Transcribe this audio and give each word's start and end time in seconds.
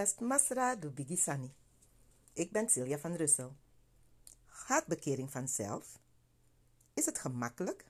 Podcast 0.00 0.20
Masra 0.20 0.76
do. 0.76 0.92
Ik 2.32 2.52
ben 2.52 2.68
Silja 2.68 2.98
van 2.98 3.14
Russel. 3.14 3.56
Gaat 4.46 4.86
bekering 4.86 5.30
vanzelf? 5.30 5.98
Is 6.94 7.06
het 7.06 7.18
gemakkelijk? 7.18 7.84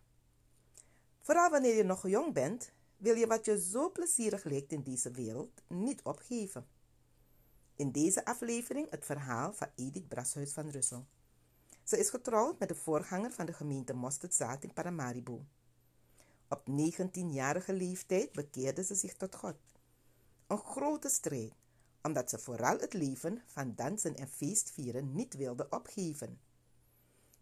Vooral 1.20 1.51
wanneer 1.51 1.75
je 1.75 1.83
nog 1.83 2.09
jong 2.09 2.33
bent, 2.33 2.73
wil 2.97 3.15
je 3.15 3.27
wat 3.27 3.45
je 3.45 3.61
zo 3.61 3.91
plezierig 3.91 4.45
lijkt 4.45 4.73
in 4.73 4.83
deze 4.83 5.11
wereld 5.11 5.62
niet 5.67 6.03
opgeven. 6.03 6.67
In 7.77 7.93
deze 7.93 8.25
aflevering 8.25 8.91
het 8.91 9.05
verhaal 9.05 9.53
van 9.53 9.69
Edith 9.77 10.09
Brashuis 10.09 10.53
van 10.53 10.69
Russel. 10.69 11.06
Ze 11.84 11.98
is 11.98 12.11
getrouwd 12.11 12.59
met 12.59 12.69
de 12.69 12.75
voorganger 12.75 13.31
van 13.31 13.47
de 13.47 13.53
gemeente 13.53 13.95
Mosterdzaad 13.95 14.62
in 14.62 14.73
Paramaribo. 14.73 15.45
Op 16.48 16.67
19-jarige 16.70 17.73
leeftijd 17.73 18.33
bekeerde 18.33 18.84
ze 18.84 18.95
zich 18.95 19.15
tot 19.15 19.34
God. 19.34 19.56
Een 20.47 20.59
grote 20.59 21.09
strijd, 21.09 21.53
omdat 22.03 22.31
ze 22.31 22.39
vooral 22.39 22.79
het 22.79 22.93
leven 22.93 23.43
van 23.47 23.75
dansen 23.75 24.17
en 24.17 24.29
feestvieren 24.29 25.15
niet 25.15 25.37
wilde 25.37 25.67
opgeven. 25.70 26.41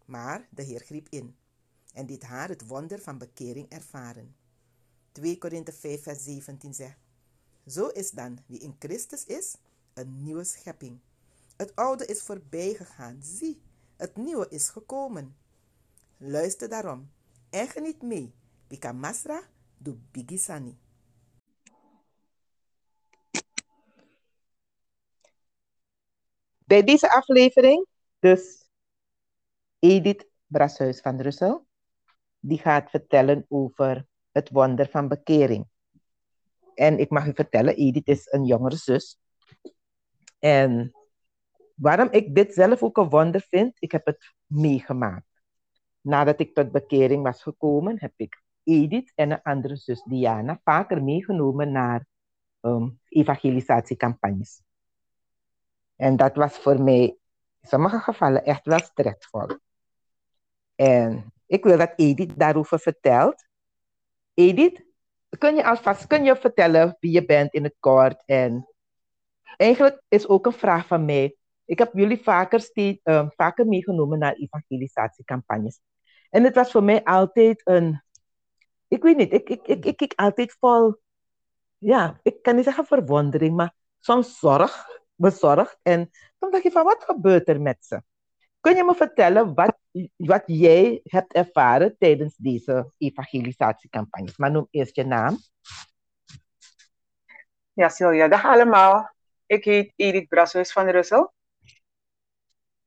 Maar 0.05 0.47
de 0.49 0.63
Heer 0.63 0.79
greep 0.79 1.07
in 1.09 1.35
en 1.93 2.05
deed 2.05 2.23
haar 2.23 2.49
het 2.49 2.67
wonder 2.67 2.99
van 2.99 3.17
bekering 3.17 3.69
ervaren. 3.69 4.35
2 5.11 5.37
Korinthe 5.37 5.73
5 5.73 6.03
vers 6.03 6.23
17 6.23 6.73
zegt, 6.73 6.97
Zo 7.67 7.87
is 7.87 8.11
dan 8.11 8.39
wie 8.45 8.59
in 8.59 8.75
Christus 8.79 9.25
is, 9.25 9.55
een 9.93 10.23
nieuwe 10.23 10.43
schepping. 10.43 10.99
Het 11.55 11.75
oude 11.75 12.05
is 12.05 12.21
voorbij 12.21 12.73
gegaan, 12.73 13.19
zie, 13.21 13.61
het 13.95 14.15
nieuwe 14.15 14.47
is 14.49 14.69
gekomen. 14.69 15.35
Luister 16.17 16.69
daarom 16.69 17.09
en 17.49 17.67
geniet 17.67 18.01
mee. 18.01 18.33
Bika 18.67 18.91
Masra 18.91 19.41
do 19.77 19.97
Bigisani. 20.11 20.77
Bij 26.69 26.83
deze 26.83 27.11
aflevering 27.11 27.85
dus 28.19 28.69
Edith 29.79 30.29
Brashuis 30.45 31.01
van 31.01 31.21
Russel. 31.21 31.65
Die 32.39 32.57
gaat 32.57 32.89
vertellen 32.89 33.45
over 33.47 34.05
het 34.31 34.49
wonder 34.49 34.89
van 34.89 35.07
bekering. 35.07 35.67
En 36.73 36.99
ik 36.99 37.09
mag 37.09 37.25
u 37.25 37.33
vertellen, 37.33 37.75
Edith 37.75 38.07
is 38.07 38.31
een 38.31 38.45
jongere 38.45 38.75
zus. 38.75 39.19
En 40.39 40.91
waarom 41.75 42.07
ik 42.11 42.35
dit 42.35 42.53
zelf 42.53 42.83
ook 42.83 42.97
een 42.97 43.09
wonder 43.09 43.41
vind, 43.41 43.75
ik 43.79 43.91
heb 43.91 44.05
het 44.05 44.33
meegemaakt. 44.45 45.41
Nadat 46.01 46.39
ik 46.39 46.53
tot 46.53 46.71
bekering 46.71 47.23
was 47.23 47.41
gekomen, 47.41 47.99
heb 47.99 48.13
ik 48.15 48.43
Edith 48.63 49.11
en 49.15 49.31
een 49.31 49.41
andere 49.41 49.75
zus 49.75 50.03
Diana 50.03 50.59
vaker 50.63 51.03
meegenomen 51.03 51.71
naar 51.71 52.05
um, 52.61 52.99
evangelisatiecampagnes. 53.07 54.61
En 55.99 56.15
dat 56.15 56.35
was 56.35 56.57
voor 56.57 56.81
mij 56.81 57.01
in 57.01 57.17
sommige 57.61 57.99
gevallen 57.99 58.43
echt 58.43 58.65
wel 58.65 58.79
stressvol. 58.79 59.47
En 60.75 61.33
ik 61.45 61.63
wil 61.63 61.77
dat 61.77 61.93
Edith 61.95 62.39
daarover 62.39 62.79
vertelt. 62.79 63.45
Edith, 64.33 64.83
kun 65.37 65.55
je 65.55 65.65
alvast 65.65 66.07
kun 66.07 66.23
je 66.23 66.35
vertellen 66.35 66.97
wie 66.99 67.11
je 67.11 67.25
bent 67.25 67.53
in 67.53 67.63
het 67.63 67.75
kort? 67.79 68.23
En 68.25 68.67
eigenlijk 69.57 70.01
is 70.07 70.27
ook 70.27 70.45
een 70.45 70.53
vraag 70.53 70.87
van 70.87 71.05
mij. 71.05 71.35
Ik 71.65 71.79
heb 71.79 71.93
jullie 71.93 72.23
vaker, 72.23 72.59
steeds, 72.59 72.99
uh, 73.03 73.27
vaker 73.35 73.67
meegenomen 73.67 74.19
naar 74.19 74.33
evangelisatiecampagnes. 74.33 75.79
En 76.29 76.43
het 76.43 76.55
was 76.55 76.71
voor 76.71 76.83
mij 76.83 77.03
altijd 77.03 77.61
een, 77.63 78.03
ik 78.87 79.03
weet 79.03 79.17
niet, 79.17 79.33
ik, 79.33 79.49
ik, 79.49 79.67
ik, 79.67 79.85
ik, 79.85 80.01
ik 80.01 80.13
altijd 80.15 80.55
vol, 80.59 80.95
ja, 81.77 82.19
ik 82.23 82.41
kan 82.41 82.55
niet 82.55 82.63
zeggen 82.63 82.85
verwondering, 82.85 83.55
maar 83.55 83.73
soms 83.97 84.39
zorg 84.39 84.98
bezorgd. 85.19 85.79
En 85.81 86.09
dan 86.37 86.51
dacht 86.51 86.63
je 86.63 86.71
van, 86.71 86.83
wat 86.83 87.03
gebeurt 87.03 87.47
er 87.47 87.61
met 87.61 87.85
ze? 87.85 88.01
Kun 88.59 88.75
je 88.75 88.83
me 88.83 88.95
vertellen 88.95 89.53
wat, 89.53 89.77
wat 90.15 90.43
jij 90.45 91.01
hebt 91.03 91.33
ervaren 91.33 91.95
tijdens 91.97 92.35
deze 92.35 92.91
evangelisatiecampagnes? 92.97 94.37
Maar 94.37 94.51
noem 94.51 94.67
eerst 94.71 94.95
je 94.95 95.05
naam. 95.05 95.37
Ja, 97.73 97.89
Silja, 97.89 98.27
dag 98.27 98.45
allemaal. 98.45 99.13
Ik 99.45 99.63
heet 99.63 99.93
Edith 99.95 100.27
Brashuis 100.27 100.71
van 100.71 100.87
Russel. 100.87 101.33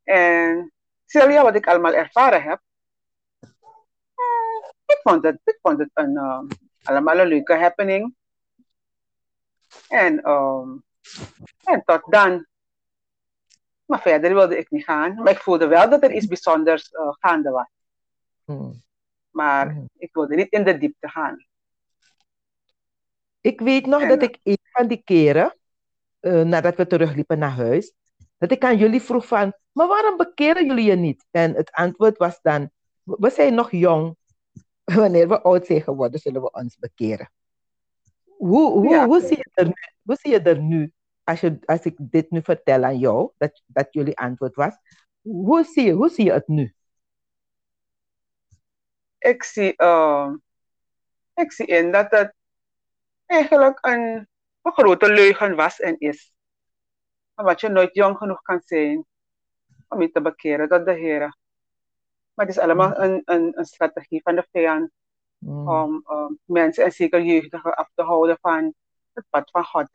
En 0.02 0.72
Silja, 1.04 1.42
wat 1.42 1.54
ik 1.54 1.66
allemaal 1.66 1.92
ervaren 1.92 2.42
heb, 2.42 2.60
eh, 4.14 4.70
ik 4.86 5.00
vond 5.02 5.24
het, 5.24 5.40
ik 5.44 5.58
vond 5.62 5.78
het 5.78 5.90
een, 5.94 6.14
uh, 6.14 6.40
allemaal 6.82 7.18
een 7.18 7.26
leuke 7.26 7.54
happening. 7.54 8.14
En 9.88 10.30
um, 10.30 10.84
en 11.64 11.82
tot 11.84 12.02
dan. 12.12 12.46
Maar 13.84 14.00
verder 14.00 14.34
wilde 14.34 14.58
ik 14.58 14.70
niet 14.70 14.84
gaan. 14.84 15.14
Maar 15.14 15.32
ik 15.32 15.38
voelde 15.38 15.66
wel 15.66 15.90
dat 15.90 16.02
er 16.02 16.12
iets 16.12 16.26
bijzonders 16.26 16.92
uh, 16.92 17.08
gaande 17.10 17.50
was. 17.50 17.68
Hmm. 18.44 18.82
Maar 19.30 19.70
hmm. 19.70 19.88
ik 19.96 20.12
wilde 20.12 20.34
niet 20.34 20.50
in 20.50 20.64
de 20.64 20.78
diepte 20.78 21.08
gaan. 21.08 21.46
Ik 23.40 23.60
weet 23.60 23.86
nog 23.86 24.08
dat 24.08 24.22
ik 24.22 24.38
een 24.42 24.58
van 24.62 24.86
die 24.86 25.02
keren, 25.04 25.56
uh, 26.20 26.42
nadat 26.42 26.76
we 26.76 26.86
terugliepen 26.86 27.38
naar 27.38 27.50
huis, 27.50 27.94
dat 28.38 28.50
ik 28.50 28.64
aan 28.64 28.76
jullie 28.76 29.02
vroeg 29.02 29.26
van, 29.26 29.52
maar 29.72 29.86
waarom 29.86 30.16
bekeren 30.16 30.66
jullie 30.66 30.84
je 30.84 30.96
niet? 30.96 31.26
En 31.30 31.54
het 31.54 31.70
antwoord 31.72 32.18
was 32.18 32.38
dan, 32.42 32.70
we 33.02 33.30
zijn 33.30 33.54
nog 33.54 33.70
jong. 33.70 34.16
Wanneer 34.84 35.28
we 35.28 35.40
oud 35.40 35.66
zijn 35.66 35.82
geworden, 35.82 36.20
zullen 36.20 36.42
we 36.42 36.50
ons 36.50 36.78
bekeren. 36.78 37.30
Hoe, 38.24 38.70
hoe, 38.70 39.04
hoe, 39.04 39.20
zie 39.20 39.36
je 39.36 39.50
er 39.52 39.66
nu, 39.66 39.72
hoe 40.02 40.16
zie 40.16 40.30
je 40.30 40.40
er 40.40 40.58
nu, 40.58 40.92
als, 41.24 41.40
je, 41.40 41.58
als 41.64 41.80
ik 41.80 41.96
dit 41.98 42.30
nu 42.30 42.42
vertel 42.42 42.84
aan 42.84 42.98
jou, 42.98 43.32
dat, 43.36 43.62
dat 43.66 43.86
jullie 43.90 44.18
antwoord 44.18 44.54
was, 44.54 44.76
hoe 45.20 45.64
zie 45.64 45.84
je, 45.84 45.92
hoe 45.92 46.08
zie 46.08 46.24
je 46.24 46.32
het 46.32 46.48
nu? 46.48 46.74
Ik 49.18 49.42
zie, 49.42 49.74
uh, 49.76 50.32
ik 51.34 51.52
zie 51.52 51.66
in 51.66 51.92
dat 51.92 52.10
het 52.10 52.34
eigenlijk 53.26 53.78
een, 53.80 54.28
een 54.62 54.72
grote 54.72 55.12
leugen 55.12 55.56
was 55.56 55.80
en 55.80 55.98
is. 55.98 56.32
Wat 57.34 57.60
je 57.60 57.68
nooit 57.68 57.94
jong 57.94 58.16
genoeg 58.16 58.42
kan 58.42 58.60
zijn 58.64 59.04
om 59.88 60.02
je 60.02 60.10
te 60.10 60.20
bekeren 60.20 60.68
tot 60.68 60.84
de 60.84 60.92
Heer. 60.92 61.36
Maar 62.34 62.46
het 62.46 62.56
is 62.56 62.62
allemaal 62.62 62.88
mm. 62.88 62.94
een, 62.96 63.22
een, 63.24 63.58
een 63.58 63.64
strategie 63.64 64.22
van 64.22 64.34
de 64.34 64.46
vijand 64.50 64.90
Mm. 65.42 65.68
Om 65.68 66.04
um, 66.10 66.38
mensen 66.44 66.84
en 66.84 66.92
zeker 66.92 67.22
jeugdigen 67.22 67.74
af 67.74 67.90
te 67.94 68.02
houden 68.02 68.38
van 68.40 68.74
het 69.14 69.24
pad 69.30 69.50
van 69.50 69.64
God. 69.64 69.88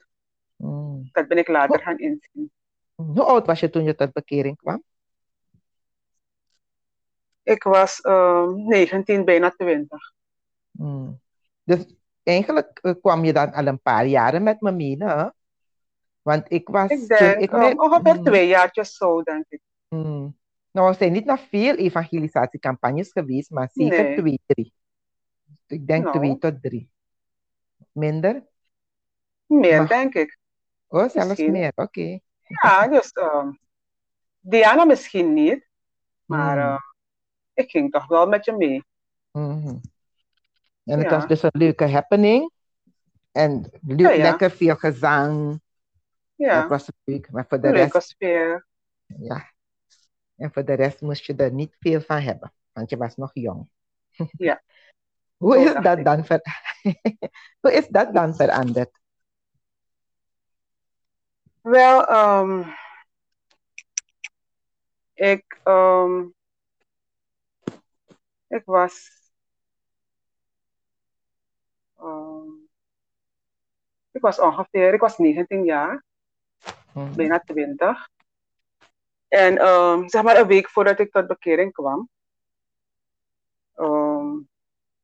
Mm. 0.55 1.09
Dat 1.11 1.27
ben 1.27 1.37
ik 1.37 1.47
later 1.47 1.79
gaan 1.81 1.97
inzien. 1.97 2.51
Hoe 2.95 3.23
oud 3.23 3.45
was 3.45 3.59
je 3.59 3.69
toen 3.69 3.83
je 3.83 3.95
tot 3.95 4.13
bekering 4.13 4.57
kwam? 4.57 4.83
Ik 7.43 7.63
was 7.63 8.05
um, 8.05 8.67
19, 8.67 9.25
bijna 9.25 9.49
20. 9.49 10.13
Mm. 10.71 11.21
Dus 11.63 11.85
eigenlijk 12.23 12.79
uh, 12.81 12.93
kwam 13.01 13.23
je 13.23 13.33
dan 13.33 13.53
al 13.53 13.67
een 13.67 13.81
paar 13.81 14.05
jaren 14.05 14.43
met 14.43 14.61
me 14.61 14.71
mee, 14.71 14.95
hè? 15.03 15.29
Want 16.21 16.51
ik 16.51 16.67
was... 16.67 16.89
Ik 16.89 17.07
denk, 17.07 17.39
ik 17.39 17.51
um, 17.51 17.79
ongeveer 17.79 18.15
mm. 18.15 18.23
twee 18.23 18.47
jaartjes 18.47 18.95
zo, 18.95 19.21
denk 19.21 19.45
ik. 19.49 19.61
Mm. 19.87 20.37
Nou, 20.71 20.89
er 20.89 20.95
zijn 20.95 21.11
niet 21.11 21.25
nog 21.25 21.39
veel 21.39 21.75
evangelisatiecampagnes 21.75 23.11
geweest, 23.11 23.49
maar 23.49 23.69
zeker 23.73 24.03
nee. 24.03 24.17
twee, 24.17 24.39
drie. 24.45 24.73
Ik 25.67 25.87
denk 25.87 26.03
nou. 26.03 26.17
twee 26.17 26.37
tot 26.37 26.61
drie. 26.61 26.89
Minder? 27.91 28.43
Meer, 29.47 29.77
maar... 29.77 29.87
denk 29.87 30.13
ik. 30.13 30.37
Oh, 30.87 31.09
zelfs 31.09 31.27
misschien. 31.27 31.51
meer, 31.51 31.71
oké. 31.75 31.81
Okay. 31.81 32.21
Ja, 32.41 32.87
dus 32.87 33.11
uh, 33.13 33.47
Diana 34.39 34.85
misschien 34.85 35.33
niet, 35.33 35.67
maar 36.25 36.57
uh, 36.57 36.79
ik 37.53 37.69
ging 37.69 37.91
toch 37.91 38.07
wel 38.07 38.27
met 38.27 38.45
je 38.45 38.51
mee. 38.51 38.85
Mm 39.31 39.61
-hmm. 39.61 39.81
En 40.83 40.99
het 40.99 41.09
ja. 41.09 41.15
was 41.15 41.27
dus 41.27 41.43
een 41.43 41.49
leuke 41.53 41.89
happening. 41.89 42.51
En 43.31 43.69
le 43.81 43.97
ja, 43.97 44.09
ja. 44.09 44.23
lekker 44.23 44.51
veel 44.51 44.75
gezang. 44.75 45.61
Ja. 46.35 46.59
Dat 46.59 46.69
was 46.69 46.89
leuk. 47.03 47.31
Maar 47.31 47.45
voor 47.47 47.61
de 47.61 47.71
leuke 47.71 47.91
rest... 47.91 48.09
sfeer. 48.09 48.67
Ja. 49.05 49.51
En 50.35 50.51
voor 50.51 50.65
de 50.65 50.73
rest 50.73 51.01
moest 51.01 51.25
je 51.25 51.35
er 51.35 51.51
niet 51.51 51.75
veel 51.79 52.01
van 52.01 52.19
hebben, 52.19 52.53
want 52.71 52.89
je 52.89 52.97
was 52.97 53.15
nog 53.15 53.31
jong. 53.33 53.69
Ja. 54.37 54.61
Hoe 55.37 55.57
is, 55.57 55.73
dat 55.73 56.03
dan 56.03 56.25
ver... 56.25 56.41
Hoe 57.61 57.73
is 57.73 57.87
dat 57.87 58.13
dan 58.13 58.35
veranderd? 58.35 58.96
Wel, 61.67 62.11
um, 62.11 62.73
ik, 65.13 65.59
um, 65.63 66.33
ik 68.47 68.65
was. 68.65 69.09
Um, 72.01 72.69
ik 74.11 74.21
was 74.21 74.39
ongeveer, 74.39 74.93
ik 74.93 74.99
was 74.99 75.17
19 75.17 75.63
jaar, 75.63 76.03
hmm. 76.91 77.15
bijna 77.15 77.39
20. 77.39 78.09
En 79.27 79.67
um, 79.67 80.09
zeg 80.09 80.23
maar 80.23 80.39
een 80.39 80.47
week 80.47 80.69
voordat 80.69 80.99
ik 80.99 81.11
tot 81.11 81.27
bekering 81.27 81.73
kwam, 81.73 82.09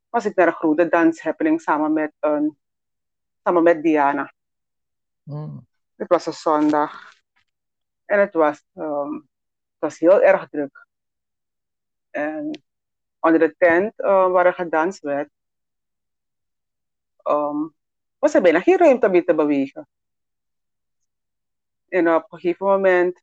was 0.10 0.26
ik 0.26 0.36
naar 0.36 0.48
een 0.48 0.54
grote 0.54 0.88
danshappening 0.88 1.62
samen 1.62 1.94
met, 1.94 2.14
um, 2.20 2.58
samen 3.44 3.64
met 3.64 3.84
Diana. 3.84 4.34
Mm. 5.24 5.72
Het 6.04 6.12
was 6.12 6.26
een 6.26 6.34
zondag. 6.34 7.14
En 8.06 8.20
het 8.20 8.34
was, 8.34 8.64
um, 8.74 9.14
het 9.14 9.80
was 9.80 10.00
heel 10.00 10.22
erg 10.22 10.50
druk. 10.50 10.88
En 12.10 12.64
onder 13.20 13.40
de 13.40 13.56
tent 13.58 13.94
uh, 14.00 14.32
waar 14.32 14.46
er 14.46 14.54
gedanst 14.54 15.00
werd, 15.00 15.30
um, 17.24 17.76
was 18.20 18.34
er 18.34 18.42
bijna 18.42 18.60
geen 18.60 18.78
ruimte 18.78 19.08
om 19.08 19.26
te 19.26 19.36
bewegen. 19.36 19.88
En 21.88 22.16
op 22.16 22.32
een 22.32 22.40
gegeven 22.40 22.66
moment 22.66 23.22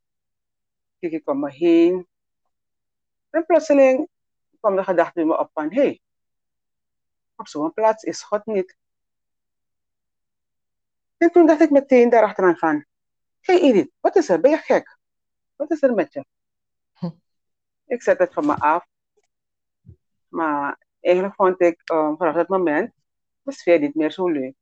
keek 0.99 1.13
ik 1.13 1.29
om 1.29 1.41
me 1.41 1.51
heen. 1.51 2.09
En 3.31 3.47
plotseling 3.47 4.09
kwam 4.59 4.77
de 4.77 4.85
gedachte 4.85 5.13
bij 5.13 5.25
me 5.25 5.39
op 5.39 5.51
van, 5.53 5.73
hé, 5.73 5.83
hey, 5.83 6.01
op 7.37 7.49
zo'n 7.49 7.73
plaats 7.73 8.03
is 8.03 8.23
God 8.23 8.47
niet. 8.47 8.77
En 11.21 11.31
toen 11.31 11.47
dacht 11.47 11.61
ik 11.61 11.71
meteen 11.71 12.11
daarachteraan 12.11 12.57
van, 12.57 12.85
hé 13.41 13.55
hey 13.55 13.63
Edith, 13.63 13.93
wat 14.01 14.17
is 14.17 14.29
er? 14.29 14.41
Ben 14.41 14.51
je 14.51 14.57
gek? 14.57 14.99
Wat 15.57 15.71
is 15.71 15.83
er 15.83 15.95
met 15.95 16.13
je? 16.13 16.25
Hm. 16.93 17.11
Ik 17.87 18.03
zet 18.03 18.19
het 18.19 18.33
van 18.33 18.47
me 18.47 18.55
af. 18.55 18.87
Maar 20.29 20.79
eigenlijk 21.01 21.35
vond 21.35 21.61
ik 21.61 21.91
um, 21.93 22.17
vanaf 22.17 22.35
dat 22.35 22.49
moment 22.49 22.93
de 23.43 23.53
sfeer 23.53 23.79
niet 23.79 23.95
meer 23.95 24.11
zo 24.11 24.29
leuk. 24.29 24.55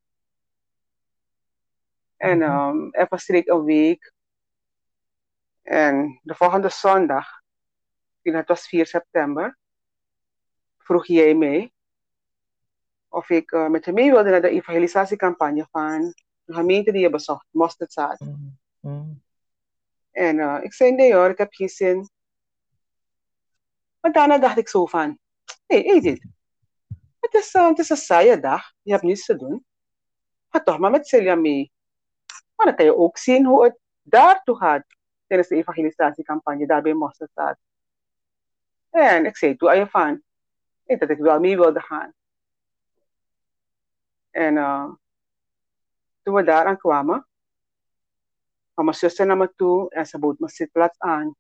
En 2.17 2.43
um, 2.43 2.93
er 2.93 3.07
verstreek 3.07 3.49
een 3.49 3.65
week. 3.65 4.13
En 5.63 6.21
de 6.23 6.35
volgende 6.35 6.69
zondag, 6.69 7.43
het 8.23 8.49
was 8.49 8.69
4 8.69 8.87
september, 8.87 9.59
vroeg 10.79 11.07
jij 11.07 11.35
mij 11.35 11.73
of 13.09 13.31
ik 13.31 13.53
uh, 13.53 13.69
met 13.69 13.85
je 13.85 13.93
mee 13.93 14.11
wilde 14.11 14.31
naar 14.31 14.41
de 14.41 14.49
evangelisatiecampagne 14.49 15.67
van 15.71 16.15
gemeente 16.55 16.93
die 16.93 17.01
je 17.01 17.11
bezocht, 17.11 17.47
Mosterdzaad. 17.51 18.21
Mm 18.21 18.59
-hmm. 18.81 19.23
En 20.11 20.37
uh, 20.37 20.59
ik 20.63 20.75
zei 20.75 20.93
nee 20.93 21.15
hoor, 21.15 21.29
ik 21.29 21.39
heb 21.39 21.53
geen 21.53 21.69
zin. 21.69 22.11
Maar 24.01 24.13
daarna 24.13 24.39
dacht 24.39 24.59
ik 24.59 24.69
zo 24.69 24.87
van, 24.87 25.19
hé 25.67 25.81
hey, 25.81 25.85
Edith, 25.85 26.27
het 27.21 27.35
is, 27.35 27.55
uh, 27.55 27.69
het 27.69 27.79
is 27.79 27.89
een 27.89 27.97
saaie 27.97 28.41
dag, 28.41 28.73
je 28.83 28.91
hebt 28.91 29.03
niets 29.03 29.25
te 29.25 29.37
doen. 29.37 29.67
Ga 30.49 30.63
toch 30.63 30.79
maar 30.79 30.91
met 30.91 31.09
Celia 31.09 31.35
mee. 31.35 31.73
Maar 32.57 32.67
dan 32.67 32.75
kan 32.75 32.85
je 32.85 32.97
ook 32.97 33.19
zien 33.19 33.47
hoe 33.47 33.65
het 33.65 33.79
daartoe 34.03 34.57
gaat 34.57 34.85
tijdens 35.27 35.49
de 35.49 35.57
evangelisatiecampagne 35.57 36.67
daar 36.67 36.83
bij 36.83 36.95
Mosterdzaad. 36.95 37.59
En 38.91 39.27
ik 39.27 39.37
zei 39.37 39.57
toen 39.57 39.69
aan 39.69 39.79
je 39.79 39.87
van, 39.87 40.23
dat 40.85 41.11
ik 41.11 41.19
wel 41.19 41.41
mee 41.41 41.57
wilde 41.57 41.81
gaan. 41.81 42.13
En 44.31 44.55
uh, 44.55 44.91
toen 46.29 46.37
we 46.37 46.45
daar 46.45 46.67
aan 46.67 46.77
kwamen, 46.77 47.27
kwam 48.73 48.85
mijn 48.85 48.97
zuster 48.97 49.27
naar 49.27 49.37
me 49.37 49.53
toe 49.57 49.91
en 49.91 50.07
ze 50.07 50.19
bood 50.19 50.39
mijn 50.39 50.53
zitplaats 50.53 50.99
aan. 50.99 51.35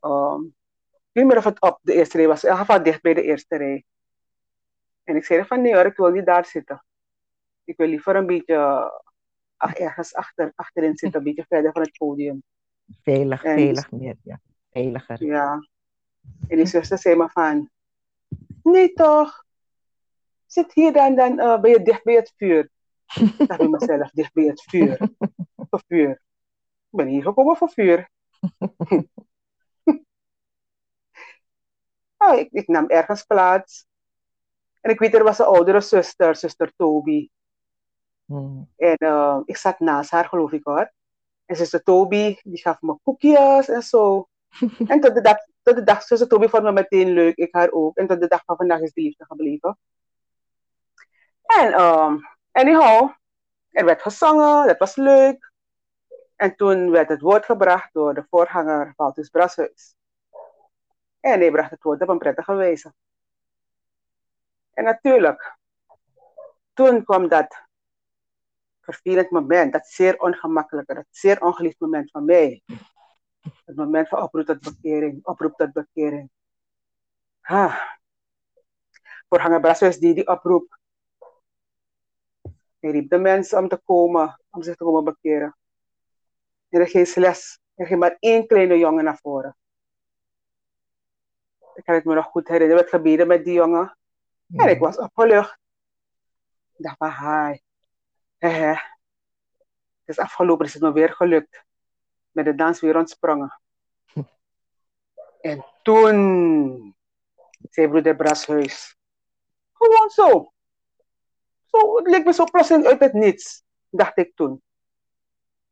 Um, 0.00 0.54
ik 0.92 1.10
weet 1.12 1.24
meer 1.24 1.36
of 1.36 1.44
het 1.44 1.60
op 1.60 1.78
de 1.82 1.92
eerste 1.92 2.16
rij 2.16 2.26
was, 2.26 2.44
in 2.44 2.50
ieder 2.50 2.64
geval 2.64 2.82
dicht 2.82 3.02
bij 3.02 3.14
de 3.14 3.22
eerste 3.22 3.56
rij. 3.56 3.84
En 5.04 5.16
ik 5.16 5.24
zei 5.24 5.44
van 5.44 5.62
nee 5.62 5.74
hoor, 5.74 5.84
ik 5.84 5.96
wil 5.96 6.10
niet 6.10 6.26
daar 6.26 6.44
zitten. 6.44 6.84
Ik 7.64 7.76
wil 7.76 7.86
liever 7.86 8.16
een 8.16 8.26
beetje 8.26 8.56
ach, 9.56 9.74
ergens 9.74 10.14
achter, 10.14 10.52
achterin 10.54 10.96
zitten, 10.96 11.18
een 11.18 11.26
beetje 11.26 11.46
verder 11.48 11.72
van 11.72 11.82
het 11.82 11.98
podium. 11.98 12.42
Veilig, 13.02 13.44
en, 13.44 13.54
veilig 13.54 13.90
meer, 13.90 14.16
ja. 14.22 14.40
Veiliger. 14.70 15.24
Ja. 15.24 15.68
En 16.48 16.56
die 16.56 16.66
zuster 16.66 16.98
zei 16.98 17.16
me 17.16 17.28
van, 17.28 17.70
nee 18.62 18.92
toch, 18.92 19.44
zit 20.46 20.72
hier 20.72 20.92
dan, 20.92 21.14
dan 21.14 21.38
uh, 21.38 21.60
ben 21.60 21.70
je 21.70 21.82
dicht 21.82 22.04
bij 22.04 22.14
het 22.14 22.32
vuur. 22.36 22.72
Ik 23.06 23.46
dacht 23.46 23.58
bij 23.58 23.68
mezelf, 23.68 24.10
dicht 24.10 24.32
bij 24.32 24.44
het 24.44 24.62
vuur. 24.62 24.98
Voor 25.70 25.82
vuur. 25.86 26.10
Ik 26.90 27.00
ben 27.00 27.06
hier 27.06 27.22
gekomen 27.22 27.56
voor 27.56 27.70
vuur. 27.70 28.10
oh, 32.18 32.38
ik, 32.38 32.48
ik, 32.50 32.68
nam 32.68 32.88
ergens 32.88 33.22
plaats. 33.22 33.86
En 34.80 34.90
ik 34.90 34.98
weet, 34.98 35.14
er 35.14 35.24
was 35.24 35.38
een 35.38 35.44
oudere 35.44 35.80
zuster, 35.80 36.36
zuster 36.36 36.72
Toby. 36.76 37.28
Hmm. 38.24 38.72
En 38.76 38.96
uh, 38.98 39.40
ik 39.44 39.56
zat 39.56 39.78
naast 39.78 40.10
haar, 40.10 40.28
geloof 40.28 40.52
ik 40.52 40.64
hoor. 40.64 40.92
En 41.44 41.56
zuster 41.56 41.82
Toby, 41.82 42.36
die 42.42 42.58
gaf 42.58 42.80
me 42.80 42.98
koekjes 43.02 43.68
en 43.68 43.82
zo. 43.82 44.28
en 44.86 45.00
tot 45.00 45.14
de 45.14 45.20
dag, 45.20 45.36
tot 45.62 45.74
de 45.74 45.84
dag 45.84 46.02
zuster 46.02 46.28
Toby 46.28 46.48
vond 46.48 46.62
me 46.62 46.72
meteen 46.72 47.08
leuk, 47.08 47.36
ik 47.36 47.54
haar 47.54 47.70
ook. 47.70 47.96
En 47.96 48.06
tot 48.06 48.20
de 48.20 48.28
dag 48.28 48.44
van 48.44 48.56
vandaag 48.56 48.80
is 48.80 48.92
die 48.92 49.04
liefde 49.04 49.24
gebleven. 49.24 49.78
En 51.42 51.80
um, 51.80 52.20
anyhow, 52.54 53.10
er 53.70 53.84
werd 53.84 54.02
gezongen, 54.02 54.66
dat 54.66 54.78
was 54.78 54.96
leuk. 54.96 55.52
En 56.36 56.56
toen 56.56 56.90
werd 56.90 57.08
het 57.08 57.20
woord 57.20 57.44
gebracht 57.44 57.92
door 57.92 58.14
de 58.14 58.26
voorganger 58.30 58.92
Valtus 58.96 59.28
Brashuis. 59.28 59.96
En 61.20 61.40
hij 61.40 61.50
bracht 61.50 61.70
het 61.70 61.82
woord 61.82 62.02
op 62.02 62.08
een 62.08 62.18
prettige 62.18 62.54
wijze. 62.54 62.94
En 64.72 64.84
natuurlijk, 64.84 65.56
toen 66.72 67.04
kwam 67.04 67.28
dat 67.28 67.62
vervelend 68.80 69.30
moment, 69.30 69.72
dat 69.72 69.86
zeer 69.86 70.20
ongemakkelijke, 70.20 70.94
dat 70.94 71.06
zeer 71.10 71.42
ongeliefd 71.42 71.80
moment 71.80 72.10
van 72.10 72.24
mij. 72.24 72.62
Het 73.64 73.76
moment 73.76 74.08
van 74.08 74.22
oproep 74.22 74.46
tot 74.46 74.60
bekering, 74.60 75.26
oproep 75.26 75.56
tot 75.56 75.72
bekering. 75.72 76.30
Ha. 77.40 77.98
Voorganger 79.28 79.60
Brashuis 79.60 79.98
die 79.98 80.14
die 80.14 80.26
oproep 80.26 80.78
hij 82.84 82.92
riep 82.92 83.10
de 83.10 83.18
mensen 83.18 83.58
om 83.58 83.68
te 83.68 83.80
komen, 83.84 84.40
om 84.50 84.62
zich 84.62 84.76
te 84.76 84.84
komen 84.84 85.04
bekeren. 85.04 85.56
En 86.68 86.80
er 86.80 86.88
ging 86.88 87.14
les. 87.14 87.60
Er 87.74 87.86
ging 87.86 88.00
maar 88.00 88.16
één 88.18 88.46
kleine 88.46 88.78
jongen 88.78 89.04
naar 89.04 89.18
voren. 89.18 89.56
Ik 91.74 91.84
kan 91.84 91.94
het 91.94 92.04
me 92.04 92.14
nog 92.14 92.26
goed 92.26 92.48
herinneren. 92.48 92.82
Het 92.82 92.90
gebeden 92.90 93.26
met 93.26 93.44
die 93.44 93.54
jongen. 93.54 93.98
En 94.56 94.68
ik 94.68 94.78
was 94.78 94.96
opgelucht. 94.96 95.58
Ik 96.76 96.84
dacht 96.84 96.96
van, 96.96 97.10
hi. 97.10 97.58
Hehe. 98.38 98.82
Het 100.04 100.16
is 100.16 100.18
afgelopen, 100.18 100.66
is 100.66 100.72
het 100.72 100.82
me 100.82 100.92
weer 100.92 101.12
gelukt. 101.12 101.64
Met 102.30 102.44
de 102.44 102.54
dans 102.54 102.80
weer 102.80 102.96
ontsprongen. 102.96 103.60
En 105.40 105.64
toen 105.82 106.96
zei 107.70 107.88
broeder 107.88 108.16
Brashuis. 108.16 108.96
Gewoon 109.72 110.10
zo. 110.10 110.53
Zo, 111.74 111.96
het 111.96 112.06
leek 112.06 112.24
me 112.24 112.32
zo 112.32 112.44
plotseling 112.44 112.86
uit 112.86 113.00
het 113.00 113.12
niets, 113.12 113.62
dacht 113.90 114.18
ik 114.18 114.36
toen. 114.36 114.62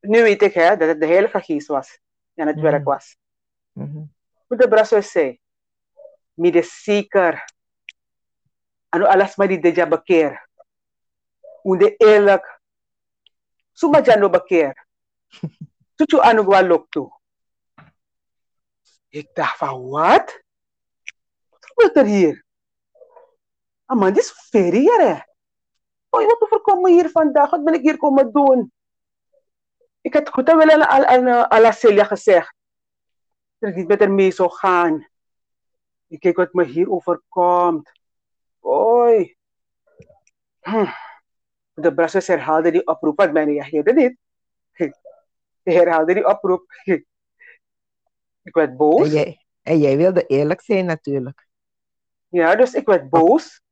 Nu 0.01 0.23
weet 0.23 0.43
ik 0.43 0.55
hè, 0.55 0.77
dat 0.77 0.89
het 0.89 1.01
de 1.01 1.07
Heilige 1.07 1.41
Geest 1.41 1.67
was 1.67 1.99
die 2.35 2.45
aan 2.45 2.47
het 2.47 2.57
mm 2.57 2.63
werk 2.63 2.85
was. 2.85 3.17
Mm 3.73 3.93
-hmm. 4.49 4.59
de 4.59 4.69
brasso 4.69 5.01
zei, 5.01 5.41
midden 6.35 6.65
zeker, 6.65 7.45
ano 8.89 9.07
alas 9.07 9.37
ma 9.37 9.47
di 9.47 9.59
deja 9.59 9.87
bekeer. 9.87 10.49
Unde 11.63 11.97
eerlijk, 11.97 12.61
suma 13.73 14.03
jano 14.03 14.31
bekeer. 14.31 14.87
Tutu 15.97 16.19
ano 16.21 16.43
gwa 16.43 16.63
lokto. 16.63 17.21
Ik 19.09 19.35
dacht 19.35 19.57
van, 19.57 19.89
wat? 19.89 20.43
Wat 21.51 21.67
gebeurt 21.67 21.97
er 21.97 22.05
hier? 22.05 22.45
Ah 23.85 24.05
dit 24.05 24.19
is 24.19 24.31
ferie, 24.31 25.31
Oh, 26.15 26.27
wat 26.27 26.49
voorkomen 26.49 26.93
hier 26.93 27.11
vandaag? 27.11 27.51
Wat 27.51 27.65
ben 27.65 27.75
ik 27.75 27.81
hier 27.81 27.97
komen 27.97 28.33
doen? 28.33 28.73
Ik 30.01 30.15
had 30.15 30.29
goed 30.29 30.47
wel 30.47 30.71
aan, 30.71 31.07
aan, 31.07 31.29
aan, 31.29 31.51
aan 31.51 31.73
Celia 31.73 32.05
gezegd. 32.05 32.55
Dat 33.59 33.71
ik 33.71 33.77
niet 33.77 33.89
met 33.89 34.01
haar 34.01 34.11
mee 34.11 34.31
zou 34.31 34.51
gaan. 34.51 35.07
Ik 36.07 36.21
kijk 36.21 36.37
wat 36.37 36.53
me 36.53 36.65
hier 36.65 36.91
overkomt. 36.91 37.93
Oei. 38.65 39.37
Hm. 40.61 40.87
De 41.75 41.95
Brassus 41.95 42.27
herhaalde 42.27 42.71
die 42.71 42.87
oproep, 42.87 43.17
want 43.17 43.33
mij 43.33 43.45
reageerde 43.45 43.93
niet. 43.93 44.17
Hij 44.73 44.95
herhaalde 45.75 46.15
die 46.15 46.27
oproep. 46.27 46.65
Ik 48.43 48.55
werd 48.55 48.77
boos. 48.77 49.07
En 49.07 49.13
jij, 49.13 49.47
en 49.63 49.79
jij 49.79 49.97
wilde 49.97 50.27
eerlijk 50.27 50.61
zijn 50.61 50.85
natuurlijk. 50.85 51.47
Ja, 52.29 52.55
dus 52.55 52.75
ik 52.75 52.87
werd 52.87 53.11
boos. 53.11 53.63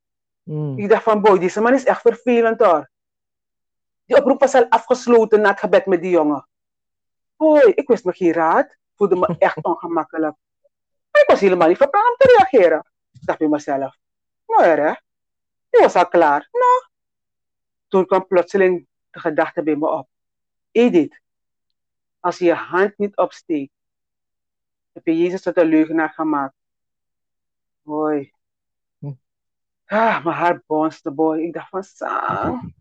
Mm. 0.50 0.78
Ik 0.78 0.88
dacht 0.88 1.02
van, 1.02 1.20
boy, 1.20 1.38
deze 1.38 1.60
man 1.60 1.74
is 1.74 1.84
echt 1.84 2.00
vervelend 2.00 2.60
hoor. 2.60 2.90
Die 4.04 4.16
oproep 4.16 4.40
was 4.40 4.54
al 4.54 4.68
afgesloten 4.68 5.40
na 5.40 5.50
het 5.50 5.58
gebed 5.58 5.86
met 5.86 6.02
die 6.02 6.10
jongen. 6.10 6.48
Boy, 7.36 7.72
ik 7.74 7.88
wist 7.88 8.04
me 8.04 8.12
geen 8.12 8.32
raad. 8.32 8.76
Voelde 8.94 9.16
me 9.16 9.36
echt 9.38 9.64
ongemakkelijk. 9.64 10.36
Maar 11.10 11.22
ik 11.22 11.28
was 11.28 11.40
helemaal 11.40 11.68
niet 11.68 11.76
van 11.76 11.90
plan 11.90 12.02
om 12.02 12.14
te 12.16 12.36
reageren. 12.36 12.90
Ik 13.12 13.26
dacht 13.26 13.38
bij 13.38 13.48
mezelf, 13.48 13.96
nou 14.46 14.64
hè, 14.64 14.92
die 15.70 15.80
was 15.80 15.94
al 15.94 16.08
klaar. 16.08 16.48
Nou. 16.52 16.84
Toen 17.88 18.06
kwam 18.06 18.26
plotseling 18.26 18.86
de 19.10 19.20
gedachte 19.20 19.62
bij 19.62 19.76
me 19.76 19.88
op. 19.88 20.08
Edith, 20.70 21.20
als 22.20 22.38
je 22.38 22.44
je 22.44 22.54
hand 22.54 22.98
niet 22.98 23.16
opsteekt, 23.16 23.72
heb 24.92 25.06
je 25.06 25.16
Jezus 25.16 25.42
tot 25.42 25.56
een 25.56 25.66
leugenaar 25.66 26.10
gemaakt. 26.10 26.54
Hoi, 27.82 28.32
Ah, 29.90 30.24
mijn 30.24 30.36
hart 30.36 30.66
bonste, 30.66 31.10
boy. 31.10 31.38
Ik 31.38 31.52
dacht 31.52 31.68
van, 31.68 31.82
Sam. 31.82 32.74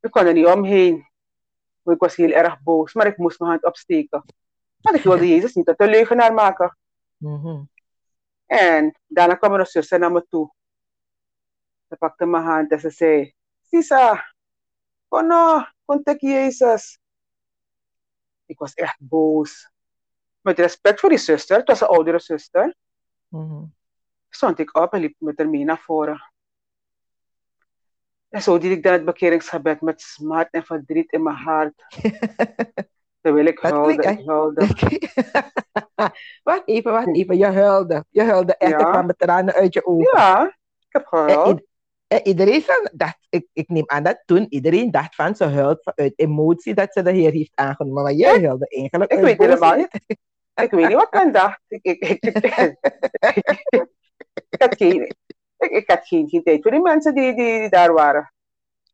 Ik 0.00 0.10
kon 0.10 0.26
er 0.26 0.32
niet 0.32 0.46
omheen. 0.46 1.06
Ik 1.84 1.98
was 1.98 2.16
heel 2.16 2.30
erg 2.30 2.60
boos, 2.62 2.92
maar 2.92 3.06
ik 3.06 3.16
moest 3.16 3.38
mijn 3.38 3.50
hand 3.50 3.64
opsteken. 3.64 4.24
Want 4.80 4.96
ik 4.96 5.02
wilde 5.02 5.28
Jezus 5.28 5.54
niet 5.54 5.66
tot 5.66 5.80
een 5.80 5.88
leugenaar 5.88 6.34
maken. 6.34 6.76
En 8.46 8.98
daarna 9.06 9.34
kwam 9.34 9.52
een 9.54 9.66
zuster 9.66 9.98
naar 9.98 10.12
me 10.12 10.26
toe. 10.28 10.52
Ze 11.88 11.96
pakte 11.96 12.26
mijn 12.26 12.44
hand 12.44 12.70
en 12.70 12.80
ze 12.80 12.90
zei, 12.90 13.34
Sisa, 13.62 14.34
oh 15.08 15.22
no, 15.26 15.64
contact 15.84 16.20
Jezus. 16.20 16.98
Ik 18.46 18.58
was 18.58 18.74
echt 18.74 18.96
boos. 19.00 19.70
Met 20.40 20.58
respect 20.58 21.00
voor 21.00 21.08
die 21.08 21.18
zuster, 21.18 21.56
het 21.56 21.68
was 21.68 21.80
een 21.80 21.86
oudere 21.86 22.18
zuster, 22.18 22.74
Mhm. 23.28 23.64
Stond 24.34 24.58
ik 24.58 24.76
op 24.78 24.92
en 24.92 25.00
liep 25.00 25.14
met 25.18 25.38
haar 25.38 25.48
mee 25.48 25.64
naar 25.64 25.78
voren. 25.78 26.32
En 28.28 28.42
zo 28.42 28.58
deed 28.58 28.70
ik 28.70 28.82
dan 28.82 28.92
het 28.92 29.04
bekeringsgebed 29.04 29.80
met 29.80 30.00
smart 30.00 30.48
en 30.50 30.64
verdriet 30.64 31.12
in 31.12 31.22
mijn 31.22 31.36
hart. 31.36 31.84
Terwijl 33.20 33.46
ik 33.46 33.60
Dat 33.60 33.70
huilde 33.70 33.86
klinkt 33.94 34.04
echt- 34.04 34.26
huilde. 34.26 34.66
wacht 36.42 36.62
even, 36.68 36.92
wacht 36.92 37.16
even. 37.16 37.38
Je 37.38 37.46
huilde. 37.46 38.04
Je 38.10 38.22
huilde 38.22 38.56
echt. 38.56 38.70
Ja. 38.70 38.78
Er 38.78 38.90
kwamen 38.90 39.16
tranen 39.16 39.54
uit 39.54 39.74
je 39.74 39.86
ogen. 39.86 40.18
Ja, 40.18 40.46
ik 40.78 40.86
heb 40.88 41.06
gehuild. 41.06 41.62
en 42.06 42.26
iedereen 42.26 42.64
dacht, 42.92 43.26
ik, 43.28 43.46
ik 43.52 43.68
neem 43.68 43.84
aan 43.86 44.02
dat 44.02 44.22
toen 44.24 44.46
iedereen 44.48 44.90
dacht 44.90 45.14
van 45.14 45.36
ze 45.36 45.44
huilt 45.44 45.82
vanuit 45.82 46.12
emotie 46.16 46.74
dat 46.74 46.92
ze 46.92 47.02
de 47.02 47.10
Heer 47.12 47.32
heeft 47.32 47.52
aangenomen. 47.54 48.02
Maar 48.02 48.12
jij 48.12 48.40
huilde 48.40 48.68
eigenlijk 48.68 49.12
Ik 49.12 49.20
weet 49.20 49.38
helemaal 49.38 49.76
niet. 49.76 50.00
Ik 50.54 50.70
weet 50.70 50.88
niet 50.88 50.96
wat 50.96 51.12
men 51.12 51.32
dacht. 51.32 51.60
Ik, 51.68 51.82
ik, 51.82 52.20
ik, 52.20 52.76
ik, 54.48 54.62
had 54.62 54.76
geen, 54.76 55.02
ik, 55.56 55.70
ik 55.70 55.90
had 55.90 56.06
geen, 56.06 56.28
geen 56.28 56.42
tijd 56.42 56.62
voor 56.62 56.70
die 56.70 56.80
mensen 56.80 57.14
die, 57.14 57.34
die, 57.34 57.60
die 57.60 57.68
daar 57.68 57.92
waren. 57.92 58.32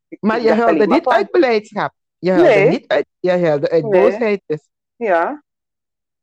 Ik- 0.09 0.21
Maar 0.21 0.41
je 0.41 0.53
huilde 0.53 0.87
niet 0.87 1.03
van, 1.03 1.13
uit 1.13 1.31
beleidschap. 1.31 1.93
Je 2.19 2.31
huilde 2.31 2.49
Nee. 2.49 2.69
niet 2.69 2.87
uit, 2.87 3.07
je 3.21 3.31
huilde 3.31 3.71
uit 3.71 3.85
Nee. 3.85 4.03
boosheid. 4.03 4.43
Dus. 4.47 4.69
Ja. 4.97 5.43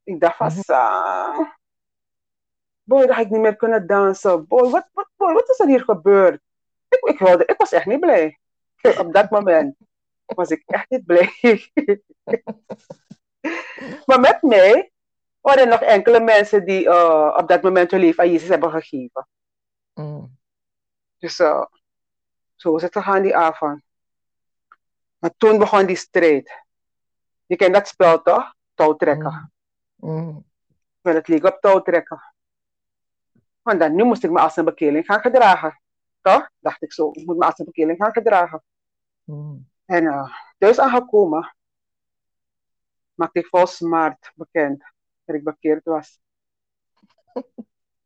Ik 0.04 0.20
dacht 0.20 0.36
van, 0.36 0.48
Mhm. 0.48 1.44
Boy, 2.84 3.06
dat 3.06 3.16
had 3.16 3.26
ik 3.26 3.32
niet 3.32 3.42
meer 3.42 3.56
kunnen 3.56 3.88
dansen. 3.88 4.48
Boy, 4.48 4.70
wat, 4.70 4.90
wat, 4.94 5.10
boy, 5.16 5.34
wat 5.34 5.50
is 5.50 5.60
er 5.60 5.68
hier 5.68 5.84
gebeurd? 5.84 6.42
Ik, 6.90 7.00
ik, 7.10 7.20
wilde, 7.20 7.46
ik 7.46 7.58
was 7.58 7.72
echt 7.72 7.86
niet 7.86 8.00
blij. 8.00 8.40
Op 9.06 9.14
dat 9.14 9.30
moment 9.30 9.76
was 10.26 10.50
ik 10.50 10.64
echt 10.66 10.90
niet 10.90 11.06
blij. 11.06 11.30
maar 14.06 14.20
met 14.20 14.42
mij 14.42 14.92
waren 15.46 15.68
nog 15.68 15.82
enkele 15.82 16.20
mensen 16.20 16.66
die 16.66 16.90
eh, 16.90 17.36
op 17.38 17.48
dat 17.48 17.62
moment 17.62 17.92
hun 17.92 18.00
leven 18.00 18.24
aan 18.24 18.32
Jezus 18.32 18.50
hebben 18.50 18.72
gegeven. 18.72 19.28
Mm. 19.94 20.38
Dus 21.18 21.40
eh, 21.40 21.66
zo 22.56 22.76
is 22.76 22.82
het 22.82 22.94
gegaan 22.94 23.22
die 23.22 23.36
avond. 23.36 23.84
Maar 25.18 25.34
toen 25.38 25.58
begon 25.58 25.86
die 25.86 25.96
strijd. 25.96 26.64
Je 27.46 27.56
kent 27.56 27.74
dat 27.74 27.88
spel 27.88 28.22
toch? 28.22 28.54
Touwtrekken. 28.74 29.54
Mm. 29.96 30.46
Wel, 31.02 31.16
het 31.16 31.28
leek 31.28 31.44
op 31.44 31.58
touwtrekken. 31.62 32.34
Want 33.62 33.80
dan, 33.80 33.96
nu 33.96 34.04
moest 34.04 34.24
ik 34.24 34.32
me 34.32 34.40
als 34.40 34.56
een 34.56 34.66
bekeerling 34.66 35.06
gaan 35.06 35.22
gedragen. 35.22 35.82
Toch? 36.22 36.50
Dacht 36.60 36.82
ik 36.82 36.94
zo. 36.94 37.10
Ik 37.12 37.26
moet 37.26 37.38
me 37.38 37.46
als 37.46 37.60
een 37.60 37.66
bekeerling 37.66 37.98
gaan 37.98 38.14
gedragen. 38.14 38.64
Mm. 39.24 39.70
En 39.86 40.08
eh, 40.08 40.34
thuis 40.58 40.80
aangekomen, 40.80 41.56
maakte 43.14 43.40
ik 43.40 43.48
vol 43.48 43.68
smart 43.68 44.32
bekend 44.36 44.94
dat 45.26 45.36
ik 45.36 45.44
bekeerd 45.44 45.84
was. 45.84 46.20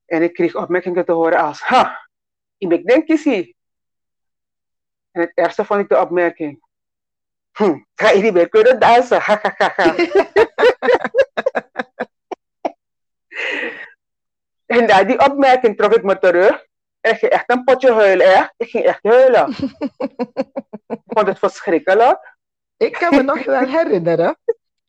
en 0.05 0.21
ik 0.21 0.33
kreeg 0.33 0.55
opmerkingen 0.55 1.05
te 1.05 1.11
horen 1.11 1.39
als, 1.39 1.61
ha, 1.61 2.09
ik 2.57 2.87
denk 2.87 3.07
je. 3.07 3.55
En 5.11 5.21
het 5.21 5.31
ergste 5.33 5.65
vond 5.65 5.81
ik 5.81 5.89
de 5.89 5.99
opmerking. 5.99 6.63
Hm, 7.51 7.79
ga 7.95 8.09
je 8.09 8.21
niet 8.21 8.33
meer 8.33 8.49
kunnen 8.49 8.79
dansen? 8.79 9.21
Ha, 9.21 9.39
ha, 9.41 9.53
ha, 9.57 9.73
ha. 9.75 9.95
en 14.65 14.85
na 14.85 15.03
die 15.03 15.19
opmerking 15.19 15.77
trok 15.77 15.93
ik 15.93 16.03
me 16.03 16.19
terug. 16.19 16.67
En 17.01 17.11
ik 17.11 17.17
ging 17.17 17.31
echt 17.31 17.51
een 17.51 17.63
potje 17.63 17.91
huilen, 17.93 18.25
echt. 18.25 18.53
Ik 18.57 18.69
ging 18.69 18.85
echt 18.85 19.03
huilen. 19.03 19.49
ik 20.95 21.01
vond 21.05 21.27
het 21.27 21.39
verschrikkelijk. 21.39 22.37
Ik 22.77 22.93
kan 22.93 23.15
me 23.15 23.21
nog 23.21 23.43
wel 23.45 23.67
herinneren. 23.67 24.37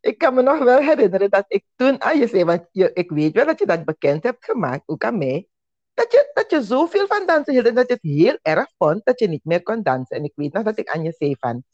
Ik 0.01 0.19
kan 0.19 0.35
me 0.35 0.43
nog 0.43 0.59
wel 0.65 0.79
herinneren 0.79 1.31
dat 1.31 1.45
ik 1.49 1.65
toen 1.77 2.03
aan 2.03 2.19
je 2.19 2.27
zei, 2.27 2.45
want 2.45 2.67
je, 2.73 2.91
ik 2.93 3.11
weet 3.11 3.33
wel 3.35 3.47
dat 3.47 3.59
je 3.59 3.67
dat 3.67 3.85
bekend 3.85 4.23
hebt 4.23 4.45
gemaakt, 4.45 4.83
ook 4.87 5.05
aan 5.05 5.19
mij, 5.19 5.49
dat 5.95 6.13
je, 6.13 6.31
dat 6.35 6.51
je 6.51 6.63
zoveel 6.63 7.07
van 7.07 7.27
dansen 7.27 7.53
hield 7.53 7.67
en 7.67 7.75
dat 7.75 7.89
je 7.89 7.93
het 7.95 8.03
heel 8.03 8.39
erg 8.43 8.71
vond 8.79 9.05
dat 9.05 9.19
je 9.19 9.29
niet 9.29 9.45
meer 9.45 9.63
kon 9.63 9.83
dansen. 9.83 10.17
En 10.17 10.25
ik 10.25 10.33
weet 10.35 10.53
nog 10.53 10.63
dat 10.65 10.79
ik 10.79 10.89
aan 10.89 11.03
je 11.03 11.15
zei 11.19 11.37
van, 11.39 11.65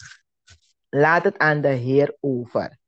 laat 0.89 1.25
het 1.25 1.39
aan 1.39 1.61
de 1.61 1.69
Heer 1.69 2.17
over. 2.21 2.79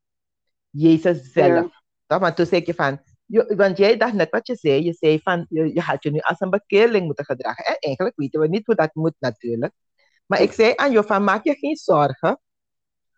Jezus 0.71 1.33
zelf. 1.33 1.49
Ja. 1.49 1.83
Toch? 2.07 2.19
Want 2.19 2.37
toen 2.37 2.47
zei 2.47 2.61
ik 2.61 2.67
je 2.67 2.75
van, 2.75 3.01
je- 3.25 3.55
want 3.57 3.77
jij 3.79 3.97
dacht 3.97 4.13
net 4.13 4.31
wat 4.31 4.47
je 4.47 4.55
zei, 4.57 4.83
je 4.85 4.93
zei 4.93 5.21
van, 5.23 5.47
je, 5.49 5.75
je 5.75 5.81
had 5.81 6.03
je 6.03 6.11
nu 6.11 6.19
als 6.19 6.41
een 6.41 6.51
bekeerling 6.51 7.05
moeten 7.07 7.25
gedragen. 7.25 7.65
En 7.65 7.77
eigenlijk 7.81 8.17
weten 8.17 8.41
we 8.41 8.49
niet 8.49 8.67
hoe 8.67 8.75
dat 8.75 8.95
moet 8.95 9.15
natuurlijk. 9.19 9.73
Maar 10.27 10.41
ik 10.41 10.53
zei 10.53 10.73
aan 10.77 10.93
je 10.93 11.03
van, 11.03 11.25
maak 11.25 11.45
je 11.45 11.55
geen 11.55 11.77
zorgen. 11.77 12.41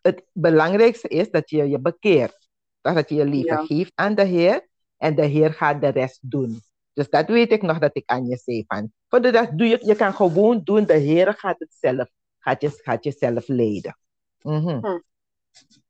Het 0.00 0.24
belangrijkste 0.32 1.08
is 1.08 1.30
dat 1.30 1.50
je 1.50 1.68
je 1.68 1.80
bekeert. 1.80 2.48
Dat 2.80 3.08
je 3.08 3.14
je 3.14 3.24
leven 3.24 3.56
Ja. 3.56 3.64
geeft 3.64 3.92
aan 3.94 4.14
de 4.14 4.24
Heer 4.24 4.66
en 4.96 5.14
de 5.14 5.24
Heer 5.24 5.52
gaat 5.52 5.80
de 5.80 5.88
rest 5.88 6.18
doen. 6.22 6.60
Dus 6.92 7.08
dat 7.08 7.26
weet 7.28 7.52
ik 7.52 7.62
nog 7.62 7.78
dat 7.78 7.96
ik 7.96 8.02
aan 8.06 8.26
je 8.26 8.36
zei 8.36 8.64
van. 8.66 8.92
Voor 9.08 9.20
de 9.22 9.28
rest 9.28 9.58
doe 9.58 9.66
je, 9.66 9.78
je 9.86 9.96
kan 9.96 10.14
gewoon 10.14 10.60
doen, 10.64 10.84
de 10.86 10.92
Heer 10.96 11.34
gaat 11.34 11.58
het 11.58 11.76
zelf, 11.80 12.08
gaat 12.38 12.60
je, 12.60 12.70
gaat 12.70 13.04
je 13.04 13.12
zelf 13.18 13.48
leiden. 13.48 13.96
Mhm. 14.42 14.98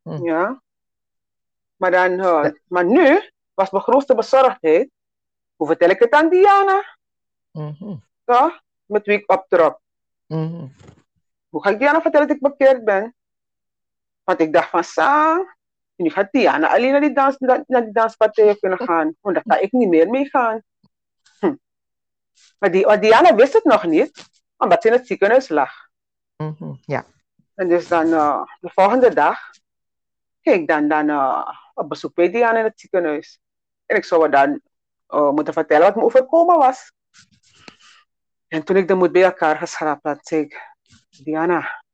Hm. 0.02 0.24
Ja. 0.24 0.62
Maar, 1.76 1.90
dan, 1.90 2.20
eh, 2.20 2.50
maar 2.66 2.84
nu 2.86 3.30
was 3.54 3.70
mijn 3.70 3.82
grootste 3.82 4.14
bezorgdheid. 4.14 4.90
Hoe 5.56 5.66
vertel 5.66 5.90
ik 5.90 5.98
het 5.98 6.10
aan 6.12 6.28
Diana? 6.28 6.96
Mhm. 7.50 7.96
Toch? 8.24 8.60
Met 8.84 9.06
wie 9.06 9.18
ik 9.18 9.32
optrok. 9.32 9.80
Mhm. 10.26 10.66
Hoe 11.48 11.62
ga 11.62 11.70
ik 11.70 11.78
Diana 11.78 12.00
vertellen 12.00 12.26
dat 12.26 12.36
ik 12.36 12.42
bekeerd 12.42 12.84
ben? 12.84 13.14
Want 14.30 14.42
ik 14.42 14.52
dacht 14.52 14.70
van, 14.70 14.84
sa, 14.84 15.36
nu 15.96 16.10
gaat 16.10 16.32
Diana 16.32 16.74
alleen 16.74 16.90
naar 16.90 17.00
die, 17.00 17.12
dans, 17.12 17.38
naar 17.38 17.84
die 17.84 17.92
danspartijen 17.92 18.58
kunnen 18.58 18.78
gaan. 18.78 19.14
Want 19.20 19.34
daar 19.34 19.44
ga 19.46 19.58
ik 19.58 19.72
niet 19.72 19.88
meer 19.88 20.08
mee 20.08 20.28
gaan. 20.28 20.62
Hm. 21.38 21.54
Maar 22.58 22.70
die, 22.70 22.84
want 22.84 23.02
Diana 23.02 23.34
wist 23.34 23.52
het 23.52 23.64
nog 23.64 23.84
niet, 23.84 24.24
omdat 24.56 24.82
ze 24.82 24.88
in 24.88 24.94
het 24.94 25.06
ziekenhuis 25.06 25.48
lag. 25.48 25.72
Mhm. 26.36 26.74
Ja. 26.80 27.04
En 27.54 27.68
dus 27.68 27.88
dan 27.88 28.12
eh, 28.12 28.42
de 28.60 28.70
volgende 28.74 29.14
dag 29.14 29.38
ging 30.40 30.60
ik 30.60 30.68
dan, 30.68 30.88
dan 30.88 31.08
eh, 31.08 31.48
op 31.74 31.88
bezoek 31.88 32.14
bij 32.14 32.30
Diana 32.30 32.58
in 32.58 32.64
het 32.64 32.80
ziekenhuis. 32.80 33.40
En 33.86 33.96
ik 33.96 34.04
zou 34.04 34.30
dan 34.30 34.60
eh, 35.06 35.30
moeten 35.30 35.54
vertellen 35.54 35.86
wat 35.86 35.96
me 35.96 36.02
overkomen 36.02 36.58
was. 36.58 36.92
En 38.48 38.64
toen 38.64 38.76
ik 38.76 38.88
de 38.88 38.94
moed 38.94 39.12
bij 39.12 39.24
elkaar 39.24 39.56
geschrapt 39.56 40.02
had, 40.02 40.26
zei 40.26 40.40
ik, 40.40 40.74
Diana, 41.24 41.84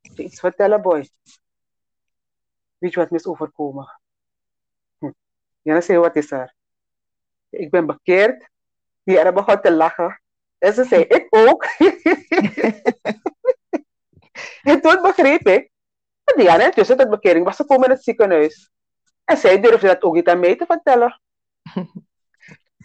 moet 0.00 0.16
je 0.16 0.22
iets 0.22 0.40
vertellen, 0.40 0.82
boy? 0.82 1.08
Weet 2.78 2.92
je 2.92 3.00
wat 3.00 3.10
me 3.10 3.16
is 3.16 3.26
overkomen? 3.26 4.00
Hm. 4.98 5.10
Diana 5.62 5.80
zei, 5.80 5.98
wat 5.98 6.16
is 6.16 6.30
er? 6.30 6.54
Ik 7.50 7.70
ben 7.70 7.86
bekeerd. 7.86 8.48
Diana 9.02 9.32
begon 9.32 9.60
te 9.60 9.72
lachen. 9.72 10.20
En 10.58 10.72
ze 10.74 10.84
zei, 10.84 11.02
ik 11.02 11.26
ook. 11.30 11.64
en 14.70 14.80
toen 14.80 15.02
begreep 15.02 15.48
ik 15.48 15.70
dat 16.24 16.36
Diana 16.36 16.64
intussen 16.64 16.96
tot 16.96 17.10
bekering 17.10 17.44
was 17.44 17.56
gekomen 17.56 17.84
in 17.84 17.90
het 17.94 18.04
ziekenhuis. 18.04 18.70
En 19.24 19.36
zij 19.36 19.60
durfde 19.60 19.86
dat 19.86 20.02
ook 20.02 20.14
niet 20.14 20.28
aan 20.28 20.40
mij 20.40 20.56
te 20.56 20.66
vertellen. 20.66 21.20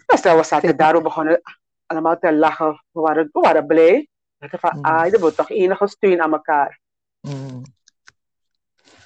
Dus 0.06 0.22
dan 0.22 0.38
we 0.38 0.44
zaten 0.44 0.78
daar, 0.78 0.94
we 0.94 1.02
begonnen 1.02 1.42
allemaal 1.86 2.20
te 2.20 2.34
lachen. 2.34 2.84
We 2.92 3.02
waren, 3.02 3.30
we 3.32 3.40
waren 3.40 3.66
blij. 3.66 4.08
We 4.38 4.48
dachten 4.48 4.60
van, 4.60 4.78
Mm. 4.78 4.86
ah, 4.86 5.14
er 5.14 5.20
wordt 5.20 5.36
toch 5.36 5.50
enige 5.50 5.88
steun 5.88 6.22
aan 6.22 6.34
elkaar. 6.34 6.80
Mhm. 7.20 7.62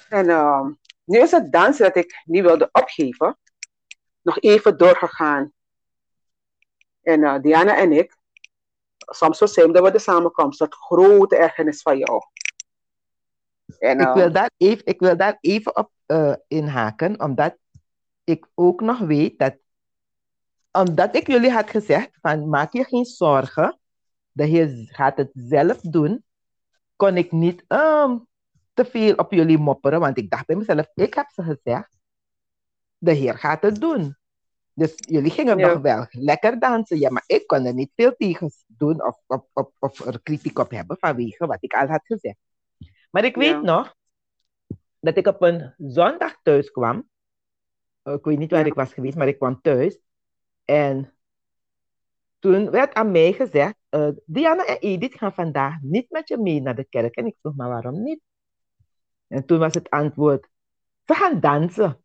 En 0.08 0.28
ehm, 0.28 0.72
nu 1.04 1.18
is 1.18 1.30
het 1.30 1.52
dansen 1.52 1.84
dat 1.84 1.96
ik 1.96 2.22
niet 2.24 2.42
wilde 2.42 2.68
opgeven, 2.72 3.38
nog 4.22 4.40
even 4.40 4.78
doorgegaan. 4.78 5.52
En 7.02 7.24
eh, 7.24 7.40
Diana 7.40 7.76
en 7.76 7.92
ik, 7.92 8.16
soms 8.98 9.38
verzuimden 9.38 9.82
we 9.82 9.90
de 9.90 9.98
samenkomst, 9.98 10.58
tot 10.58 10.74
grote 10.74 11.36
ergernis 11.36 11.82
van 11.82 11.98
jou. 11.98 12.20
En, 13.78 14.00
Ik 14.00 14.06
eh, 14.06 14.14
wil 14.14 14.32
daar 14.32 14.50
even, 14.56 14.86
ik 14.86 15.00
wil 15.00 15.16
daar 15.16 15.38
even 15.40 15.76
op 15.76 15.90
eh, 16.06 16.34
inhaken, 16.48 17.20
omdat 17.20 17.56
ik 18.24 18.46
ook 18.54 18.80
nog 18.80 18.98
weet 18.98 19.38
dat, 19.38 19.56
omdat 20.72 21.16
ik 21.16 21.26
jullie 21.26 21.50
had 21.50 21.70
gezegd 21.70 22.18
van 22.20 22.48
maak 22.48 22.72
je 22.72 22.84
geen 22.84 23.04
zorgen, 23.04 23.78
de 24.32 24.44
Heer 24.44 24.88
gaat 24.92 25.16
het 25.16 25.30
zelf 25.32 25.80
doen, 25.80 26.24
kon 26.96 27.16
ik 27.16 27.32
niet 27.32 27.64
ehm, 27.66 28.16
te 28.76 28.84
veel 28.84 29.14
op 29.14 29.32
jullie 29.32 29.58
mopperen, 29.58 30.00
want 30.00 30.18
ik 30.18 30.30
dacht 30.30 30.46
bij 30.46 30.56
mezelf, 30.56 30.90
ik 30.94 31.14
heb 31.14 31.30
ze 31.30 31.42
gezegd, 31.42 31.96
de 32.98 33.12
Heer 33.12 33.38
gaat 33.38 33.62
het 33.62 33.80
doen. 33.80 34.16
Dus 34.72 34.94
jullie 34.96 35.30
gingen 35.30 35.58
Ja. 35.58 35.72
nog 35.72 35.82
wel 35.82 36.06
lekker 36.10 36.58
dansen, 36.58 36.98
ja, 36.98 37.10
maar 37.10 37.24
ik 37.26 37.46
kon 37.46 37.64
er 37.64 37.74
niet 37.74 37.92
veel 37.94 38.14
tegen 38.16 38.50
doen 38.66 39.04
of, 39.06 39.20
of, 39.26 39.44
of, 39.52 39.70
of 39.78 40.00
er 40.06 40.20
kritiek 40.22 40.58
op 40.58 40.70
hebben 40.70 40.96
vanwege 41.00 41.46
wat 41.46 41.58
ik 41.60 41.74
al 41.74 41.86
had 41.86 42.06
gezegd. 42.06 42.36
Maar 43.10 43.24
ik 43.24 43.36
weet 43.36 43.50
Ja. 43.50 43.60
nog 43.60 43.94
dat 45.00 45.16
ik 45.16 45.26
op 45.26 45.42
een 45.42 45.74
zondag 45.78 46.40
thuis 46.42 46.70
kwam. 46.70 47.08
Ik 48.02 48.24
weet 48.24 48.38
niet 48.38 48.50
waar 48.50 48.60
Ja. 48.60 48.66
ik 48.66 48.74
was 48.74 48.92
geweest, 48.92 49.16
maar 49.16 49.28
ik 49.28 49.36
kwam 49.38 49.60
thuis. 49.60 49.98
En 50.64 51.14
toen 52.38 52.70
werd 52.70 52.94
aan 52.94 53.10
mij 53.10 53.32
gezegd, 53.32 53.74
eh, 53.88 54.08
Diana 54.26 54.64
en 54.64 54.78
Edith 54.78 55.14
gaan 55.14 55.34
vandaag 55.34 55.80
niet 55.80 56.10
met 56.10 56.28
je 56.28 56.38
mee 56.38 56.60
naar 56.60 56.74
de 56.74 56.84
kerk. 56.84 57.14
En 57.16 57.26
ik 57.26 57.36
vroeg, 57.40 57.54
maar 57.56 57.68
waarom 57.68 58.02
niet? 58.02 58.20
En 59.28 59.46
toen 59.46 59.58
was 59.58 59.74
het 59.74 59.90
antwoord, 59.90 60.48
ze 61.04 61.14
gaan 61.14 61.40
dansen. 61.40 62.00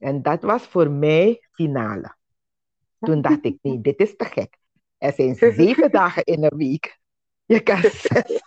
En 0.00 0.22
dat 0.22 0.42
was 0.42 0.62
voor 0.66 0.90
mij 0.90 1.46
finale. 1.50 2.16
Toen 2.98 3.20
dacht 3.20 3.44
ik, 3.44 3.58
nee, 3.62 3.80
dit 3.80 4.00
is 4.00 4.16
te 4.16 4.24
gek. 4.24 4.58
Er 4.98 5.12
zijn 5.12 5.34
zeven 5.34 5.90
dagen 6.00 6.24
in 6.24 6.44
een 6.44 6.56
week. 6.56 6.98
Je 7.44 7.60
kan 7.60 7.80
zes, 7.80 8.42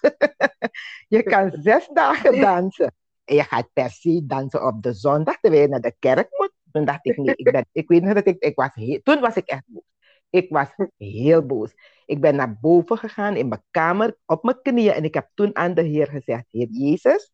je 1.15 1.23
kan 1.23 1.51
zes 1.61 1.87
dagen 1.93 2.39
dansen. 2.39 2.95
En 3.25 3.35
je 3.35 3.43
gaat 3.43 3.69
per 3.73 3.89
se 3.89 4.25
dansen 4.25 4.65
op 4.65 4.83
de 4.83 4.93
zondag, 4.93 5.39
terwijl 5.39 5.61
je 5.61 5.67
naar 5.67 5.81
de 5.81 5.95
kerk 5.99 6.27
moet. 6.37 6.51
Toen 6.71 6.85
dacht 6.85 7.05
ik, 7.05 7.17
nee, 7.17 7.35
ik, 7.35 7.51
ben, 7.51 7.65
ik 7.71 7.87
weet 7.87 8.03
nog 8.03 8.13
dat 8.13 8.27
ik, 8.27 8.43
ik 8.43 8.55
was 8.55 8.69
heel, 8.73 8.99
toen 9.03 9.19
was 9.19 9.35
ik 9.35 9.47
echt 9.47 9.63
boos. 9.65 9.83
Ik 10.29 10.49
was 10.49 10.67
heel 10.97 11.45
boos. 11.45 11.73
Ik 12.05 12.21
ben 12.21 12.35
naar 12.35 12.59
boven 12.59 12.97
gegaan 12.97 13.35
in 13.35 13.47
mijn 13.47 13.63
kamer, 13.71 14.17
op 14.25 14.43
mijn 14.43 14.61
knieën. 14.61 14.93
En 14.93 15.03
ik 15.03 15.13
heb 15.13 15.29
toen 15.33 15.55
aan 15.55 15.73
de 15.73 15.81
Heer 15.81 16.07
gezegd, 16.07 16.45
Heer 16.51 16.67
Jezus, 16.71 17.31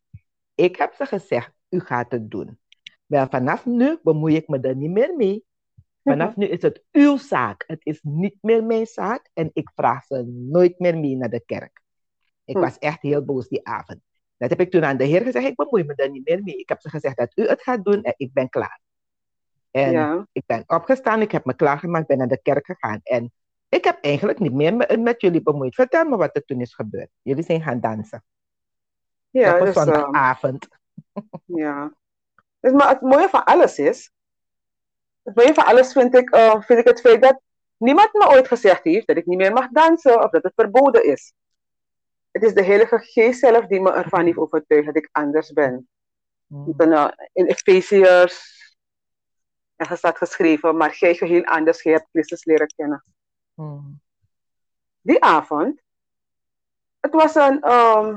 ik 0.54 0.76
heb 0.76 0.94
ze 0.94 1.06
gezegd, 1.06 1.52
u 1.68 1.80
gaat 1.80 2.10
het 2.12 2.30
doen. 2.30 2.58
Wel, 3.06 3.26
vanaf 3.28 3.66
nu 3.66 3.98
bemoei 4.02 4.36
ik 4.36 4.48
me 4.48 4.60
er 4.60 4.76
niet 4.76 4.90
meer 4.90 5.14
mee. 5.16 5.44
Vanaf 6.02 6.36
nu 6.36 6.46
is 6.46 6.62
het 6.62 6.82
uw 6.92 7.16
zaak. 7.16 7.64
Het 7.66 7.84
is 7.86 8.00
niet 8.02 8.36
meer 8.40 8.64
mijn 8.64 8.86
zaak. 8.86 9.30
En 9.32 9.50
ik 9.52 9.70
vraag 9.74 10.04
ze 10.04 10.22
nooit 10.26 10.78
meer 10.78 10.98
mee 10.98 11.16
naar 11.16 11.30
de 11.30 11.42
kerk. 11.46 11.82
Ik 12.44 12.54
Hm. 12.56 12.60
was 12.60 12.78
echt 12.78 13.02
heel 13.02 13.24
boos 13.24 13.48
die 13.48 13.66
avond. 13.66 14.00
Dat 14.36 14.50
heb 14.50 14.60
ik 14.60 14.70
toen 14.70 14.84
aan 14.84 14.96
de 14.96 15.04
Heer 15.04 15.22
gezegd. 15.22 15.46
Ik 15.46 15.54
bemoei 15.56 15.84
me 15.84 15.94
er 15.94 16.10
niet 16.10 16.28
meer 16.28 16.42
mee. 16.42 16.56
Ik 16.56 16.68
heb 16.68 16.80
ze 16.80 16.88
gezegd 16.88 17.16
dat 17.16 17.32
u 17.38 17.46
het 17.46 17.62
gaat 17.62 17.84
doen 17.84 18.02
en 18.02 18.14
ik 18.16 18.32
ben 18.32 18.48
klaar. 18.48 18.80
En 19.70 19.90
Ja. 19.92 20.26
ik 20.32 20.42
ben 20.46 20.62
opgestaan, 20.66 21.20
ik 21.20 21.32
heb 21.32 21.44
me 21.44 21.54
klaargemaakt, 21.56 22.06
ben 22.06 22.18
naar 22.18 22.28
de 22.28 22.42
kerk 22.42 22.66
gegaan. 22.66 23.00
En 23.02 23.32
ik 23.68 23.84
heb 23.84 23.98
eigenlijk 24.00 24.38
niet 24.38 24.52
meer 24.52 24.76
me- 24.76 24.96
met 24.96 25.20
jullie 25.20 25.42
bemoeid. 25.42 25.74
Vertel 25.74 26.04
me 26.04 26.16
wat 26.16 26.36
er 26.36 26.44
toen 26.44 26.60
is 26.60 26.74
gebeurd. 26.74 27.10
Jullie 27.22 27.44
zijn 27.44 27.62
gaan 27.62 27.80
dansen. 27.80 28.24
Ja, 29.40 29.54
op 29.54 29.60
een 29.60 29.66
dus, 29.66 29.74
ehm, 29.76 29.84
zondagavond. 29.84 30.68
ja. 31.62 31.94
Dus, 32.60 32.72
maar 32.72 32.88
het 32.88 33.00
mooie 33.00 33.28
van 33.28 33.44
alles 33.44 33.78
is, 33.78 34.10
het 35.22 35.34
mooie 35.34 35.54
van 35.54 35.64
alles 35.64 35.92
vind 35.92 36.14
ik, 36.14 36.30
eh, 36.30 36.60
vind 36.60 36.78
ik 36.78 36.86
het 36.86 37.00
feit 37.00 37.22
dat 37.22 37.40
niemand 37.76 38.12
me 38.12 38.28
ooit 38.28 38.48
gezegd 38.48 38.84
heeft 38.84 39.06
dat 39.06 39.16
ik 39.16 39.26
niet 39.26 39.38
meer 39.38 39.52
mag 39.52 39.68
dansen 39.70 40.22
of 40.22 40.30
dat 40.30 40.42
het 40.42 40.52
verboden 40.54 41.04
is. 41.04 41.32
Het 42.30 42.42
is 42.42 42.54
de 42.54 42.64
Heilige 42.64 42.98
Geest 42.98 43.38
zelf 43.38 43.66
die 43.66 43.80
me 43.80 43.92
ervan 43.92 44.24
heeft 44.24 44.38
overtuigd 44.38 44.86
dat 44.86 44.96
ik 44.96 45.08
anders 45.12 45.52
ben. 45.52 45.88
Mm. 46.46 46.68
Ik 46.68 46.76
ben, 46.76 46.92
eh, 46.92 47.08
in 47.32 47.46
Efeziërs 47.46 48.52
er 49.76 49.96
staat 49.96 50.18
geschreven, 50.18 50.76
maar 50.76 50.92
gij 50.92 51.14
geheel 51.14 51.44
anders, 51.44 51.80
gij 51.80 51.92
hebt 51.92 52.08
Christus 52.10 52.44
leren 52.44 52.72
kennen. 52.76 53.04
Mm. 53.54 54.00
Die 55.00 55.22
avond, 55.22 55.80
het 57.00 57.12
was 57.12 57.34
een, 57.34 57.60
ehm, 57.62 58.14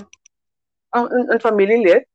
een, 0.89 1.31
een- 1.31 1.39
familielid, 1.39 2.07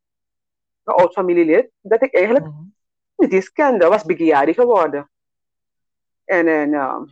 een 0.85 0.95
oud 0.95 1.13
familielid, 1.13 1.71
dat 1.81 2.03
ik 2.03 2.15
eigenlijk 2.15 2.45
Mm. 2.47 2.75
niet 3.17 3.33
eens 3.33 3.53
kende, 3.53 3.89
was 3.89 4.05
Bigiari 4.05 4.55
geworden. 4.55 5.11
En, 6.25 6.49
en 6.49 6.75
ehm, 6.75 7.05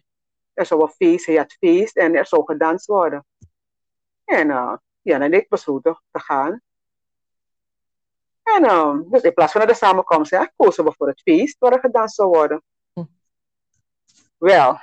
er 0.52 0.66
zou 0.66 0.82
een 0.82 0.88
feest, 0.88 1.26
hij 1.26 1.34
had 1.36 1.52
feest 1.52 1.96
en 1.96 2.14
er 2.14 2.26
zou 2.26 2.44
gedanst 2.44 2.86
worden. 2.86 3.26
En 4.24 4.50
eh, 4.50 4.74
ja, 5.02 5.20
en 5.20 5.32
ik 5.32 5.48
besloten 5.48 6.02
te 6.10 6.18
gaan. 6.20 6.60
En 8.42 8.64
ehm, 8.64 9.02
dus 9.10 9.22
in 9.22 9.34
plaats 9.34 9.52
van 9.52 9.66
de 9.66 9.74
samenkomst, 9.74 10.30
ja, 10.30 10.52
kozen 10.56 10.84
we 10.84 10.92
voor 10.96 11.08
het 11.08 11.20
feest 11.20 11.58
waar 11.58 11.72
er 11.72 11.80
gedanst 11.80 12.14
zou 12.14 12.28
worden. 12.28 12.62
Hm. 12.92 13.04
Wel, 14.38 14.78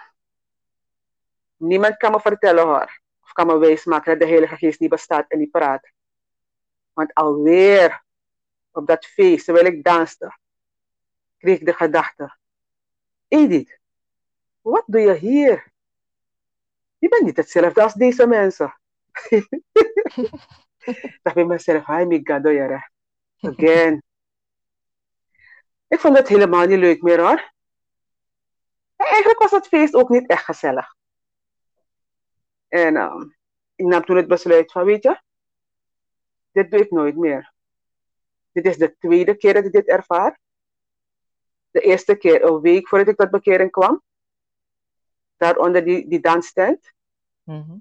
niemand 1.58 1.98
kan 1.98 2.12
me 2.12 2.20
vertellen 2.20 2.64
hoor, 2.64 3.00
of 3.24 3.32
kan 3.34 3.48
me 3.48 3.58
wijsmaken 3.58 4.12
dat 4.12 4.20
de 4.20 4.28
Heilige 4.28 4.56
Geest 4.56 4.80
niet 4.80 4.90
bestaat 4.90 5.26
en 5.28 5.38
niet 5.40 5.52
praat. 5.52 5.92
Want 6.98 7.14
alweer 7.14 8.04
op 8.72 8.88
dat 8.88 9.06
feest, 9.06 9.46
terwijl 9.46 9.66
ik 9.66 9.84
danste, 9.84 10.38
kreeg 11.38 11.60
ik 11.60 11.66
de 11.66 11.74
gedachte: 11.74 12.38
Edith, 13.28 13.80
wat 14.62 14.84
doe 14.86 15.02
je 15.02 15.14
hier? 15.14 15.72
Je 16.98 17.10
bent 17.10 17.24
niet 17.24 17.38
hetzelfde 17.38 17.82
als 17.84 17.94
deze 17.94 18.28
mensen. 18.28 18.80
ik 20.86 21.20
dacht 21.22 21.36
bij 21.36 21.46
mezelf: 21.46 21.88
je 21.88 22.66
recht. 22.66 22.92
Again. 23.40 24.04
Ik 25.88 26.00
vond 26.00 26.18
het 26.18 26.28
helemaal 26.28 26.66
niet 26.66 26.80
leuk 26.80 27.02
meer 27.02 27.20
hoor. 27.20 27.54
En 28.96 29.06
eigenlijk 29.06 29.40
was 29.40 29.52
het 29.52 29.68
feest 29.68 29.94
ook 29.94 30.10
niet 30.10 30.30
echt 30.30 30.44
gezellig. 30.44 30.96
En 32.68 32.96
ehm, 32.96 33.22
ik 33.76 33.86
nam 33.86 34.06
toen 34.06 34.16
het 34.16 34.28
besluit 34.28 34.72
van, 34.72 34.86
weet 34.86 35.04
je, 35.04 35.26
dit 36.58 36.72
doe 36.72 36.80
ik 36.80 36.92
nooit 36.92 37.16
meer. 37.16 37.54
Dit 38.52 38.66
is 38.66 38.78
de 38.78 38.98
tweede 38.98 39.36
keer 39.36 39.54
dat 39.54 39.66
ik 39.66 39.72
dit 39.72 39.88
ervaar. 39.88 40.40
De 41.72 41.82
eerste 41.82 42.16
keer 42.16 42.44
een 42.44 42.62
week 42.62 42.88
voordat 42.88 43.08
ik 43.08 43.16
tot 43.16 43.30
bekering 43.30 43.72
kwam. 43.72 44.04
Daar 45.38 45.58
onder 45.58 45.84
die, 45.84 46.08
die 46.08 46.20
danstent. 46.20 46.94
Mhm. 47.44 47.78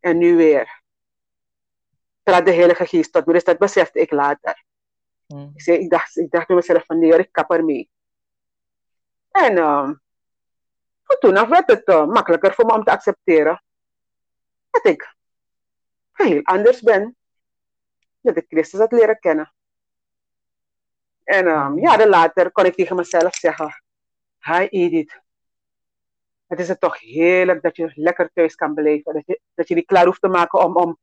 En 0.00 0.18
nu 0.18 0.36
weer. 0.36 0.82
Trad 2.22 2.44
de 2.44 2.52
Heilige 2.52 2.86
Geest 2.86 3.12
tot 3.12 3.26
me. 3.26 3.32
Dus 3.32 3.44
dat 3.44 3.58
besefte 3.58 4.00
ik 4.00 4.10
later. 4.10 4.64
Mm. 5.26 5.50
Ik, 5.54 5.62
zei, 5.62 5.78
ik, 5.78 5.90
dacht, 5.90 6.16
ik 6.16 6.30
dacht 6.30 6.46
bij 6.46 6.56
mezelf 6.56 6.84
van 6.84 6.98
nee, 6.98 7.18
ik 7.18 7.32
kap 7.32 7.50
ermee. 7.50 7.90
En 9.30 9.56
ehm, 9.58 9.94
toen 11.18 11.36
af 11.36 11.48
werd 11.48 11.70
het 11.70 11.84
eh, 11.84 12.06
makkelijker 12.06 12.54
voor 12.54 12.66
me 12.66 12.72
om 12.72 12.84
te 12.84 12.90
accepteren 12.90 13.62
dat 14.70 14.84
ik 14.84 15.16
heel 16.12 16.42
anders 16.42 16.80
ben. 16.80 17.16
Dat 18.22 18.36
ik 18.36 18.44
Christus 18.48 18.80
had 18.80 18.92
leren 18.92 19.18
kennen. 19.18 19.52
En 21.24 21.46
ehm, 21.46 21.78
jaren 21.78 22.08
later 22.08 22.52
kon 22.52 22.64
ik 22.64 22.74
tegen 22.74 22.96
mezelf 22.96 23.34
zeggen, 23.34 23.82
hi 24.38 24.66
Edith, 24.66 25.20
het 26.46 26.60
is 26.60 26.68
het 26.68 26.80
toch 26.80 27.00
heerlijk 27.00 27.62
dat 27.62 27.76
je 27.76 27.92
lekker 27.94 28.30
thuis 28.34 28.54
kan 28.54 28.74
blijven. 28.74 29.14
Dat 29.14 29.22
je, 29.26 29.40
dat 29.54 29.68
je 29.68 29.74
niet 29.74 29.86
klaar 29.86 30.04
hoeft 30.04 30.20
te 30.20 30.28
maken 30.28 30.64
om, 30.64 30.76
om, 30.76 30.98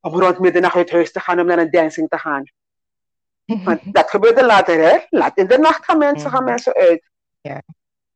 om 0.00 0.20
rond 0.20 0.38
middernacht 0.38 0.76
uit 0.76 0.90
huis 0.90 1.12
te 1.12 1.20
gaan 1.20 1.40
om 1.40 1.46
naar 1.46 1.58
een 1.58 1.70
dancing 1.70 2.08
te 2.08 2.18
gaan. 2.18 2.44
Want 3.64 3.80
dat 3.94 4.10
gebeurde 4.10 4.44
later, 4.44 4.78
hè? 4.78 4.98
Laat 5.08 5.36
in 5.36 5.46
de 5.46 5.58
nacht 5.58 5.84
gaan 5.84 5.98
mensen, 5.98 6.30
gaan 6.30 6.44
mensen 6.44 6.74
uit. 6.74 7.10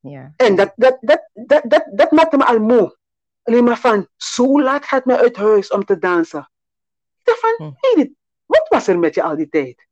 Ja. 0.00 0.33
En 0.37 0.57
dat, 0.57 0.72
dat, 0.76 0.98
dat, 1.00 1.28
dat, 1.33 1.62
dat, 1.66 1.87
dat 1.90 2.11
maakte 2.11 2.37
me 2.37 2.44
al 2.44 2.59
moe. 2.59 2.96
Alleen 3.42 3.64
maar 3.64 3.78
van, 3.78 4.09
zo 4.16 4.61
laat 4.61 4.85
gaat 4.85 5.05
men 5.05 5.18
uit 5.18 5.37
huis 5.37 5.70
om 5.70 5.85
te 5.85 5.98
dansen. 5.98 6.50
Ik 7.18 7.24
dacht 7.24 7.40
van, 7.40 7.55
Mhm. 7.66 7.74
Edith, 7.81 8.14
wat 8.53 8.69
was 8.69 8.88
er 8.88 8.99
met 8.99 9.15
je 9.15 9.23
al 9.23 9.37
die 9.37 9.49
tijd? 9.49 9.87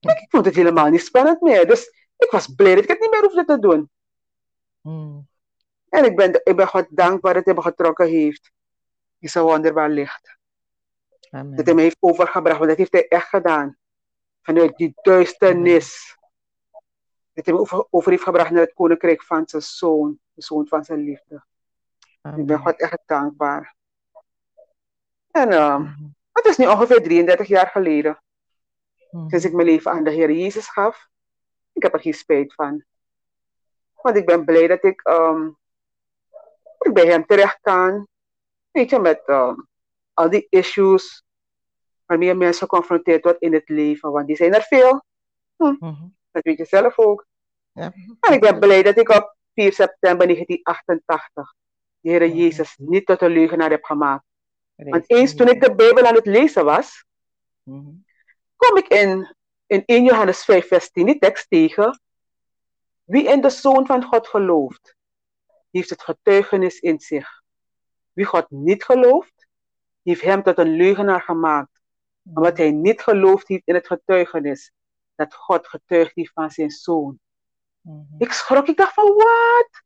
Ik 0.00 0.26
vond 0.28 0.44
het 0.44 0.54
helemaal 0.54 0.88
niet 0.88 1.00
spannend 1.00 1.40
meer. 1.40 1.66
Dus 1.66 1.86
ik 2.16 2.30
was 2.30 2.54
blij 2.54 2.74
dat 2.74 2.82
ik 2.82 2.90
het 2.90 3.00
niet 3.00 3.10
meer 3.10 3.20
hoefde 3.20 3.44
te 3.44 3.58
doen. 3.58 3.90
Mm. 4.80 5.28
En 5.88 6.04
ik 6.04 6.16
ben, 6.16 6.40
ik 6.44 6.56
ben 6.56 6.68
God 6.68 6.86
dankbaar 6.90 7.34
dat 7.34 7.44
hij 7.44 7.54
me 7.54 7.62
getrokken 7.62 8.06
heeft. 8.06 8.50
Is 9.18 9.34
een 9.34 9.42
wonderbaar 9.42 9.90
licht. 9.90 10.38
Amen. 11.30 11.56
Dat 11.56 11.66
hij 11.66 11.74
me 11.74 11.80
heeft 11.80 11.96
overgebracht, 12.00 12.58
want 12.58 12.68
dat 12.68 12.78
heeft 12.78 12.92
hij 12.92 13.08
echt 13.08 13.28
gedaan. 13.28 13.78
Vanuit 14.42 14.76
die 14.76 14.92
duisternis. 15.02 16.16
Dat 17.32 17.44
hij 17.44 17.54
me 17.54 17.60
over, 17.60 17.86
over 17.90 18.10
heeft 18.10 18.22
gebracht 18.22 18.50
naar 18.50 18.62
het 18.62 18.72
koninkrijk 18.72 19.22
van 19.22 19.48
zijn 19.48 19.62
zoon. 19.62 20.18
De 20.32 20.42
zoon 20.42 20.66
van 20.66 20.84
zijn 20.84 21.00
liefde. 21.00 21.44
Ik 22.36 22.46
ben. 22.46 22.58
God 22.58 22.80
echt 22.80 23.02
dankbaar. 23.06 23.74
En 25.30 25.52
ehm. 25.52 25.92
Het 26.42 26.50
is 26.50 26.56
nu 26.56 26.66
ongeveer 26.66 27.02
33 27.02 27.46
jaar 27.46 27.66
geleden. 27.66 28.22
Sinds 29.10 29.44
ik 29.44 29.52
mijn 29.52 29.66
leven 29.66 29.90
aan 29.90 30.04
de 30.04 30.10
Heer 30.10 30.30
Jezus 30.30 30.68
gaf. 30.68 31.08
Ik 31.72 31.82
heb 31.82 31.94
er 31.94 32.00
geen 32.00 32.14
spijt 32.14 32.54
van. 32.54 32.84
Want 34.02 34.16
ik 34.16 34.26
ben 34.26 34.44
blij 34.44 34.66
dat 34.66 34.84
ik, 34.84 35.02
ik 36.78 36.92
bij 36.92 37.06
hem 37.06 37.26
terecht 37.26 37.58
kan. 37.60 38.08
Weet 38.70 38.90
je, 38.90 38.98
met 38.98 39.22
ehm, 39.26 39.54
al 40.14 40.30
die 40.30 40.46
issues 40.48 41.24
waarmee 42.06 42.34
mensen 42.34 42.68
geconfronteerd 42.68 43.24
wordt 43.24 43.40
in 43.40 43.52
het 43.52 43.68
leven. 43.68 44.10
Want 44.10 44.26
die 44.26 44.36
zijn 44.36 44.54
er 44.54 44.62
veel. 44.62 45.04
Mhm. 45.56 46.08
Dat 46.30 46.42
weet 46.42 46.58
je 46.58 46.64
zelf 46.64 46.98
ook. 46.98 47.26
Ja. 47.72 47.92
En 48.20 48.32
ik 48.32 48.40
ben 48.40 48.58
blij 48.58 48.82
dat 48.82 48.98
ik 48.98 49.08
op 49.08 49.36
4 49.54 49.72
september 49.72 50.26
1988 50.26 51.54
de 52.00 52.10
Heer. 52.10 52.28
Jezus 52.28 52.76
niet 52.76 53.06
tot 53.06 53.20
een 53.20 53.30
leugenaar 53.30 53.70
heb 53.70 53.84
gemaakt. 53.84 54.24
Want 54.88 55.10
eens 55.10 55.34
toen 55.34 55.48
ik 55.48 55.60
de 55.60 55.74
Bijbel 55.74 56.04
aan 56.06 56.14
het 56.14 56.26
lezen 56.26 56.64
was, 56.64 57.04
Mhm. 57.62 57.90
kom 58.56 58.76
ik 58.76 58.88
in, 58.88 59.34
in 59.66 59.82
1 59.86 60.04
Johannes 60.04 60.44
5, 60.44 60.66
vers 60.68 60.90
10 60.90 61.06
die 61.06 61.18
tekst 61.18 61.48
tegen. 61.48 62.00
Wie 63.04 63.28
in 63.28 63.40
de 63.40 63.50
Zoon 63.50 63.86
van 63.86 64.04
God 64.04 64.28
gelooft, 64.28 64.96
heeft 65.70 65.90
het 65.90 66.02
getuigenis 66.02 66.78
in 66.80 67.00
zich. 67.00 67.42
Wie 68.12 68.24
God 68.24 68.50
niet 68.50 68.84
gelooft, 68.84 69.46
heeft 70.02 70.20
hem 70.22 70.42
tot 70.42 70.58
een 70.58 70.76
leugenaar 70.76 71.22
gemaakt, 71.22 71.80
omdat 72.34 72.56
hij 72.56 72.70
niet 72.70 73.00
geloofd 73.02 73.48
heeft 73.48 73.66
in 73.66 73.74
het 73.74 73.86
getuigenis 73.86 74.72
dat 75.14 75.34
God 75.34 75.68
getuigd 75.68 76.14
heeft 76.14 76.32
van 76.32 76.50
zijn 76.50 76.70
zoon. 76.70 77.18
Ik 78.18 78.32
schrok, 78.32 78.66
ik 78.68 78.76
dacht 78.76 78.94
van, 78.94 79.04
wat? 79.08 79.82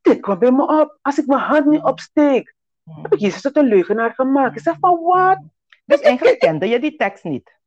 Dit 0.00 0.20
kwam 0.20 0.38
bij 0.38 0.52
me 0.52 0.80
op. 0.80 0.98
Als 1.02 1.18
ik 1.18 1.26
mijn 1.26 1.40
hand 1.40 1.66
niet 1.66 1.82
opsteek, 1.82 2.54
heb 3.02 3.12
ik 3.12 3.18
Jezus 3.18 3.40
tot 3.42 3.56
een 3.56 3.64
leugenaar 3.66 4.14
gemaakt. 4.14 4.56
Ik 4.56 4.62
zeg 4.62 4.76
van, 4.80 5.02
wat? 5.02 5.42
Dus 5.84 6.00
eigenlijk 6.10 6.38
kende 6.38 6.66
je 6.66 6.80
die 6.80 6.96
tekst 6.96 7.24
niet. 7.24 7.58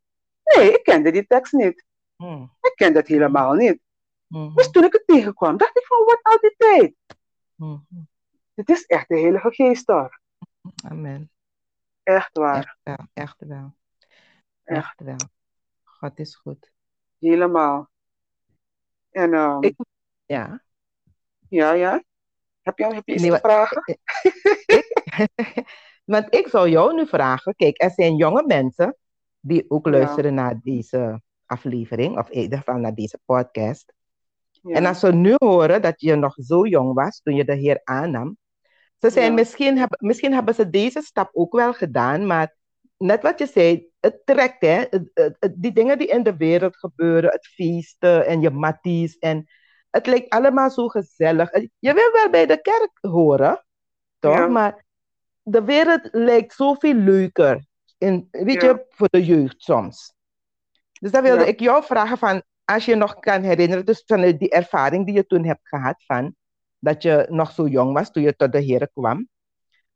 Nee, 0.43 0.71
ik 0.73 0.83
kende 0.83 1.11
die 1.11 1.27
tekst 1.27 1.53
niet. 1.53 1.85
Mhm. 2.15 2.41
Ik 2.61 2.71
kende 2.75 2.99
het 2.99 3.07
helemaal 3.07 3.53
niet. 3.53 3.79
Mhm. 4.27 4.53
Dus 4.55 4.69
toen 4.71 4.83
ik 4.83 4.93
het 4.93 5.07
tegenkwam, 5.07 5.57
dacht 5.57 5.77
ik 5.77 5.85
van, 5.85 6.05
wat 6.05 6.19
al 6.23 6.39
die 6.39 6.55
tijd? 6.57 6.95
Mhm. 7.55 7.77
Het 8.53 8.69
is 8.69 8.85
echt 8.85 9.07
de 9.07 9.19
Heilige 9.19 9.53
Geest 9.53 9.87
daar. 9.87 10.19
Amen. 10.87 11.31
Echt 12.03 12.37
waar. 12.37 12.57
Echt 12.57 12.77
wel, 12.83 13.07
echt 13.13 13.35
wel. 13.39 13.73
Echt. 14.63 14.77
Echt 14.85 14.99
wel. 15.01 15.15
God 15.83 16.19
is 16.19 16.35
goed. 16.35 16.71
Helemaal. 17.19 17.89
En 19.11 19.33
ehm, 19.33 19.63
Ik- 19.63 19.75
Ja. 20.25 20.61
ja, 21.49 21.71
ja. 21.73 22.03
Heb 22.61 22.77
je, 22.77 22.85
heb 22.93 23.07
je 23.07 23.13
iets 23.13 23.21
Nee, 23.21 23.31
te 23.31 23.39
vragen? 23.39 23.83
Want 26.05 26.35
ik 26.35 26.47
zou 26.47 26.69
jou 26.69 26.93
nu 26.93 27.07
vragen, 27.07 27.55
kijk, 27.55 27.81
er 27.81 27.91
zijn 27.91 28.15
jonge 28.15 28.43
mensen 28.47 28.97
die 29.39 29.65
ook 29.67 29.85
Ja. 29.85 29.91
luisteren 29.91 30.33
naar 30.33 30.59
deze 30.63 31.21
aflevering, 31.45 32.17
of 32.17 32.29
in 32.29 32.41
ieder 32.41 32.57
geval 32.57 32.75
naar 32.77 32.93
deze 32.95 33.19
podcast. 33.25 33.93
Ja. 34.51 34.75
En 34.75 34.85
als 34.85 34.99
ze 34.99 35.13
nu 35.13 35.33
horen 35.37 35.81
dat 35.81 36.01
je 36.01 36.15
nog 36.15 36.33
zo 36.37 36.65
jong 36.65 36.93
was 36.93 37.21
toen 37.21 37.35
je 37.35 37.45
de 37.45 37.55
Heer 37.55 37.81
aannam, 37.83 38.37
ze 38.99 39.09
zijn 39.09 39.25
Ja. 39.27 39.33
misschien, 39.33 39.77
hebben, 39.77 39.97
misschien 40.01 40.33
hebben 40.33 40.55
ze 40.55 40.69
deze 40.69 41.01
stap 41.01 41.29
ook 41.33 41.53
wel 41.53 41.73
gedaan, 41.73 42.27
maar 42.27 42.55
net 42.97 43.21
wat 43.21 43.39
je 43.39 43.45
zei, 43.45 43.87
het 43.99 44.21
trekt, 44.25 44.61
hè? 44.61 44.83
Het- 44.89 45.09
het- 45.13 45.35
het- 45.39 45.53
die 45.57 45.71
dingen 45.73 45.97
die 45.97 46.07
in 46.07 46.23
de 46.23 46.37
wereld 46.37 46.77
gebeuren, 46.77 47.29
het 47.31 47.47
feesten 47.47 48.25
en 48.25 48.41
je 48.41 48.49
matties, 48.49 49.17
en 49.17 49.45
het 49.89 50.07
lijkt 50.07 50.29
allemaal 50.29 50.69
zo 50.69 50.87
gezellig. 50.87 51.51
Je 51.79 51.93
wil 51.93 52.11
wel 52.11 52.29
bij 52.29 52.45
de 52.45 52.61
kerk 52.61 52.91
horen, 53.01 53.65
toch? 54.19 54.35
Ja. 54.37 54.47
Maar 54.47 54.82
de 55.43 55.63
wereld 55.63 56.09
lijkt 56.11 56.53
zoveel 56.53 56.93
leuker, 56.93 57.65
in, 57.97 58.27
weet 58.31 58.61
Ja. 58.61 58.67
je, 58.67 58.85
voor 58.89 59.07
de 59.11 59.25
jeugd 59.25 59.61
soms. 59.61 60.13
Dus 60.99 61.11
dan 61.11 61.23
wilde 61.23 61.41
Ja. 61.41 61.47
ik 61.47 61.59
jou 61.59 61.83
vragen 61.83 62.17
van, 62.17 62.43
als 62.65 62.85
je 62.85 62.95
nog 62.95 63.19
kan 63.19 63.41
herinneren, 63.41 63.85
dus 63.85 64.03
vanuit 64.05 64.39
die 64.39 64.49
ervaring 64.49 65.05
die 65.05 65.15
je 65.15 65.25
toen 65.25 65.45
hebt 65.45 65.67
gehad 65.67 66.03
van, 66.05 66.35
dat 66.79 67.03
je 67.03 67.25
nog 67.29 67.51
zo 67.51 67.67
jong 67.67 67.93
was 67.93 68.11
toen 68.11 68.23
je 68.23 68.35
tot 68.35 68.51
de 68.51 68.59
Heer 68.59 68.89
kwam. 68.93 69.27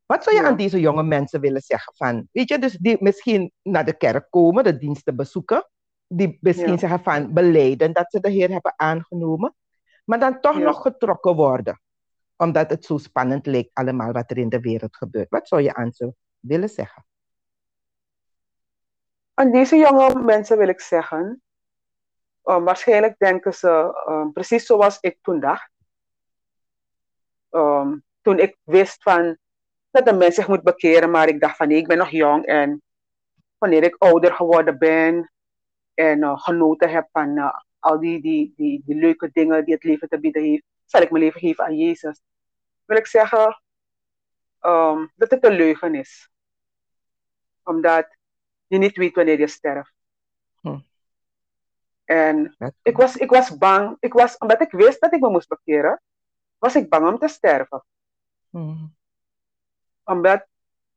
Wat 0.06 0.24
zou 0.24 0.36
je 0.36 0.42
Ja. 0.42 0.48
aan 0.48 0.58
deze 0.58 0.80
jonge 0.80 1.04
mensen 1.04 1.42
willen 1.42 1.62
zeggen 1.62 1.94
van, 1.96 2.28
weet 2.32 2.50
je, 2.50 2.60
dus 2.60 2.78
die 2.78 2.98
misschien 3.00 3.52
naar 3.62 3.86
de 3.86 3.98
kerk 3.98 4.28
komen, 4.30 4.64
de 4.64 4.78
diensten 4.78 5.16
bezoeken, 5.16 5.70
die 6.08 6.38
misschien 6.42 6.80
zeggen 6.80 7.04
van 7.04 7.34
beleiden 7.34 7.94
dat 7.94 8.06
ze 8.10 8.20
de 8.20 8.30
Heer 8.30 8.50
hebben 8.52 8.74
aangenomen, 8.76 9.56
maar 10.06 10.20
dan 10.20 10.40
toch 10.42 10.58
nog 10.60 10.82
getrokken 10.82 11.36
worden, 11.36 11.82
omdat 12.38 12.70
het 12.70 12.86
zo 12.86 12.98
spannend 12.98 13.46
leek 13.46 13.70
allemaal 13.74 14.12
wat 14.12 14.32
er 14.32 14.38
in 14.38 14.50
de 14.50 14.60
wereld 14.60 14.96
gebeurt. 14.96 15.30
Wat 15.30 15.48
zou 15.48 15.62
je 15.62 15.74
aan 15.74 15.92
ze 15.94 16.14
willen 16.40 16.70
zeggen? 16.70 17.06
Aan 19.34 19.52
deze 19.52 19.76
jonge 19.76 20.22
mensen 20.22 20.58
wil 20.58 20.68
ik 20.68 20.82
zeggen, 20.82 21.42
eh, 22.44 22.64
waarschijnlijk 22.64 23.18
denken 23.18 23.54
ze 23.54 23.70
eh, 24.08 24.28
precies 24.34 24.66
zoals 24.66 24.98
ik 25.00 25.18
toen 25.22 25.40
dacht. 25.40 25.72
Ehm, 27.50 27.98
toen 28.22 28.40
ik 28.40 28.58
wist 28.64 29.04
van 29.04 29.38
dat 29.92 30.08
een 30.08 30.18
mens 30.18 30.36
zich 30.36 30.48
moet 30.48 30.64
bekeren, 30.64 31.12
maar 31.12 31.28
ik 31.28 31.40
dacht 31.40 31.56
van 31.56 31.68
nee, 31.68 31.78
ik 31.78 31.88
ben 31.88 31.98
nog 31.98 32.10
jong 32.10 32.46
en 32.46 32.82
wanneer 33.58 33.84
ik 33.84 33.96
ouder 33.98 34.34
geworden 34.34 34.78
ben 34.78 35.32
en 35.94 36.24
eh, 36.24 36.40
genoten 36.40 36.90
heb 36.90 37.10
van 37.12 37.38
eh, 37.38 37.60
al 37.80 38.00
die, 38.00 38.22
die, 38.22 38.54
die 38.56 38.84
leuke 38.86 39.30
dingen 39.34 39.66
die 39.66 39.74
het 39.74 39.84
leven 39.84 40.10
te 40.10 40.20
bieden 40.20 40.44
heeft, 40.44 40.64
zal 40.88 41.02
ik 41.02 41.12
mijn 41.12 41.24
leven 41.24 41.40
geven 41.40 41.66
aan 41.66 41.78
Jezus. 41.78 42.22
Wil 42.86 42.98
ik 42.98 43.08
zeggen 43.08 43.62
ehm, 44.60 45.08
dat 45.16 45.32
het 45.32 45.44
een 45.46 45.56
leugen 45.56 45.96
is. 45.96 46.30
Omdat 47.64 48.18
je 48.68 48.78
niet 48.78 48.98
weet 48.98 49.16
wanneer 49.16 49.40
je 49.40 49.48
sterft. 49.48 49.94
Hm. 50.62 50.80
En 52.06 52.56
ik 52.82 52.98
was, 52.98 53.16
ik 53.16 53.30
was 53.30 53.58
bang, 53.58 53.98
ik 54.00 54.14
was, 54.14 54.38
omdat 54.38 54.62
ik 54.62 54.72
wist 54.72 55.02
dat 55.02 55.14
ik 55.14 55.20
me 55.22 55.30
moest 55.30 55.48
bekeren, 55.48 56.02
was 56.58 56.76
ik 56.76 56.90
bang 56.90 57.08
om 57.08 57.18
te 57.20 57.28
sterven. 57.28 57.84
Mhm. 58.50 58.86
Omdat 60.04 60.46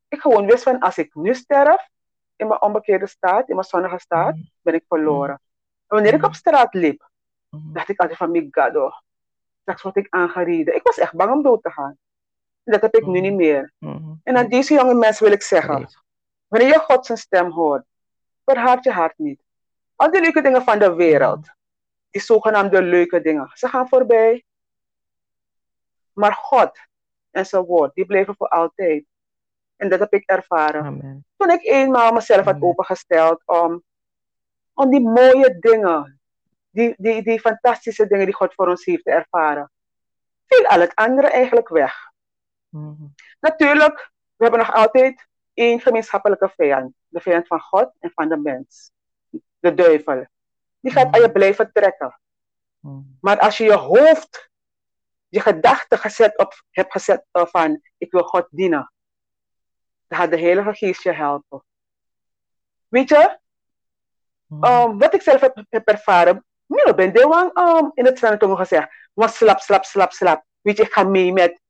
ik 0.09 0.21
gewoon 0.21 0.47
wist 0.47 0.63
van 0.63 0.79
als 0.79 0.99
ik 0.99 1.15
nu 1.15 1.35
sterf, 1.35 1.89
in 2.37 2.49
mijn 2.49 2.63
onbekeerde 2.63 3.07
staat, 3.07 3.49
in 3.49 3.55
mijn 3.55 3.67
zonnige 3.67 3.99
staat, 3.99 4.35
Mhm. 4.35 4.45
ben 4.61 4.75
ik 4.75 4.85
verloren. 4.89 5.35
En 5.35 5.41
wanneer 5.87 6.13
ik 6.13 6.19
Mhm. 6.19 6.27
op 6.27 6.35
straat 6.35 6.75
liep, 6.75 7.11
dacht 7.49 7.89
ik 7.89 7.99
altijd 8.01 8.19
van, 8.19 8.53
oh, 8.77 8.93
straks 9.61 9.83
word 9.83 9.97
ik 9.97 10.07
aangereden. 10.11 10.75
Ik 10.75 10.83
was 10.83 10.99
echt 10.99 11.15
bang 11.15 11.33
om 11.33 11.43
dood 11.43 11.63
te 11.63 11.71
gaan. 11.71 11.99
En 12.65 12.73
dat 12.73 12.81
heb 12.81 12.95
ik 12.95 13.07
nu 13.07 13.21
niet 13.21 13.35
meer. 13.35 13.73
Mhm. 13.79 14.15
En 14.23 14.37
aan 14.37 14.49
deze 14.49 14.75
jonge 14.75 14.95
mensen 14.95 15.25
wil 15.25 15.33
ik 15.33 15.43
zeggen, 15.43 15.89
wanneer 16.49 16.69
je 16.69 16.79
God 16.79 17.07
zijn 17.07 17.19
stem 17.19 17.51
hoort, 17.51 17.85
verhard 18.45 18.85
je 18.85 18.91
hart 18.91 19.19
niet. 19.19 19.43
Al 19.97 20.11
die 20.11 20.21
leuke 20.21 20.43
dingen 20.43 20.63
van 20.63 20.79
de 20.79 20.95
wereld, 20.95 21.49
die 22.11 22.23
zogenaamde 22.23 22.83
leuke 22.83 23.21
dingen, 23.21 23.51
ze 23.55 23.69
gaan 23.69 23.89
voorbij. 23.89 24.45
Maar 26.13 26.33
God 26.33 26.79
en 27.31 27.47
zijn 27.47 27.65
woord, 27.65 27.95
die 27.95 28.07
blijven 28.07 28.37
voor 28.37 28.49
altijd. 28.49 29.05
En 29.77 29.89
dat 29.89 29.99
heb 29.99 30.13
ik 30.13 30.31
ervaren. 30.31 30.85
Amen. 30.85 31.27
Toen 31.37 31.51
ik 31.51 31.63
eenmaal 31.63 32.13
mezelf 32.13 32.45
had 32.45 32.63
opengesteld 32.63 33.43
om, 33.47 33.83
om 34.75 34.91
die 34.91 35.01
mooie 35.01 35.59
dingen, 35.59 36.20
die, 36.71 36.95
die, 36.97 37.23
die 37.23 37.41
fantastische 37.41 38.07
dingen 38.07 38.25
die 38.25 38.35
God 38.35 38.55
voor 38.55 38.69
ons 38.69 38.85
heeft 38.85 39.05
te 39.05 39.11
ervaren, 39.11 39.71
viel 40.47 40.67
al 40.67 40.81
het 40.81 40.95
andere 40.95 41.29
eigenlijk 41.29 41.69
weg. 41.69 42.11
Mhm. 42.69 43.07
Natuurlijk, 43.41 44.13
we 44.37 44.45
hebben 44.45 44.61
nog 44.61 44.73
altijd 44.73 45.29
één 45.55 45.81
gemeenschappelijke 45.81 46.53
vijand. 46.57 46.95
De 47.09 47.21
vijand 47.21 47.47
van 47.47 47.61
God 47.61 47.93
en 47.99 48.11
van 48.15 48.29
de 48.29 48.37
mens. 48.37 48.91
De 49.59 49.75
duivel. 49.75 50.27
Die 50.81 50.93
gaat 50.93 51.07
Mhm. 51.07 51.15
aan 51.15 51.21
je 51.21 51.33
blijven 51.33 51.73
trekken. 51.73 52.21
Mhm. 52.79 53.01
Maar 53.21 53.39
als 53.39 53.57
je 53.57 53.65
je 53.65 53.77
hoofd, 53.77 54.51
je 55.29 55.41
gedachten 55.41 55.99
gezet 55.99 56.39
op, 56.39 56.63
hebt 56.71 56.93
gezet 56.93 57.25
van 57.31 57.81
ik 57.99 58.13
wil 58.13 58.23
God 58.23 58.47
dienen, 58.51 58.93
dan 60.07 60.19
gaat 60.19 60.31
de 60.31 60.39
Heilige 60.39 60.75
Geest 60.75 61.03
je 61.03 61.13
helpen. 61.13 61.65
Weet 62.89 63.09
je, 63.09 63.39
um, 64.51 64.99
wat 64.99 65.15
ik 65.15 65.23
zelf 65.23 65.41
heb, 65.41 65.65
heb 65.69 65.89
ervaren, 65.89 66.45
Milo 66.71 66.95
ben 66.95 67.13
de 67.13 67.27
wang 67.27 67.59
um, 67.59 67.91
in 67.95 68.05
het 68.05 68.19
Venetongo 68.19 68.55
gezegd, 68.55 68.89
want 69.13 69.31
slap, 69.33 69.59
slap, 69.61 69.85
slap, 69.85 70.13
slap. 70.13 70.45
Weet 70.61 70.77
je, 70.77 70.83
ik 70.83 70.93
ga 70.93 71.03
mee 71.03 71.33
met, 71.33 71.61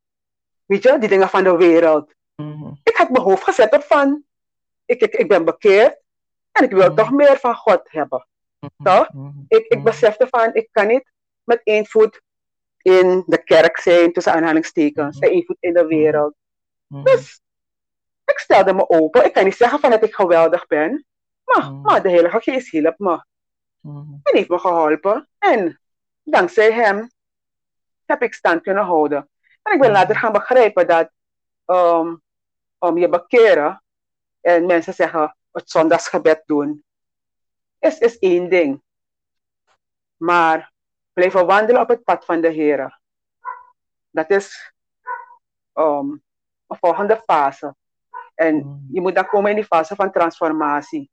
weet 0.67 0.83
je, 0.83 0.99
die 0.99 1.09
dingen 1.09 1.29
van 1.29 1.45
de 1.45 1.57
wereld. 1.57 2.15
Mhm. 2.37 2.73
Ik 2.83 2.97
had 2.97 3.11
mijn 3.11 3.25
hoofd 3.25 3.45
gezet 3.45 3.75
op 3.75 3.83
van, 3.83 4.25
ik, 4.85 5.01
ik, 5.01 5.13
ik 5.15 5.29
ben 5.29 5.45
bekeerd 5.45 6.01
en 6.53 6.65
ik 6.65 6.71
wil 6.71 6.87
Mhm. 6.87 6.95
toch 6.95 7.11
meer 7.11 7.37
van 7.39 7.55
God 7.55 7.81
hebben. 7.85 8.27
Mhm. 8.61 8.71
Toch? 8.83 9.09
Ik, 9.49 9.67
ik 9.67 9.83
besefte 9.85 10.27
van, 10.31 10.55
ik 10.55 10.69
kan 10.73 10.87
niet 10.87 11.11
met 11.45 11.61
één 11.65 11.87
voet 11.87 12.21
in 12.83 13.23
de 13.27 13.45
kerk 13.45 13.79
zijn, 13.79 14.13
tussen 14.13 14.33
aanhalingstekens, 14.33 15.19
en 15.19 15.31
één 15.31 15.45
voet 15.45 15.57
in 15.61 15.73
de 15.73 15.87
wereld. 15.87 16.35
Dus 16.87 17.41
ik 18.25 18.39
stelde 18.39 18.73
me 18.75 18.89
open. 18.89 19.25
Ik 19.25 19.33
kan 19.33 19.45
niet 19.45 19.57
zeggen 19.57 19.79
van 19.81 19.91
dat 19.91 20.03
ik 20.05 20.15
geweldig 20.15 20.67
ben, 20.67 21.07
maar, 21.45 21.73
maar 21.73 22.03
de 22.03 22.09
Heilige 22.11 22.41
Geest 22.41 22.71
hielp 22.71 22.99
me 22.99 23.25
Mhm. 23.81 24.13
en 24.23 24.37
heeft 24.37 24.49
me 24.49 24.59
geholpen. 24.59 25.29
En 25.39 25.81
dankzij 26.23 26.73
hem 26.73 27.11
heb 28.05 28.23
ik 28.23 28.35
stand 28.35 28.63
kunnen 28.63 28.85
houden. 28.85 29.29
En 29.63 29.73
ik 29.75 29.81
ben 29.81 29.91
Mhm. 29.91 29.99
later 29.99 30.17
gaan 30.17 30.33
begrijpen 30.33 30.87
dat 30.87 31.11
ehm, 31.65 32.17
om 32.79 32.99
je 32.99 33.09
bekeren 33.09 33.83
en 34.41 34.67
mensen 34.67 34.95
zeggen 34.95 35.37
het 35.53 35.71
zondagsgebed 35.71 36.43
doen, 36.47 36.85
is, 37.79 37.99
is 37.99 38.19
één 38.19 38.49
ding. 38.51 38.83
Maar 40.17 40.73
blijven 41.13 41.47
wandelen 41.47 41.81
op 41.81 41.89
het 41.89 42.05
pad 42.05 42.25
van 42.25 42.41
de 42.41 42.49
Heer. 42.49 43.01
Dat 44.11 44.31
is 44.31 44.73
ehm, 45.73 46.09
een 46.67 46.77
volgende 46.81 47.23
fase. 47.25 47.75
En 48.35 48.57
Mhm. 48.57 48.79
je 48.95 49.01
moet 49.01 49.15
dan 49.15 49.27
komen 49.27 49.51
in 49.51 49.57
die 49.57 49.65
fase 49.65 49.95
van 49.95 50.13
transformatie. 50.13 51.11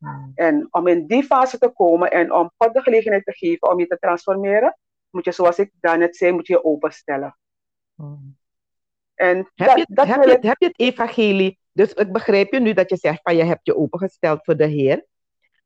Mhm. 0.00 0.30
En 0.34 0.68
om 0.70 0.86
in 0.86 1.06
die 1.06 1.22
fase 1.22 1.58
te 1.58 1.68
komen 1.68 2.10
en 2.10 2.32
om 2.32 2.50
God 2.56 2.74
de 2.74 2.82
gelegenheid 2.82 3.24
te 3.24 3.32
geven 3.32 3.70
om 3.70 3.78
je 3.78 3.86
te 3.86 3.98
transformeren, 3.98 4.78
moet 5.10 5.24
je, 5.24 5.32
zoals 5.32 5.58
ik 5.58 5.70
daarnet 5.80 6.16
zei, 6.16 6.32
moet 6.32 6.46
je 6.46 6.52
je 6.52 6.64
openstellen. 6.64 7.38
Mhm. 7.94 8.14
En 9.14 9.36
Heb 9.36 9.68
dat, 9.68 9.78
je, 9.78 9.86
dat 9.88 10.06
heb, 10.06 10.24
je, 10.24 10.30
ik, 10.30 10.42
heb 10.42 10.56
je 10.58 10.66
het 10.66 10.80
evangelie, 10.80 11.58
dus 11.72 11.92
ik 11.92 12.12
begrijp 12.12 12.52
je 12.52 12.60
nu 12.60 12.72
dat 12.72 12.90
je 12.90 12.96
zegt 12.96 13.20
van 13.22 13.36
je 13.36 13.44
hebt 13.44 13.66
je 13.66 13.76
opengesteld 13.76 14.44
voor 14.44 14.56
de 14.56 14.66
Heer. 14.66 15.06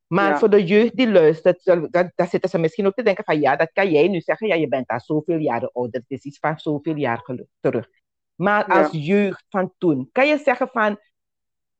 Maar 0.07 0.31
Ja. 0.31 0.39
voor 0.39 0.51
de 0.51 0.65
jeugd 0.65 0.97
die 0.97 1.11
luistert, 1.11 1.65
dan 1.91 2.13
zitten 2.17 2.51
ze 2.51 2.59
misschien 2.59 2.87
ook 2.87 2.95
te 2.95 3.03
denken 3.03 3.25
van 3.25 3.41
ja, 3.41 3.57
dat 3.57 3.71
kan 3.73 3.91
jij 3.91 4.09
nu 4.09 4.21
zeggen, 4.21 4.47
ja, 4.47 4.55
je 4.55 4.69
bent 4.69 4.89
al 4.89 5.01
zoveel 5.01 5.39
jaren 5.39 5.71
ouder, 5.73 6.01
het 6.01 6.11
is 6.11 6.25
iets 6.25 6.39
van 6.39 6.59
zoveel 6.59 6.97
jaar 6.97 7.23
terug. 7.61 7.89
Maar 8.35 8.73
Ja. 8.73 8.79
als 8.83 8.89
jeugd 8.93 9.45
van 9.49 9.75
toen, 9.79 10.09
kan 10.13 10.27
je 10.27 10.39
zeggen 10.39 10.69
van, 10.69 10.99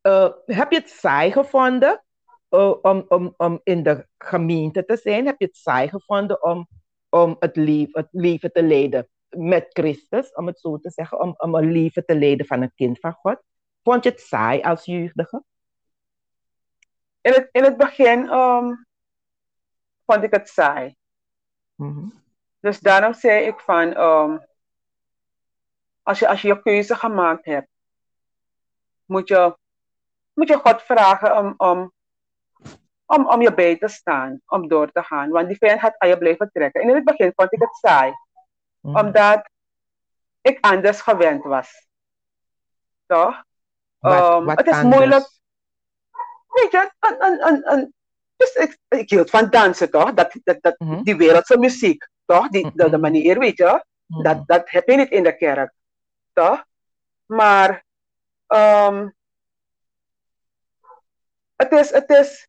eh, 0.01 0.31
heb 0.45 0.71
je 0.71 0.79
het 0.79 0.89
saai 0.89 1.33
gevonden? 1.33 2.04
Om, 2.55 3.05
om, 3.09 3.35
om 3.37 3.61
in 3.63 3.83
de 3.83 4.07
gemeente 4.19 4.85
te 4.85 4.97
zijn? 4.97 5.27
Heb 5.27 5.39
je 5.39 5.47
het 5.47 5.57
saai 5.57 5.89
gevonden 5.89 6.43
om, 6.43 6.69
om 7.09 7.37
het, 7.39 7.57
leven, 7.57 8.01
het 8.01 8.09
leven 8.11 8.53
te 8.53 8.63
leiden 8.63 9.09
met 9.29 9.67
Christus, 9.69 10.33
om 10.33 10.47
het 10.47 10.61
zo 10.61 10.79
te 10.79 10.91
zeggen, 10.91 11.21
om, 11.21 11.35
om 11.37 11.55
een 11.55 11.73
leven 11.73 12.05
te 12.05 12.19
leiden 12.19 12.47
van 12.47 12.63
een 12.63 12.75
kind 12.75 12.99
van 12.99 13.13
God? 13.13 13.43
Vond 13.83 14.05
je 14.05 14.11
het 14.11 14.21
saai 14.21 14.63
als 14.63 14.85
jeugdige? 14.85 15.45
In 17.21 17.33
het, 17.33 17.49
in 17.53 17.65
het 17.65 17.77
begin 17.77 18.33
um, 18.33 18.87
vond 20.07 20.23
ik 20.23 20.33
het 20.35 20.49
saai. 20.49 20.97
Mm 21.75 22.23
Dus 22.61 22.81
daarom 22.81 23.15
zei 23.15 23.47
ik 23.47 23.61
van, 23.61 24.01
um, 24.01 24.45
als, 26.03 26.19
je, 26.19 26.29
als 26.29 26.43
je 26.43 26.49
je 26.49 26.63
keuze 26.63 26.95
gemaakt 26.95 27.45
hebt, 27.45 27.69
moet 29.05 29.29
je, 29.29 29.57
moet 30.33 30.49
je 30.49 30.57
God 30.57 30.83
vragen 30.83 31.37
om, 31.37 31.55
om, 31.57 31.93
om, 33.07 33.29
om 33.29 33.43
je 33.43 33.55
bij 33.55 33.79
te 33.79 33.89
staan, 33.89 34.41
om 34.47 34.69
door 34.69 34.91
te 34.93 35.03
gaan. 35.03 35.31
Want 35.31 35.49
die 35.49 35.57
vijand 35.57 35.81
gaat 35.81 35.99
aan 35.99 36.09
je 36.09 36.19
blijven 36.19 36.51
trekken. 36.53 36.81
in 36.83 36.95
het 36.95 37.05
begin 37.05 37.33
vond 37.37 37.53
ik 37.53 37.61
het 37.61 37.77
saai, 37.77 38.13
-hmm. 38.81 38.97
omdat 38.97 39.49
ik 40.41 40.59
anders 40.61 41.01
gewend 41.01 41.45
was. 41.45 41.87
Toch? 43.07 43.43
Wat, 43.99 44.35
um, 44.41 44.45
wat 44.45 44.59
het 44.59 44.67
is 44.67 44.73
anders? 44.75 44.97
moeilijk. 44.97 45.31
Weet 46.49 46.71
je, 46.71 46.91
een, 47.01 47.25
een, 47.25 47.47
een, 47.47 47.73
een, 47.73 47.95
dus 48.37 48.53
ik, 48.55 48.79
ik 48.89 49.11
hield 49.11 49.31
van 49.31 49.51
dansen, 49.51 49.91
toch? 49.91 50.13
Dat, 50.15 50.37
dat, 50.45 50.57
dat, 50.63 50.79
Mhm. 50.79 51.03
Die 51.03 51.17
wereldse 51.17 51.59
muziek, 51.59 52.09
toch? 52.25 52.49
Die, 52.49 52.63
de, 52.63 52.85
de 52.85 52.89
Mhm. 52.89 53.01
manier, 53.01 53.39
weet 53.39 53.57
je, 53.57 53.85
Mhm. 54.07 54.23
dat, 54.23 54.47
dat 54.47 54.71
heb 54.71 54.89
je 54.89 54.97
niet 54.97 55.11
in 55.11 55.23
de 55.23 55.37
kerk, 55.37 55.73
toch? 56.33 56.65
Maar 57.27 57.85
ehm, 58.47 59.09
het, 61.57 61.73
is, 61.73 61.91
het, 61.91 62.11
is, 62.11 62.49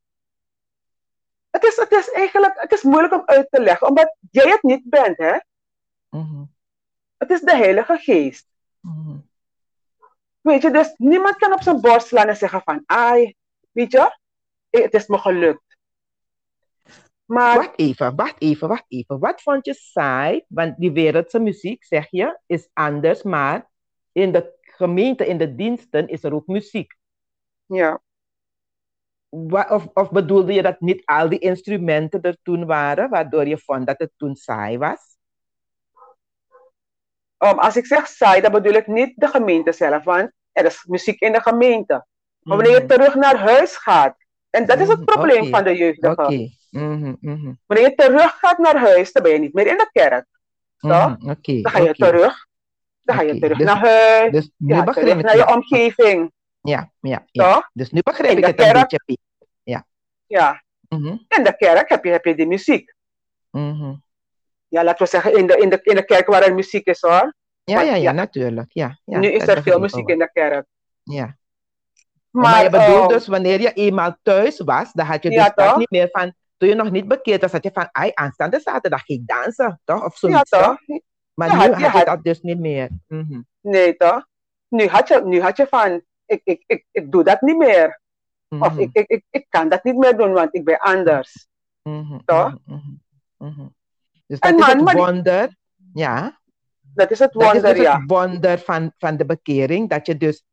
het, 1.56 1.64
is, 1.64 1.76
het 1.76 1.92
is 1.92 2.12
eigenlijk 2.12 2.62
het 2.62 2.72
is 2.72 2.82
moeilijk 2.84 3.14
om 3.14 3.24
uit 3.26 3.48
te 3.50 3.62
leggen, 3.62 3.88
omdat 3.88 4.16
jij 4.32 4.50
het 4.52 4.64
niet 4.64 4.90
bent, 4.90 5.18
hè? 5.18 5.38
Mhm. 6.10 6.44
Het 7.18 7.32
is 7.32 7.42
de 7.42 7.56
Heilige 7.56 7.98
Geest. 7.98 8.48
Mhm. 8.80 9.18
Weet 10.42 10.62
je, 10.62 10.72
dus 10.72 10.94
niemand 10.98 11.36
kan 11.36 11.54
op 11.54 11.62
zijn 11.62 11.82
borst 11.82 12.08
slaan 12.08 12.28
en 12.28 12.38
zeggen 12.38 12.62
van, 12.62 12.84
ai, 12.86 13.36
weet 13.72 13.92
je, 13.92 14.18
eh, 14.70 14.82
het 14.84 14.94
is 14.94 15.08
me 15.08 15.18
gelukt. 15.18 15.78
Maar 17.26 17.56
Wacht 17.56 17.80
even, 17.80 18.16
wacht 18.16 18.42
even, 18.42 18.68
wacht 18.68 18.86
even. 18.88 19.20
Wat 19.20 19.42
vond 19.42 19.66
je 19.66 19.74
saai? 19.74 20.46
Want 20.48 20.78
die 20.78 20.92
wereldse 20.92 21.40
muziek, 21.40 21.84
zeg 21.84 22.08
je, 22.10 22.40
is 22.46 22.70
anders, 22.74 23.24
maar 23.24 23.70
in 24.12 24.32
de 24.32 24.54
gemeente, 24.62 25.26
in 25.28 25.38
de 25.38 25.56
diensten, 25.56 26.08
is 26.08 26.24
er 26.24 26.34
ook 26.34 26.48
muziek. 26.48 26.96
ja, 27.66 28.02
Of, 29.70 29.88
of 29.94 30.12
bedoelde 30.12 30.54
je 30.54 30.62
dat 30.62 30.80
niet 30.80 31.06
al 31.06 31.30
die 31.30 31.40
instrumenten 31.40 32.22
er 32.22 32.38
toen 32.44 32.66
waren, 32.66 33.10
waardoor 33.10 33.48
je 33.48 33.58
vond 33.58 33.88
dat 33.88 34.00
het 34.00 34.12
toen 34.18 34.36
saai 34.36 34.78
was? 34.78 35.18
um, 37.38 37.60
als 37.60 37.76
ik 37.76 37.86
zeg 37.86 38.08
saai, 38.08 38.42
dan 38.42 38.52
bedoel 38.52 38.74
ik 38.74 38.88
niet 38.88 39.14
de 39.16 39.28
gemeente 39.28 39.72
zelf, 39.72 40.04
want 40.04 40.32
er 40.52 40.66
is 40.66 40.86
muziek 40.88 41.20
in 41.22 41.32
de 41.32 41.42
gemeente. 41.42 42.06
Maar 42.40 42.58
wanneer 42.58 42.76
je 42.76 42.84
Mhm. 42.86 42.88
terug 42.88 43.16
naar 43.16 43.38
huis 43.38 43.76
gaat, 43.78 44.16
en 44.50 44.66
dat 44.66 44.80
is 44.80 44.88
het 44.88 44.98
Mhm, 44.98 45.06
probleem 45.06 45.50
van 45.50 45.64
de 45.64 45.76
jeugdige. 45.76 46.22
Oké. 46.22 46.48
Mhm, 46.70 47.54
Wanneer 47.66 47.90
je 47.90 47.96
terug 47.96 48.38
gaat 48.40 48.58
naar 48.58 48.78
huis, 48.80 49.12
dan 49.12 49.24
ben 49.24 49.32
je 49.32 49.40
niet 49.40 49.54
meer 49.54 49.68
in 49.68 49.78
de 49.78 49.90
kerk. 49.92 50.26
Toch? 50.78 51.18
Dan 51.18 51.38
ga 51.72 51.80
je 51.80 51.94
terug. 51.94 52.46
Dan 53.02 53.16
ga 53.16 53.22
je 53.22 53.40
terug 53.40 53.58
dus- 53.58 53.68
naar 53.68 53.78
huis. 53.78 54.32
Dus 54.32 54.52
terug 54.96 55.22
naar 55.22 55.38
je 55.38 55.48
omgeving. 55.56 56.32
Ja, 56.70 56.92
ja, 57.00 57.26
ja. 57.32 57.54
Toch? 57.54 57.70
Dus 57.74 57.92
nu 57.92 58.02
begrijp 58.04 58.38
ik 58.38 58.46
het 58.46 58.60
een 58.60 58.66
kerk- 58.66 58.74
beetje. 58.80 59.00
Piet. 59.06 59.20
Ja. 60.28 60.64
Mhm, 60.90 61.06
In 61.08 61.44
de 61.44 61.56
kerk 61.58 61.90
heb 61.90 62.04
je, 62.04 62.10
heb 62.12 62.26
je 62.26 62.36
die 62.36 62.48
muziek. 62.48 62.94
mhm. 63.52 63.94
Ja, 64.68 64.84
laten 64.84 65.04
we 65.04 65.10
zeggen, 65.10 65.38
in 65.38 65.48
de, 65.48 65.58
in 65.58 65.70
de, 65.70 65.80
in 65.84 65.96
de 65.96 66.06
kerk 66.06 66.28
waar 66.28 66.42
er 66.44 66.54
muziek 66.56 66.86
is 66.88 67.02
hoor. 67.02 67.36
Ja, 67.64 67.82
ja, 67.82 67.82
ja, 67.82 67.96
ja, 67.96 68.12
natuurlijk. 68.12 68.72
Ja, 68.74 69.00
ja, 69.04 69.20
nu 69.20 69.28
is 69.32 69.48
er 69.48 69.62
veel 69.62 69.80
muziek 69.80 70.10
in 70.10 70.20
de 70.20 70.30
kerk. 70.34 70.66
Ja. 71.04 71.38
Maar, 72.32 72.44
Maar, 72.52 72.64
je 72.64 72.70
bedoelt 72.70 73.02
eh, 73.02 73.08
dus 73.08 73.28
wanneer 73.28 73.62
je 73.62 73.74
eenmaal 73.74 74.18
thuis 74.22 74.60
was, 74.60 74.92
dan 74.94 75.06
had 75.06 75.24
je 75.24 75.32
Ja, 75.32 75.44
dus 75.44 75.66
dat 75.66 75.78
niet 75.78 75.90
meer 75.90 76.10
van, 76.12 76.34
toen 76.58 76.70
je 76.70 76.76
nog 76.76 76.92
niet 76.92 77.08
bekeerd 77.08 77.42
was, 77.42 77.52
had 77.52 77.64
je 77.64 77.72
van, 77.74 77.90
ai, 77.92 78.12
aanstaande 78.14 78.60
zaterdag 78.60 79.00
ga 79.06 79.14
ik 79.14 79.28
dansen, 79.28 79.82
toch? 79.84 80.04
Of 80.06 80.22
ja, 80.22 80.30
zoiets, 80.30 80.50
toch? 80.50 80.62
toch? 80.62 81.00
Maar 81.34 81.50
nu 81.50 81.56
had- 81.56 81.74
had 81.74 82.00
je 82.00 82.06
dat 82.06 82.24
dus 82.24 82.42
niet 82.42 82.60
meer. 82.60 82.90
Mhm, 83.08 83.42
Nee, 83.62 83.96
toch? 83.96 84.28
Nu 84.68 84.88
had 84.88 85.08
je, 85.08 85.22
nu 85.26 85.42
had 85.42 85.58
je 85.58 85.68
van, 85.68 86.02
ik, 86.26 86.42
ik, 86.44 86.64
ik, 86.68 86.86
ik 86.92 87.12
doe 87.12 87.24
dat 87.24 87.42
niet 87.42 87.58
meer. 87.58 88.00
Of 88.50 88.72
mhm, 88.72 88.80
ik, 88.80 88.90
ik, 88.94 89.08
ik, 89.08 89.24
ik 89.30 89.46
kan 89.50 89.70
dat 89.70 89.84
niet 89.84 89.96
meer 89.98 90.18
doen, 90.18 90.32
want 90.34 90.56
ik 90.56 90.64
ben 90.64 90.78
anders. 90.80 91.48
mhm, 91.82 92.18
toch? 92.26 92.58
mhm, 92.66 92.80
mhm. 93.38 93.68
Dus 94.28 94.40
En 94.40 94.58
dat 94.58 94.68
is 94.68 94.76
man, 94.76 94.86
het 94.86 94.96
die- 94.96 95.06
wonder, 95.06 95.56
ja, 95.94 96.40
Dat 96.94 97.12
is 97.12 97.20
het 97.20 97.34
dat 97.34 97.42
is 97.44 97.52
wonder, 97.52 97.74
dus 97.74 97.84
ja. 97.84 98.00
het 98.00 98.12
wonder 98.12 98.60
van, 98.60 98.94
van 98.98 99.18
de 99.18 99.26
bekering, 99.26 99.90
dat 99.90 100.06
je 100.06 100.18
dus 100.18 100.44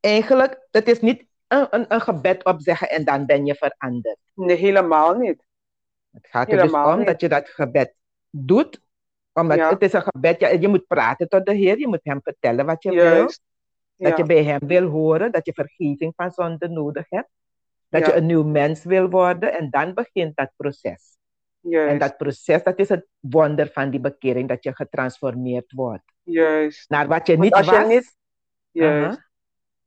eigenlijk, 0.00 0.66
het 0.70 0.88
is 0.88 1.00
niet 1.00 1.24
een, 1.48 1.66
een, 1.70 1.84
een 1.94 2.00
gebed 2.00 2.44
opzeggen 2.44 2.90
en 2.90 3.04
dan 3.04 3.26
ben 3.26 3.46
je 3.46 3.54
veranderd. 3.54 4.16
Nee, 4.34 4.56
helemaal 4.56 5.14
niet. 5.14 5.42
Het 6.10 6.26
gaat 6.26 6.52
er 6.52 6.62
dus 6.62 6.72
om 6.72 6.96
niet. 6.98 7.06
dat 7.06 7.20
je 7.20 7.28
dat 7.28 7.48
gebed 7.48 7.94
doet. 8.30 8.80
Omdat 9.32 9.56
Ja. 9.56 9.68
het 9.68 9.82
is 9.82 9.92
een 9.92 10.02
gebed. 10.02 10.40
Ja, 10.40 10.48
je 10.48 10.68
moet 10.68 10.86
praten 10.86 11.28
tot 11.28 11.46
de 11.46 11.54
Heer. 11.54 11.78
Je 11.78 11.88
moet 11.88 12.00
hem 12.02 12.20
vertellen 12.22 12.66
wat 12.66 12.82
je 12.82 12.90
wil. 12.90 13.28
Dat 14.00 14.10
Ja, 14.10 14.16
je 14.16 14.24
bij 14.24 14.44
hem 14.44 14.60
wil 14.66 14.88
horen. 14.88 15.32
Dat 15.32 15.46
je 15.46 15.52
vergeving 15.52 16.12
van 16.16 16.30
zonde 16.30 16.68
nodig 16.68 17.06
hebt. 17.08 17.28
Dat 17.88 18.00
Ja. 18.00 18.06
je 18.06 18.14
een 18.14 18.26
nieuw 18.26 18.42
mens 18.44 18.84
wil 18.84 19.08
worden. 19.10 19.58
En 19.58 19.70
dan 19.70 19.94
begint 19.94 20.36
dat 20.36 20.50
proces. 20.56 21.16
En 21.70 21.98
dat 21.98 22.16
proces, 22.16 22.62
dat 22.62 22.78
is 22.78 22.88
het 22.88 23.06
wonder 23.18 23.70
van 23.72 23.90
die 23.90 24.00
bekering. 24.00 24.48
Dat 24.48 24.64
je 24.64 24.74
getransformeerd 24.74 25.72
wordt. 25.72 26.02
juist, 26.22 26.88
Naar 26.90 27.06
wat 27.08 27.26
je 27.26 27.38
niet 27.38 27.52
als 27.54 27.66
je 27.66 27.72
was. 27.72 27.86
niet- 27.88 28.16
juist. 28.70 29.20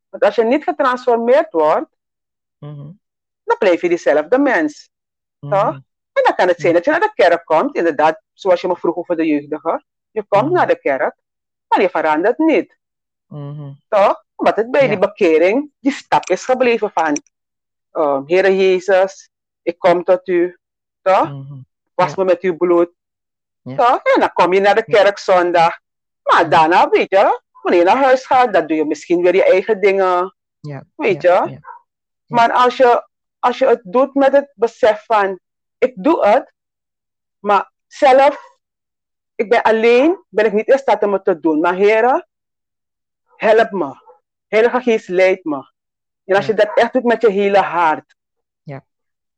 Want 0.09 0.23
als 0.23 0.35
je 0.35 0.43
niet 0.43 0.63
getransformeerd 0.63 1.51
wordt, 1.51 1.89
Mhm, 2.59 2.91
dan 3.43 3.57
blijf 3.57 3.81
je 3.81 3.87
diezelfde 3.89 4.39
mens. 4.39 4.89
mhm, 5.39 5.51
Toch? 5.53 5.75
En 6.13 6.23
dan 6.23 6.35
kan 6.35 6.47
het 6.47 6.59
zijn 6.59 6.73
dat 6.73 6.85
je 6.85 6.91
naar 6.91 6.99
de 6.99 7.11
kerk 7.13 7.45
komt, 7.45 7.75
inderdaad, 7.75 8.21
zoals 8.33 8.61
je 8.61 8.67
me 8.67 8.75
vroeg 8.75 8.95
over 8.95 9.15
de 9.15 9.25
jeugdige. 9.25 9.83
Je 10.11 10.23
komt 10.27 10.43
Mhm. 10.45 10.53
naar 10.53 10.67
de 10.67 10.79
kerk, 10.79 11.15
maar 11.67 11.81
je 11.81 11.89
verandert 11.89 12.37
niet. 12.37 12.77
Mhm, 13.37 13.71
Toch? 13.89 14.23
Omdat 14.35 14.55
het 14.55 14.71
bij 14.71 14.81
Ja. 14.81 14.87
die 14.87 14.97
bekering 14.99 15.71
die 15.79 15.91
stap 15.91 16.29
is 16.29 16.45
gebleven 16.45 16.91
van, 16.93 17.17
uh, 17.93 18.19
Heere 18.25 18.55
Jezus, 18.57 19.29
ik 19.61 19.79
kom 19.79 20.03
tot 20.03 20.27
u. 20.27 20.57
Toch? 21.01 21.29
mhm. 21.29 21.53
Was 21.93 22.09
Ja. 22.09 22.13
me 22.17 22.23
met 22.25 22.41
uw 22.41 22.57
bloed. 22.57 22.89
Ja. 23.61 23.75
Toch? 23.75 24.01
En 24.03 24.19
dan 24.19 24.33
kom 24.33 24.53
je 24.53 24.59
naar 24.59 24.75
de 24.75 24.83
kerk 24.85 25.17
zondag. 25.17 25.79
Maar 26.23 26.49
daarna, 26.49 26.89
weet 26.89 27.09
je, 27.09 27.41
wanneer 27.61 27.79
je 27.79 27.85
naar 27.85 28.03
huis 28.03 28.25
gaat, 28.25 28.53
dan 28.53 28.67
doe 28.67 28.77
je 28.77 28.85
misschien 28.85 29.21
weer 29.21 29.35
je 29.35 29.43
eigen 29.43 29.81
dingen. 29.81 30.35
Ja, 30.59 30.83
Weet 30.95 31.21
je? 31.21 31.59
Maar 32.27 32.51
als 32.51 32.77
je, 32.77 33.07
als 33.39 33.57
je 33.57 33.67
het 33.67 33.81
doet 33.83 34.13
met 34.13 34.31
het 34.31 34.51
besef 34.55 35.05
van, 35.05 35.39
ik 35.77 35.93
doe 35.95 36.25
het, 36.27 36.53
maar 37.39 37.71
zelf, 37.87 38.59
ik 39.35 39.49
ben 39.49 39.61
alleen, 39.61 40.23
ben 40.29 40.45
ik 40.45 40.53
niet 40.53 40.67
in 40.67 40.77
staat 40.77 41.03
om 41.03 41.13
het 41.13 41.23
te 41.23 41.39
doen. 41.39 41.59
Maar 41.59 41.73
heren, 41.75 42.27
help 43.35 43.71
me. 43.71 43.93
Heilige 44.47 44.81
Geest 44.81 45.07
leidt 45.07 45.43
me. 45.45 45.71
En 46.25 46.35
als 46.35 46.45
Ja. 46.45 46.51
je 46.51 46.57
dat 46.57 46.71
echt 46.75 46.93
doet 46.93 47.03
met 47.03 47.21
je 47.21 47.29
hele 47.31 47.57
hart, 47.57 48.15
Ja. 48.63 48.85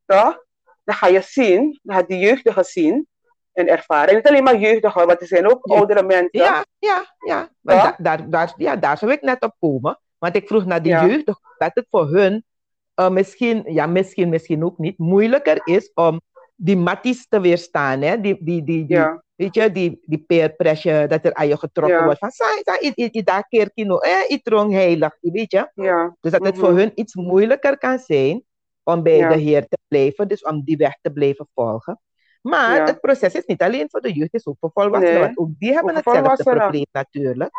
toch? 0.05 0.43
dan 0.83 0.95
ga 0.95 1.07
je 1.07 1.21
zien, 1.21 1.79
dan 1.83 1.95
gaat 1.95 2.07
die 2.07 2.19
jeugdige 2.19 2.63
zien 2.63 3.07
en 3.53 3.67
ervaren. 3.67 4.09
En 4.09 4.15
niet 4.15 4.27
alleen 4.27 4.43
maar 4.43 4.57
jeugdige, 4.59 5.05
want 5.05 5.21
er 5.21 5.27
zijn 5.27 5.51
ook 5.51 5.59
Ja. 5.67 5.75
oudere 5.75 6.03
mensen. 6.03 6.29
Ja, 6.31 6.65
ja, 6.79 7.05
ja. 7.25 7.49
Da- 7.61 7.95
daar, 7.97 8.29
daar, 8.29 8.53
ja, 8.57 8.75
daar 8.75 8.97
zou 8.97 9.11
ik 9.11 9.21
net 9.21 9.43
op 9.43 9.55
komen. 9.59 9.99
Want 10.17 10.35
ik 10.35 10.47
vroeg 10.47 10.65
naar 10.65 10.81
die 10.81 10.91
Ja. 10.91 11.05
jeugd, 11.05 11.25
dat 11.25 11.71
het 11.73 11.85
voor 11.89 12.07
hun 12.07 12.43
eh, 12.95 13.09
misschien, 13.09 13.63
ja, 13.73 13.85
misschien, 13.85 14.29
misschien 14.29 14.63
ook 14.65 14.77
niet, 14.77 14.97
moeilijker 14.97 15.61
is 15.63 15.91
om 15.93 16.21
die 16.55 16.77
matties 16.77 17.27
te 17.27 17.39
weerstaan. 17.39 18.01
Hè? 18.01 18.21
Die, 18.21 18.37
die, 18.43 18.63
die, 18.63 18.85
die, 18.85 18.97
Ja, 18.97 19.23
Weet 19.35 19.55
je, 19.55 19.71
die, 19.71 19.99
die 20.05 20.23
peer 20.27 20.53
pressure, 20.55 21.07
dat 21.07 21.25
er 21.25 21.33
aan 21.33 21.47
je 21.47 21.57
getrokken 21.57 21.97
Ja. 21.97 22.03
wordt 22.03 22.19
van, 22.19 22.31
sa, 22.31 22.45
sa, 22.63 22.79
i, 22.81 22.91
i, 22.95 23.09
i, 23.11 23.23
daar 23.23 23.47
keer 23.47 23.71
kino, 23.71 23.97
eh, 23.97 24.29
i 24.29 24.39
trong 24.41 24.71
heilig, 24.71 25.17
weet 25.21 25.51
je. 25.51 25.71
ja. 25.73 26.15
Dus 26.21 26.31
dat 26.31 26.45
het 26.45 26.55
Mhm. 26.55 26.65
voor 26.65 26.73
hun 26.77 26.91
iets 26.95 27.15
moeilijker 27.15 27.77
kan 27.77 27.99
zijn 27.99 28.43
om 28.83 29.03
bij 29.03 29.17
Ja. 29.17 29.29
de 29.29 29.37
Heer 29.39 29.67
te 29.67 29.77
blijven, 29.87 30.27
dus 30.27 30.41
om 30.43 30.61
die 30.63 30.77
weg 30.77 30.97
te 31.01 31.11
blijven 31.11 31.47
volgen. 31.53 31.99
Maar 32.41 32.85
het 32.85 32.99
proces 33.01 33.33
is 33.33 33.45
niet 33.45 33.61
alleen 33.61 33.87
voor 33.89 34.01
de 34.01 34.11
jeugd, 34.13 34.31
het 34.31 34.41
is 34.41 34.47
ook 34.47 34.57
voor 34.59 34.71
volwassenen. 34.73 35.13
Nee, 35.13 35.23
Want 35.23 35.37
ook 35.37 35.49
die 35.59 35.73
hebben 35.73 35.95
hetzelfde 35.95 36.43
probleem 36.43 36.85
natuurlijk. 36.91 37.51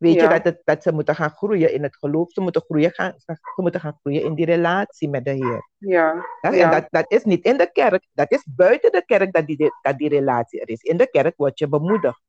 Weet 0.00 0.20
je, 0.20 0.28
dat, 0.28 0.44
het, 0.44 0.60
dat 0.64 0.82
ze 0.82 0.92
moeten 0.92 1.14
gaan 1.14 1.30
groeien 1.30 1.72
in 1.72 1.82
het 1.82 1.96
geloof. 1.96 2.32
Ze 2.32 2.40
moeten, 2.40 2.62
groeien 2.62 2.90
gaan, 2.90 3.14
ze 3.16 3.36
moeten 3.56 3.80
gaan 3.80 3.98
groeien 4.00 4.22
in 4.22 4.34
die 4.34 4.44
relatie 4.44 5.08
met 5.08 5.24
de 5.24 5.30
Heer. 5.30 5.68
Ja. 5.78 6.24
En 6.40 6.70
dat, 6.70 6.86
dat 6.90 7.04
is 7.12 7.24
niet 7.24 7.44
in 7.44 7.56
de 7.56 7.72
kerk. 7.72 8.06
Dat 8.12 8.32
is 8.32 8.46
buiten 8.50 8.92
de 8.92 9.04
kerk 9.04 9.32
dat 9.32 9.46
die, 9.46 9.72
dat 9.82 9.98
die 9.98 10.08
relatie 10.08 10.60
er 10.60 10.68
is. 10.68 10.82
In 10.82 10.96
de 10.96 11.10
kerk 11.10 11.36
word 11.36 11.58
je 11.58 11.68
bemoedigd. 11.68 12.20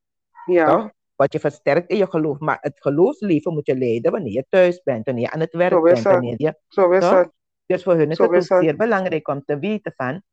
ja, 0.46 0.66
Toch? 0.66 0.90
Word 1.16 1.34
je 1.34 1.40
versterkt 1.40 1.90
in 1.90 1.98
je 1.98 2.08
geloof. 2.08 2.40
Maar 2.40 2.58
het 2.62 2.82
geloofsleven 2.82 3.54
moet 3.54 3.66
je 3.66 3.78
leiden 3.78 4.12
wanneer 4.12 4.34
je 4.34 4.46
thuis 4.50 4.82
bent. 4.84 5.06
Wanneer 5.06 5.24
je 5.24 5.32
aan 5.32 5.40
het 5.40 5.54
werk 5.54 5.70
bent. 5.84 6.02
Wanneer 6.12 6.36
je 6.38 6.56
zo 6.68 6.90
is 6.92 7.04
het. 7.20 7.32
Dus 7.66 7.84
voor 7.84 7.96
hun 7.96 8.10
is 8.10 8.16
Zo 8.18 8.24
het 8.24 8.32
ook 8.32 8.38
is 8.38 8.48
zeer 8.48 8.76
belangrijk 8.76 9.28
om 9.28 9.44
te 9.46 9.60
weten 9.60 9.94
van, 9.96 10.24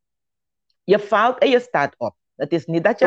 je 0.85 0.99
valt 0.99 1.39
en 1.39 1.51
je 1.51 1.61
staat 1.61 1.95
op. 1.99 2.15
Het 2.37 2.53
is 2.53 2.67
niet 2.67 2.85
dat 2.85 2.99
je, 2.99 3.05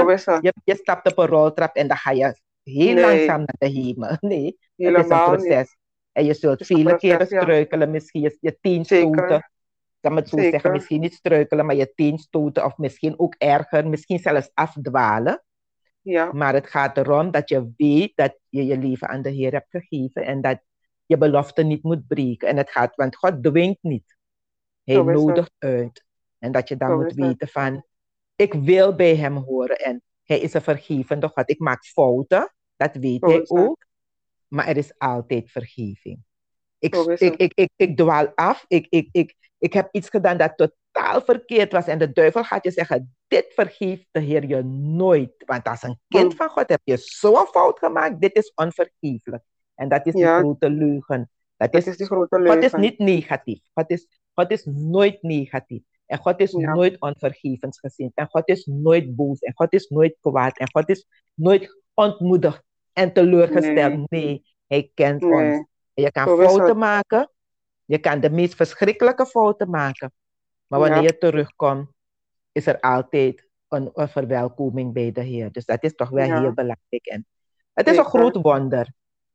je 0.64 0.76
stapt 0.76 1.08
op 1.12 1.18
een 1.18 1.28
roltrap 1.28 1.76
en 1.76 1.88
dan 1.88 1.98
ga 1.98 2.12
je 2.12 2.40
heel 2.64 2.94
Nee. 2.94 3.02
langzaam 3.06 3.38
naar 3.38 3.56
de 3.58 3.68
hemel. 3.68 4.18
Nee, 4.20 4.46
het 4.46 4.58
is 4.76 5.10
een 5.10 5.18
niet. 5.18 5.24
proces. 5.24 5.76
En 6.12 6.26
je 6.26 6.34
zult 6.34 6.66
vele 6.66 6.96
keren 6.98 7.28
ja. 7.30 7.42
struikelen, 7.42 7.92
misschien 7.92 8.22
je, 8.22 8.38
je 8.40 8.58
Zeker. 8.62 8.84
stoten. 8.84 9.36
Ik 9.36 10.10
kan 10.10 10.16
het 10.16 10.30
zo 10.30 10.36
Zeker. 10.36 10.52
zeggen, 10.52 10.72
misschien 10.72 11.02
niet 11.02 11.14
struikelen, 11.14 11.66
maar 11.66 11.76
je 11.76 11.94
tien 11.96 12.18
stoten 12.18 12.66
of 12.66 12.78
misschien 12.78 13.20
ook 13.20 13.36
erger, 13.38 13.88
misschien 13.88 14.20
zelfs 14.20 14.52
afdwalen. 14.54 15.44
Ja, 16.02 16.32
Maar 16.32 16.54
het 16.54 16.68
gaat 16.68 16.98
erom 16.98 17.32
dat 17.32 17.50
je 17.50 17.72
weet 17.78 18.12
dat 18.16 18.38
je 18.50 18.66
je 18.66 18.78
leven 18.78 19.08
aan 19.10 19.22
de 19.22 19.30
Heer 19.30 19.52
hebt 19.52 19.70
gegeven 19.70 20.26
en 20.26 20.42
dat 20.42 20.62
je 21.06 21.18
belofte 21.18 21.64
niet 21.64 21.84
moet 21.84 22.08
breken. 22.08 22.48
En 22.48 22.58
het 22.58 22.72
gaat, 22.72 22.96
want 22.96 23.16
God 23.16 23.44
dwingt 23.44 23.78
niet. 23.82 24.16
Hij 24.84 24.96
het. 24.96 25.06
nodigt 25.06 25.52
uit. 25.58 26.04
En 26.40 26.52
dat 26.52 26.68
je 26.68 26.78
dan 26.78 26.90
Zo 26.90 26.98
moet 26.98 27.14
weten 27.14 27.48
van, 27.48 27.86
ik 28.36 28.54
wil 28.54 28.96
bij 28.96 29.16
hem 29.16 29.36
horen 29.38 29.78
en 29.78 30.02
hij 30.24 30.40
is 30.40 30.54
een 30.54 30.62
vergevende 30.62 31.28
God. 31.28 31.50
Ik 31.50 31.60
maak 31.60 31.86
fouten, 31.86 32.54
dat 32.76 32.96
weet 32.96 33.22
hij 33.22 33.42
ook. 33.48 33.86
Maar 34.48 34.68
er 34.68 34.78
is 34.78 34.94
altijd 34.98 35.52
vergeving. 35.52 36.20
Ik, 36.80 36.96
ik, 36.96 37.36
ik, 37.36 37.52
ik, 37.54 37.70
ik 37.76 37.98
dwaal 37.98 38.32
af. 38.36 38.66
Ik, 38.68 38.88
ik, 38.90 39.10
ik, 39.12 39.36
ik 39.58 39.74
heb 39.74 39.88
iets 39.92 40.10
gedaan 40.10 40.38
dat 40.38 40.54
totaal 40.58 41.22
verkeerd 41.22 41.72
was. 41.72 41.88
En 41.88 42.00
de 42.00 42.12
duivel 42.12 42.44
gaat 42.44 42.64
je 42.64 42.72
zeggen, 42.72 43.16
dit 43.28 43.46
vergeeft 43.54 44.06
de 44.12 44.20
Heer 44.20 44.48
je 44.48 44.64
nooit. 44.64 45.32
Want 45.46 45.68
als 45.68 45.84
een 45.84 46.00
kind 46.08 46.32
Mm. 46.32 46.38
van 46.38 46.50
God 46.50 46.70
heb 46.70 46.82
je 46.84 46.98
zo'n 46.98 47.46
fout 47.46 47.80
gemaakt, 47.80 48.22
dit 48.22 48.36
is 48.36 48.52
onvergeeflijk. 48.56 49.44
En 49.76 49.90
dat 49.90 50.06
is 50.06 50.14
Ja. 50.14 50.40
grote 50.40 50.70
leugen. 50.70 51.30
Dat 51.58 51.72
dat 51.72 51.82
is, 51.82 51.88
is 51.88 51.98
die 51.98 52.06
grote 52.06 52.36
God 52.38 52.46
is 52.48 52.60
leugen. 52.62 52.80
niet 52.80 52.98
negatief. 52.98 53.60
God 53.74 53.90
is, 53.90 54.08
God 54.34 54.52
is 54.52 54.66
nooit 54.66 55.22
negatief. 55.22 55.84
En 56.12 56.18
God 56.18 56.40
is 56.40 56.52
Ja. 56.52 56.74
nooit 56.74 57.00
onvergevensgezind. 57.02 58.12
En 58.16 58.28
God 58.30 58.48
is 58.48 58.66
nooit 58.66 59.16
boos. 59.16 59.40
En 59.40 59.54
God 59.56 59.74
is 59.74 59.88
nooit 59.90 60.18
kwaad. 60.22 60.58
En 60.58 60.70
God 60.72 60.90
is 60.90 61.06
nooit 61.34 61.82
ontmoedigd 61.94 62.64
en 62.94 63.14
teleurgesteld. 63.14 64.10
Nee, 64.10 64.44
hij 64.68 64.92
kent 64.94 65.24
ons. 65.24 65.34
En 65.94 66.04
je 66.04 66.12
kan 66.12 66.28
Zo 66.28 66.38
fouten 66.38 66.66
het. 66.68 66.78
maken. 66.78 67.32
Je 67.86 67.98
kan 67.98 68.20
de 68.20 68.30
meest 68.30 68.56
verschrikkelijke 68.56 69.26
fouten 69.26 69.70
maken. 69.70 70.12
Maar 70.68 70.80
wanneer 70.80 70.98
Ja. 71.02 71.04
je 71.04 71.18
terugkomt, 71.18 71.90
is 72.52 72.66
er 72.68 72.80
altijd 72.80 73.48
een, 73.68 73.90
een 73.94 74.10
verwelkoming 74.10 74.94
bij 74.94 75.12
de 75.12 75.22
Heer. 75.22 75.52
Dus 75.52 75.66
dat 75.66 75.84
is 75.84 75.96
toch 75.96 76.10
wel 76.10 76.26
Ja. 76.26 76.40
heel 76.42 76.54
belangrijk. 76.54 77.06
En 77.06 77.26
het 77.74 77.88
is 77.88 77.98
een 77.98 78.06
groot 78.06 78.36
wonder. 78.42 78.94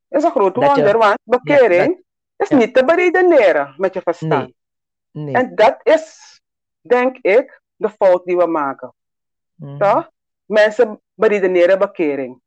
dat 0.09 0.19
is 0.21 0.25
een 0.25 0.31
groot 0.31 0.55
je- 0.55 0.61
wonder, 0.61 0.99
want 0.99 1.19
bekering 1.25 2.03
is 2.37 2.49
niet 2.49 2.75
te 2.75 2.85
beredeneren 2.85 3.75
met 3.77 3.95
je 3.95 4.01
verstand. 4.01 4.53
Nee. 5.11 5.35
En 5.35 5.55
dat 5.55 5.81
is, 5.83 6.36
denk 6.89 7.17
ik, 7.17 7.61
de 7.77 7.91
fout 7.91 8.25
die 8.25 8.37
we 8.37 8.47
maken. 8.47 8.95
Mhm. 9.55 9.79
Toch? 9.79 10.11
Mensen 10.45 11.01
beredeneren 11.15 11.79
bekering. 11.79 12.41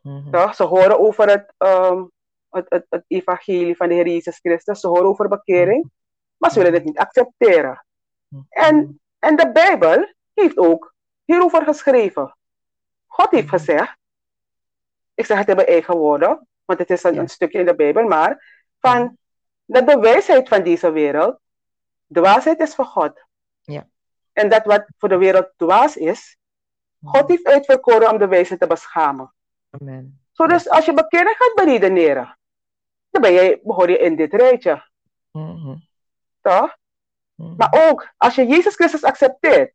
Mhm. 0.00 0.30
Toch? 0.30 0.54
Ze 0.54 0.62
horen 0.64 0.98
over 1.00 1.28
het, 1.30 1.52
ehm, 1.56 2.04
het, 2.50 2.66
het, 2.68 2.86
het 2.88 3.04
evangelie 3.06 3.76
van 3.76 3.88
de 3.88 3.94
Heer 3.94 4.06
Jezus 4.08 4.38
Christus. 4.38 4.80
Ze 4.80 4.88
horen 4.88 5.04
over 5.06 5.28
bekering, 5.28 5.90
maar 6.36 6.50
ze 6.50 6.58
willen 6.58 6.74
het 6.74 6.84
niet 6.84 6.98
accepteren. 6.98 7.84
Mhm. 8.28 8.42
En, 8.48 9.00
en 9.18 9.36
de 9.36 9.52
Bijbel 9.52 10.12
heeft 10.34 10.56
ook 10.58 10.94
hierover 11.24 11.62
geschreven. 11.62 12.36
God 13.06 13.30
heeft 13.30 13.46
Mhm. 13.46 13.56
gezegd, 13.56 13.96
ik 15.14 15.26
zeg 15.26 15.38
het 15.38 15.48
in 15.48 15.56
mijn 15.56 15.68
eigen 15.68 15.96
woorden, 15.96 16.46
want 16.64 16.78
het 16.78 16.90
is 16.90 17.02
een, 17.02 17.14
Ja. 17.14 17.20
een 17.20 17.28
stukje 17.28 17.58
in 17.58 17.66
de 17.66 17.74
Bijbel, 17.74 18.04
maar 18.06 18.62
van 18.80 19.02
Mhm. 19.02 19.12
dat 19.64 19.86
de 19.88 19.98
wijsheid 19.98 20.48
van 20.48 20.62
deze 20.62 20.90
wereld, 20.90 21.38
dwaasheid 22.12 22.60
is 22.60 22.74
van 22.74 22.84
God. 22.84 23.24
En 24.36 24.48
dat 24.48 24.64
wat 24.64 24.86
voor 24.98 25.08
de 25.08 25.16
wereld 25.16 25.52
dwaas 25.56 25.96
is, 25.96 26.36
God 27.02 27.28
heeft 27.28 27.46
uitverkoren 27.46 28.10
om 28.10 28.18
de 28.18 28.26
wijsheid 28.26 28.60
te 28.60 28.66
beschamen. 28.66 29.32
Amen. 29.70 30.20
Zo 30.32 30.46
dus 30.46 30.68
als 30.68 30.84
je 30.84 30.94
bekering 30.94 31.36
gaat 31.38 31.54
beredeneren, 31.54 32.38
dan 33.10 33.22
ben 33.22 33.32
je, 33.32 33.60
behoor 33.62 33.90
je 33.90 33.98
in 33.98 34.16
dit 34.16 34.32
rijtje. 34.32 34.88
Mhm. 35.30 35.76
Toch? 36.40 36.76
Mhm. 37.34 37.56
Maar 37.56 37.88
ook 37.88 38.08
als 38.16 38.34
je 38.34 38.46
Jezus 38.46 38.74
Christus 38.74 39.04
accepteert, 39.04 39.72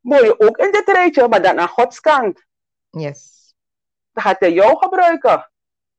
behoor 0.00 0.24
je 0.24 0.40
ook 0.40 0.56
in 0.56 0.72
dit 0.72 0.88
rijtje, 0.88 1.28
maar 1.28 1.42
dan 1.42 1.58
aan 1.58 1.68
Gods 1.68 2.00
kant. 2.00 2.44
Yes. 2.90 3.54
Dan 4.12 4.22
gaat 4.22 4.40
hij 4.40 4.52
jou 4.52 4.76
gebruiken. 4.76 5.50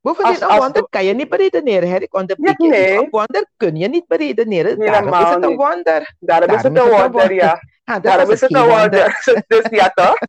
Bovendien, 0.07 0.33
Als- 0.33 0.41
een 0.41 0.47
als- 0.47 0.57
wonder 0.63 0.87
kan 0.89 1.05
je 1.05 1.13
niet 1.13 1.29
beredeneren. 1.29 1.89
Hè? 1.89 1.97
Ik 1.97 2.13
onderbreek 2.15 2.61
Ja, 2.61 2.67
nee. 2.67 2.97
Een 2.97 3.07
wonder 3.09 3.47
kun 3.57 3.75
je 3.75 3.87
niet 3.87 4.07
beredeneren. 4.07 4.79
Daarom 4.79 4.93
is 4.93 4.99
Helemaal 4.99 5.33
het 5.33 5.43
een 5.43 5.55
wonder. 5.55 6.15
Daarom 6.19 6.49
is 6.55 6.61
het 6.63 6.77
een 6.77 6.89
wonder, 6.89 7.33
ja. 7.33 7.61
Ah, 7.83 8.01
Daarom 8.03 8.31
is 8.31 8.41
het 8.41 8.53
een 8.55 8.67
wonder. 8.67 9.21
Dus 9.47 9.65
ja, 9.69 9.89
toch? 9.89 10.17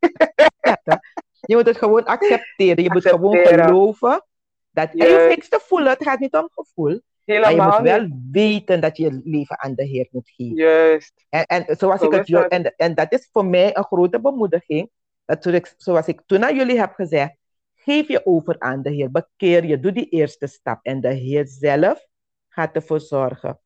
Ja, 0.60 0.78
toch? 0.84 0.98
Je 1.40 1.56
moet 1.56 1.66
het 1.66 1.76
gewoon 1.76 2.04
accepteren. 2.04 2.82
Je 2.84 2.90
moet 2.92 3.08
gewoon 3.08 3.32
Accepteren. 3.36 3.64
geloven. 3.66 4.24
Dat, 4.70 4.88
je 4.92 4.98
Juist. 5.08 5.28
niks 5.28 5.48
te 5.48 5.60
voelen. 5.62 5.88
Het 5.92 6.02
gaat 6.02 6.18
niet 6.18 6.34
om 6.34 6.48
gevoel. 6.54 7.00
Maar 7.24 7.36
je 7.40 7.46
Helemaal 7.46 7.78
moet 7.80 7.88
wel 7.88 8.00
niet. 8.00 8.14
weten 8.32 8.80
dat 8.80 8.96
je 8.96 9.02
je 9.02 9.20
leven 9.24 9.58
aan 9.60 9.74
de 9.74 9.84
Heer 9.84 10.08
moet 10.10 10.30
geven. 10.36 10.54
Juist. 10.54 11.12
En, 11.28 11.44
en 11.46 11.76
zoals 11.78 12.00
Zo 12.00 12.06
ik 12.06 12.12
het, 12.26 12.48
en, 12.48 12.74
en 12.76 12.94
dat 12.94 13.12
is 13.12 13.28
voor 13.32 13.44
mij 13.46 13.76
een 13.76 13.84
grote 13.84 14.20
bemoediging. 14.20 14.90
Dat 15.24 15.62
zoals 15.76 16.06
ik 16.06 16.22
toen 16.26 16.44
aan 16.44 16.56
jullie 16.56 16.78
heb 16.78 16.92
gezegd, 16.94 17.32
geef 17.88 18.08
je 18.08 18.26
over 18.26 18.60
aan 18.60 18.82
de 18.82 18.90
Heer, 18.90 19.10
bekeer 19.10 19.64
je, 19.64 19.80
doe 19.80 19.92
die 19.92 20.08
eerste 20.08 20.46
stap. 20.46 20.78
En 20.82 21.00
de 21.00 21.12
Heer 21.12 21.46
zelf 21.46 22.06
gaat 22.48 22.74
ervoor 22.74 23.00
zorgen 23.00 23.60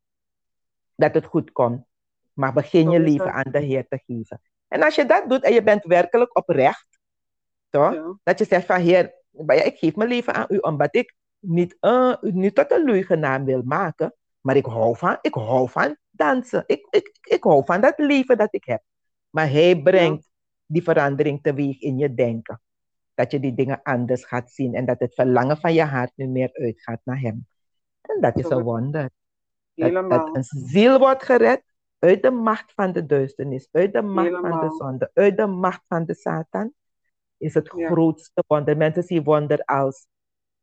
dat 0.95 1.15
het 1.15 1.25
goed 1.25 1.53
komt. 1.53 1.85
Maar 2.33 2.53
begin 2.53 2.91
je 2.91 3.01
leven 3.01 3.33
aan 3.33 3.51
de 3.53 3.61
Heer 3.61 3.89
te 3.89 4.01
geven. 4.07 4.41
En 4.69 4.83
als 4.83 4.95
je 4.95 5.07
dat 5.07 5.29
doet 5.29 5.43
en 5.43 5.53
je 5.53 5.63
bent 5.63 5.85
werkelijk 5.85 6.37
oprecht, 6.37 6.87
toch? 7.71 7.93
Ja. 7.93 8.19
Dat 8.23 8.39
je 8.39 8.45
zegt 8.45 8.67
van 8.67 8.81
Heer, 8.81 9.15
ik 9.47 9.79
geef 9.79 9.95
mijn 9.97 10.09
leven 10.09 10.35
aan 10.35 10.47
u 10.49 10.57
omdat 10.57 10.95
ik 10.95 11.15
niet, 11.39 11.77
eh, 11.81 12.15
niet 12.21 12.55
tot 12.55 12.73
een 12.73 12.85
leugenaar 12.85 13.45
wil 13.45 13.63
maken. 13.65 14.15
Maar 14.41 14.57
ik 14.57 14.65
hou 14.65 14.97
van, 14.97 15.19
ik 15.21 15.35
hou 15.35 15.71
van 15.71 15.97
dansen. 16.11 16.65
Ik, 16.67 16.87
ik, 16.91 17.19
ik 17.23 17.43
hou 17.45 17.65
van 17.65 17.81
dat 17.81 17.99
leven 17.99 18.37
dat 18.39 18.55
ik 18.55 18.65
heb. 18.65 18.83
Maar 19.31 19.51
hij 19.51 19.83
brengt 19.83 20.31
die 20.67 20.83
verandering 20.83 21.43
teweeg 21.43 21.81
in 21.81 21.99
je 21.99 22.15
denken. 22.15 22.61
Dat 23.23 23.31
je 23.31 23.41
die 23.41 23.55
dingen 23.55 23.83
anders 23.83 24.25
gaat 24.25 24.51
zien 24.51 24.75
en 24.75 24.85
dat 24.85 24.99
het 25.01 25.15
verlangen 25.15 25.57
van 25.57 25.75
je 25.75 25.83
hart 25.83 26.13
nu 26.15 26.27
meer 26.27 26.51
uitgaat 26.53 27.01
naar 27.05 27.21
hem. 27.21 27.47
En 28.01 28.21
dat 28.21 28.39
is 28.39 28.49
een 28.51 28.63
wonder. 28.63 29.11
Dat, 29.75 30.37
een 30.37 30.45
ziel 30.45 30.99
wordt 30.99 31.23
gered 31.23 31.63
uit 31.99 32.23
de 32.23 32.31
macht 32.31 32.73
van 32.73 32.93
de 32.93 33.07
duisternis, 33.07 33.69
uit 33.73 33.93
de 33.93 34.03
macht 34.03 34.31
van 34.41 34.61
de 34.61 34.75
zonde, 34.79 35.11
uit 35.15 35.37
de 35.37 35.47
macht 35.47 35.83
van 35.89 36.05
de 36.05 36.15
Satan, 36.15 36.73
is 37.37 37.55
het 37.55 37.73
Ja. 37.77 37.87
grootste 37.91 38.45
wonder. 38.47 38.77
Mensen 38.77 39.03
zien 39.03 39.23
wonder 39.23 39.65
als 39.65 40.07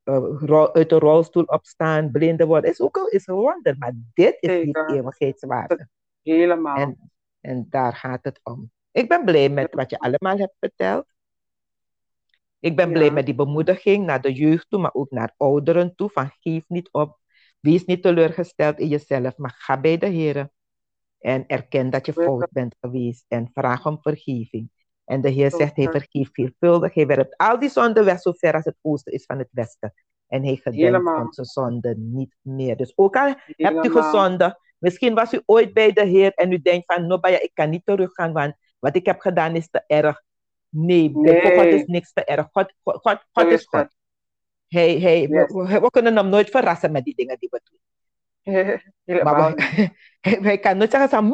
eh, 0.04 0.64
uit 0.72 0.90
de 0.90 1.00
rolstoel 1.00 1.44
opstaan, 1.44 2.12
blinden 2.12 2.48
worden. 2.48 2.70
Is 2.70 2.82
ook 2.82 2.96
een, 2.98 3.12
is 3.12 3.28
een 3.28 3.36
wonder, 3.36 3.76
maar 3.78 3.94
dit 4.14 4.38
is 4.40 4.50
niet 4.50 4.76
Zeker. 4.76 4.90
eeuwigheidswaarde. 4.90 5.88
Helemaal. 6.22 6.76
En, 6.76 7.12
en 7.40 7.66
daar 7.70 7.96
gaat 7.96 8.24
het 8.24 8.40
om. 8.44 8.72
Ik 8.92 9.08
ben 9.10 9.26
blij 9.26 9.50
met 9.50 9.74
wat 9.74 9.90
je 9.90 10.00
allemaal 10.00 10.38
hebt 10.38 10.56
verteld. 10.60 11.06
Ik 12.60 12.76
ben 12.76 12.92
blij 12.92 13.06
Ja. 13.06 13.12
met 13.12 13.26
die 13.26 13.36
bemoediging 13.36 14.06
naar 14.06 14.22
de 14.22 14.34
jeugd 14.34 14.66
toe, 14.70 14.80
maar 14.80 14.94
ook 14.94 15.12
naar 15.12 15.34
ouderen 15.38 15.96
toe. 15.96 16.10
Van 16.10 16.32
geef 16.40 16.64
niet 16.68 16.90
op, 16.92 17.18
wees 17.60 17.86
niet 17.86 18.02
teleurgesteld 18.02 18.80
in 18.80 18.88
jezelf, 18.88 19.38
maar 19.38 19.56
ga 19.58 19.80
bij 19.80 19.98
de 19.98 20.08
Heer. 20.08 20.50
En 21.20 21.48
erken 21.48 21.90
dat 21.90 22.06
je 22.06 22.14
fout 22.14 22.48
bent 22.52 22.76
geweest 22.80 23.26
en 23.28 23.50
vraag 23.54 23.86
om 23.86 23.98
vergeving. 24.02 24.70
En 25.06 25.22
de 25.22 25.30
Heer 25.30 25.52
zegt, 25.52 25.76
hij 25.76 25.90
vergeeft 25.90 26.30
veelvuldig. 26.34 26.94
Hij 26.94 27.06
werpt 27.08 27.38
al 27.38 27.60
die 27.60 27.70
zonden 27.70 28.06
weg, 28.06 28.20
zo 28.22 28.32
ver 28.32 28.54
als 28.54 28.66
het 28.66 28.78
oosten 28.82 29.14
is 29.14 29.26
van 29.26 29.38
het 29.38 29.50
westen. 29.52 29.94
En 30.28 30.44
hij 30.44 30.56
gedenkt 30.56 31.08
onze 31.20 31.46
zonden 31.46 32.14
niet 32.14 32.36
meer. 32.42 32.78
Dus 32.78 32.94
ook 32.96 33.16
al 33.16 33.28
hebt 33.28 33.40
u 33.50 33.64
Helemaal. 33.64 34.04
gezonde. 34.04 34.60
Misschien 34.78 35.14
was 35.14 35.34
u 35.34 35.42
ooit 35.46 35.74
bij 35.74 35.92
de 35.94 36.06
Heer 36.06 36.34
en 36.34 36.52
u 36.52 36.62
denkt 36.62 36.94
van, 36.94 37.08
Nobaya, 37.08 37.42
ik 37.42 37.52
kan 37.54 37.70
niet 37.70 37.86
teruggaan, 37.86 38.34
want 38.34 38.54
wat 38.80 38.96
ik 38.96 39.06
heb 39.06 39.20
gedaan 39.20 39.56
is 39.56 39.70
te 39.70 39.84
erg. 39.88 40.22
Nee, 40.70 41.10
Nee. 41.14 41.42
God 41.56 41.66
is 41.66 41.86
niks 41.86 42.14
te 42.14 42.24
erg. 42.24 42.48
God, 42.52 42.74
God, 42.84 42.96
God, 43.02 43.24
God 43.32 43.46
is 43.52 43.66
God. 43.66 43.80
het. 43.82 43.96
Hij, 44.68 45.00
hij, 45.00 45.28
we- 45.28 45.36
Yes. 45.36 45.52
we, 45.52 45.80
we 45.80 45.90
kunnen 45.90 46.16
hem 46.16 46.30
nooit 46.30 46.50
verrassen 46.50 46.92
met 46.92 47.04
die 47.04 47.16
dingen 47.16 47.38
die 47.40 47.50
we 47.52 47.62
doen. 47.64 47.80
Maar 49.24 49.56
we, 49.56 49.90
hij 50.22 50.58
kan 50.66 50.78
nooit 50.78 50.92
zeggen 50.92 51.10
van, 51.10 51.32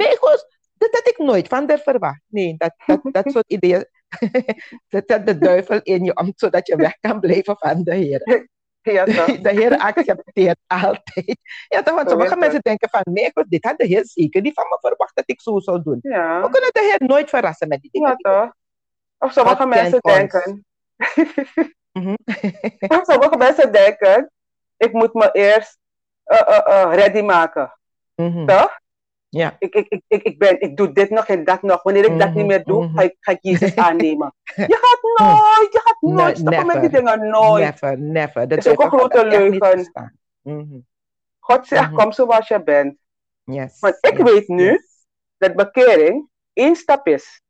dat 0.77 0.89
had 0.91 1.07
ik 1.07 1.17
nooit 1.17 1.47
van 1.47 1.65
der 1.65 1.77
verwacht. 1.79 2.21
Nee, 2.27 2.55
dat, 2.57 2.73
dat, 2.85 2.99
dat 3.03 3.31
soort 3.31 3.51
ideeën 3.51 3.85
zet 4.87 5.07
de 5.25 5.37
duivel 5.37 5.79
in 5.83 6.03
je 6.03 6.15
om, 6.15 6.31
zodat 6.35 6.67
je 6.67 6.75
weg 6.75 6.99
kan 6.99 7.19
blijven 7.19 7.55
van 7.57 7.83
de 7.83 7.95
Heer. 7.95 8.47
Ja? 8.81 9.05
De 9.05 9.49
Heer 9.49 9.77
accepteert 9.77 10.57
altijd. 10.67 11.37
Ja, 11.67 11.83
toch, 11.83 11.95
want 11.95 12.09
sommige 12.09 12.35
mensen 12.37 12.61
denken 12.61 12.89
van, 12.89 13.01
nee, 13.13 13.31
God, 13.33 13.49
dit 13.49 13.63
had 13.65 13.77
de 13.77 13.85
Heer 13.85 14.05
zeker 14.05 14.41
niet 14.41 14.53
van 14.53 14.65
me 14.69 14.77
verwacht 14.81 15.15
dat 15.15 15.29
ik 15.29 15.41
zo 15.41 15.59
zou 15.59 15.81
doen. 15.83 15.99
We 16.41 16.49
kunnen 16.51 16.69
de 16.73 16.95
Heer 16.97 17.07
nooit 17.07 17.29
verrassen 17.29 17.67
met 17.67 17.81
die 17.81 17.91
dingen. 17.91 18.15
Ja, 18.17 18.41
toch? 18.43 18.53
Of 19.25 19.31
sommige 19.31 19.65
mensen 19.65 19.99
denken. 20.01 20.65
Mhm. 21.91 22.15
of 22.97 23.03
sommige 23.03 23.37
mensen 23.37 23.71
denken, 23.71 24.31
ik 24.77 24.93
moet 24.93 25.13
me 25.13 25.29
eerst 25.31 25.77
eh, 26.23 26.39
eh, 26.39 26.81
eh, 26.83 26.93
ready 26.93 27.21
maken. 27.21 27.79
Mhm. 28.15 28.45
Toch? 28.45 28.79
Ja. 29.29 29.55
Ik, 29.59 29.73
ik, 29.73 30.01
ik, 30.07 30.23
ik, 30.23 30.39
ben, 30.39 30.61
ik 30.61 30.77
doe 30.77 30.91
dit 30.91 31.09
nog 31.09 31.27
en 31.27 31.43
dat 31.43 31.61
nog. 31.61 31.83
Wanneer 31.83 32.05
ik 32.05 32.19
dat 32.19 32.27
Mhm, 32.27 32.37
niet 32.37 32.45
meer 32.45 32.63
doe, 32.63 32.85
mhm. 32.85 32.97
ga, 32.97 33.01
ik, 33.01 33.15
ga 33.19 33.31
ik 33.31 33.37
Jezus 33.41 33.75
aannemen. 33.87 34.33
Je 34.43 34.77
gaat 34.81 35.27
nooit, 35.27 35.73
je 35.73 35.81
gaat 35.83 36.01
nooit 36.01 36.37
stoppen 36.37 36.65
met 36.65 36.81
die 36.81 36.89
dingen. 36.89 37.29
Nooit. 37.29 37.63
Never, 37.63 37.99
never. 37.99 38.47
De 38.47 38.55
is 38.55 38.67
ook 38.67 38.81
een 38.81 38.89
grote 38.89 39.15
dat 39.17 39.25
leugen. 39.25 39.91
Mhm. 40.41 40.79
God 41.39 41.67
zegt, 41.67 41.91
Mhm. 41.91 41.95
kom 41.95 42.11
zoals 42.11 42.47
je 42.47 42.63
bent. 42.63 42.97
Yes. 43.43 43.79
Want 43.79 43.97
ik 43.99 44.17
yes, 44.17 44.31
weet 44.31 44.47
nu 44.47 44.71
yes. 44.71 45.05
dat 45.37 45.55
bekering 45.55 46.29
één 46.53 46.75
stap 46.75 47.07
is. 47.07 47.41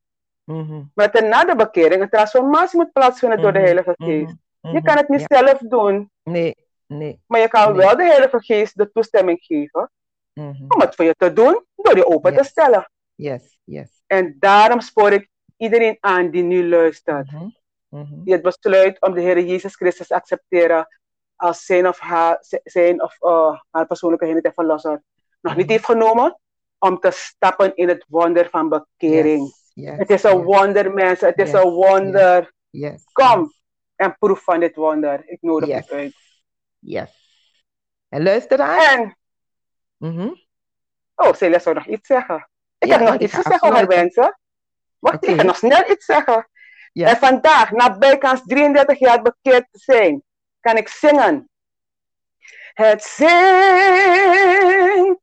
Mhm, 0.46 0.82
Maar 0.94 1.12
ten 1.12 1.30
na 1.30 1.44
de 1.44 1.56
bekering 1.56 2.02
een 2.02 2.10
transformatie 2.10 2.78
moet 2.78 2.92
plaatsvinden 2.92 3.42
door 3.42 3.52
de 3.54 3.58
mhm, 3.60 3.68
Heilige 3.68 3.94
Geest. 3.98 4.36
Je 4.62 4.70
mhm. 4.72 4.84
kan 4.84 4.98
het 4.98 5.10
niet 5.10 5.26
Ja. 5.28 5.38
zelf 5.38 5.60
doen, 5.60 6.12
Nee, 6.24 6.56
nee. 6.88 7.22
maar 7.28 7.40
je 7.40 7.48
kan 7.48 7.76
Nee. 7.76 7.86
wel 7.86 7.96
de 7.98 8.04
Heilige 8.04 8.44
Geest 8.44 8.78
de 8.78 8.92
toestemming 8.92 9.38
geven 9.42 9.92
om 10.68 10.80
het 10.80 10.96
voor 10.96 11.06
je 11.06 11.16
te 11.18 11.34
doen 11.34 11.66
door 11.76 11.96
je 11.98 12.06
open 12.08 12.36
te 12.36 12.44
stellen. 12.44 12.92
Yes, 13.16 13.60
yes. 13.64 14.04
En 14.08 14.36
daarom 14.40 14.80
spoor 14.80 15.12
ik 15.12 15.30
iedereen 15.58 15.98
aan 16.00 16.30
die 16.30 16.44
nu 16.44 16.70
luistert. 16.70 17.30
Die 17.90 18.34
het 18.34 18.42
besluit 18.42 19.02
om 19.02 19.14
de 19.14 19.22
Heer 19.22 19.40
Jezus 19.46 19.76
Christus 19.76 20.08
te 20.08 20.16
accepteren 20.16 20.88
als 21.36 21.66
zijn 21.66 21.88
of 21.88 22.00
haar, 22.00 22.38
zijn 22.64 23.04
of 23.04 23.18
uh, 23.22 23.60
haar 23.72 23.88
persoonlijke 23.88 24.26
Heer 24.26 24.42
en 24.42 24.54
Verlosser. 24.54 25.04
Nog 25.42 25.56
niet 25.56 25.70
heeft 25.70 25.86
genomen 25.86 26.40
om 26.80 27.00
te 27.00 27.12
stappen 27.12 27.76
in 27.76 27.88
het 27.88 28.06
wonder 28.08 28.50
van 28.50 28.70
bekering. 28.70 29.42
Yes, 29.44 29.65
yes, 29.76 29.98
Het 29.98 30.10
is 30.10 30.24
een 30.24 30.36
yes, 30.38 30.44
wonder, 30.46 30.94
mensen. 30.94 31.28
Het 31.28 31.38
is 31.38 31.52
een 31.52 31.70
wonder. 31.70 32.54
yes, 32.70 33.04
Kom 33.12 33.54
en 33.96 34.16
proef 34.18 34.44
van 34.44 34.60
dit 34.60 34.76
wonder. 34.76 35.24
Ik 35.30 35.38
nodig 35.42 35.68
je 35.70 35.94
uit. 35.96 36.16
yes. 36.80 37.24
En 38.10 38.24
luisteraars? 38.24 38.94
En, 38.94 39.18
Mhm. 39.98 40.30
oh, 41.16 41.34
Celia 41.34 41.60
zou 41.60 41.76
nog 41.76 41.86
iets 41.88 42.08
zeggen. 42.08 42.50
Ik 42.78 42.88
Ja, 42.88 42.98
heb 42.98 43.08
nog 43.10 43.20
iets 43.20 43.34
zeggen, 43.34 43.52
afsluiten. 43.60 43.98
mensen. 43.98 44.40
Wacht, 45.00 45.28
ik 45.28 45.36
ga 45.36 45.44
nog 45.44 45.56
snel 45.58 45.92
iets 45.92 46.06
zeggen. 46.06 46.50
Ja. 46.94 47.08
En 47.10 47.18
vandaag, 47.18 47.72
na 47.72 47.98
bijkans 47.98 48.42
33 48.46 49.00
jaar 49.00 49.22
bekeerd 49.22 49.68
te 49.72 49.80
zijn, 49.80 50.24
kan 50.60 50.78
ik 50.78 50.88
zingen. 50.88 51.50
Het 52.74 53.04
zingt 53.04 53.30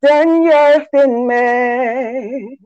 en 0.00 0.42
juicht 0.42 0.92
in 0.92 1.26
mij. 1.26 2.58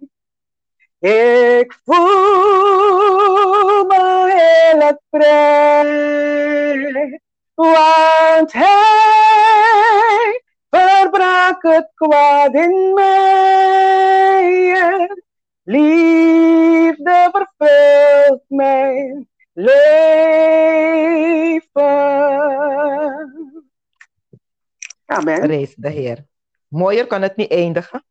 Ik 1.07 1.79
voel 1.85 3.87
me 3.87 4.33
heel 4.35 5.01
vrij. 5.11 7.21
Want 7.55 8.53
hij 8.53 10.43
verbrak 10.71 11.63
het 11.63 11.91
kwaad 11.95 12.55
in 12.55 12.93
mij. 12.95 14.77
Liefde 15.63 17.29
vervult 17.33 18.43
mijn 18.49 19.29
leven. 19.53 19.85
Amen. 25.07 25.47
Rees 25.47 25.75
de 25.75 25.91
Heer. 25.91 26.27
Mooier 26.69 27.07
kan 27.07 27.23
het 27.23 27.37
niet 27.37 27.51
eindigen. 27.51 28.05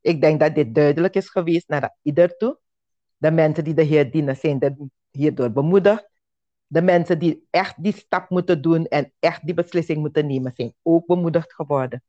Ik 0.00 0.20
denk 0.20 0.40
dat 0.40 0.54
dit 0.54 0.74
duidelijk 0.74 1.14
is 1.14 1.28
geweest 1.28 1.68
naar 1.68 1.96
ieder 2.02 2.36
toe. 2.36 2.58
De 3.16 3.30
mensen 3.30 3.64
die 3.64 3.74
de 3.74 3.82
Heer 3.82 4.10
dienen 4.10 4.36
zijn 4.36 4.60
er 4.60 4.76
hierdoor 5.10 5.52
bemoedigd. 5.52 6.08
De 6.66 6.82
mensen 6.82 7.18
die 7.18 7.46
echt 7.50 7.82
die 7.82 7.92
stap 7.92 8.30
moeten 8.30 8.62
doen 8.62 8.86
en 8.86 9.12
echt 9.18 9.46
die 9.46 9.54
beslissing 9.54 9.98
moeten 9.98 10.26
nemen, 10.26 10.52
zijn 10.54 10.74
ook 10.82 11.06
bemoedigd 11.06 11.52
geworden. 11.52 12.02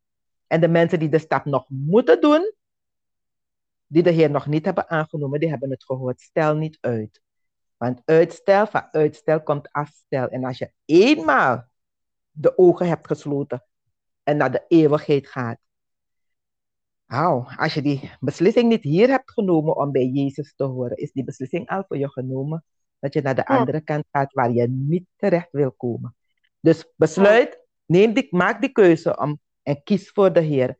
En 0.48 0.62
de 0.62 0.68
mensen 0.68 1.00
die 1.00 1.10
de 1.10 1.20
stap 1.20 1.46
nog 1.46 1.66
moeten 1.70 2.22
doen, 2.22 2.54
die 3.88 4.04
de 4.04 4.10
Heer 4.10 4.30
nog 4.30 4.46
niet 4.46 4.66
hebben 4.66 4.90
aangenomen, 4.90 5.40
die 5.40 5.50
hebben 5.50 5.70
het 5.70 5.84
gehoord. 5.84 6.22
Stel 6.22 6.56
niet 6.56 6.78
uit. 6.82 7.22
Want 7.78 8.02
uitstel 8.06 8.68
van 8.68 8.88
uitstel 8.92 9.44
komt 9.44 9.72
afstel. 9.72 10.28
En 10.28 10.44
als 10.44 10.58
je 10.58 10.72
eenmaal 10.86 11.66
de 12.32 12.58
ogen 12.58 12.88
hebt 12.88 13.08
gesloten 13.08 13.64
en 14.24 14.38
naar 14.38 14.52
de 14.52 14.66
eeuwigheid 14.68 15.28
gaat. 15.28 15.60
Als 17.58 17.74
je 17.74 17.82
die 17.82 18.12
beslissing 18.20 18.70
niet 18.70 18.84
hier 18.84 19.08
hebt 19.10 19.32
genomen 19.32 19.76
om 19.76 19.92
bij 19.92 20.06
Jezus 20.06 20.54
te 20.56 20.64
horen, 20.64 20.98
is 20.98 21.12
die 21.12 21.24
beslissing 21.24 21.70
al 21.70 21.84
voor 21.88 21.98
je 21.98 22.10
genomen 22.10 22.64
dat 23.00 23.14
je 23.14 23.22
naar 23.22 23.36
de 23.36 23.46
andere 23.46 23.82
kant 23.82 24.06
gaat 24.12 24.34
waar 24.34 24.52
je 24.52 24.68
niet 24.70 25.06
terecht 25.16 25.52
wil 25.52 25.72
komen. 25.72 26.16
Dus 26.60 26.94
besluit, 26.96 27.60
neem 27.86 28.14
die, 28.14 28.28
maak 28.30 28.62
die 28.62 28.72
keuze 28.72 29.18
om 29.18 29.40
en 29.64 29.84
kies 29.84 30.10
voor 30.10 30.34
de 30.34 30.40
Heer. 30.40 30.78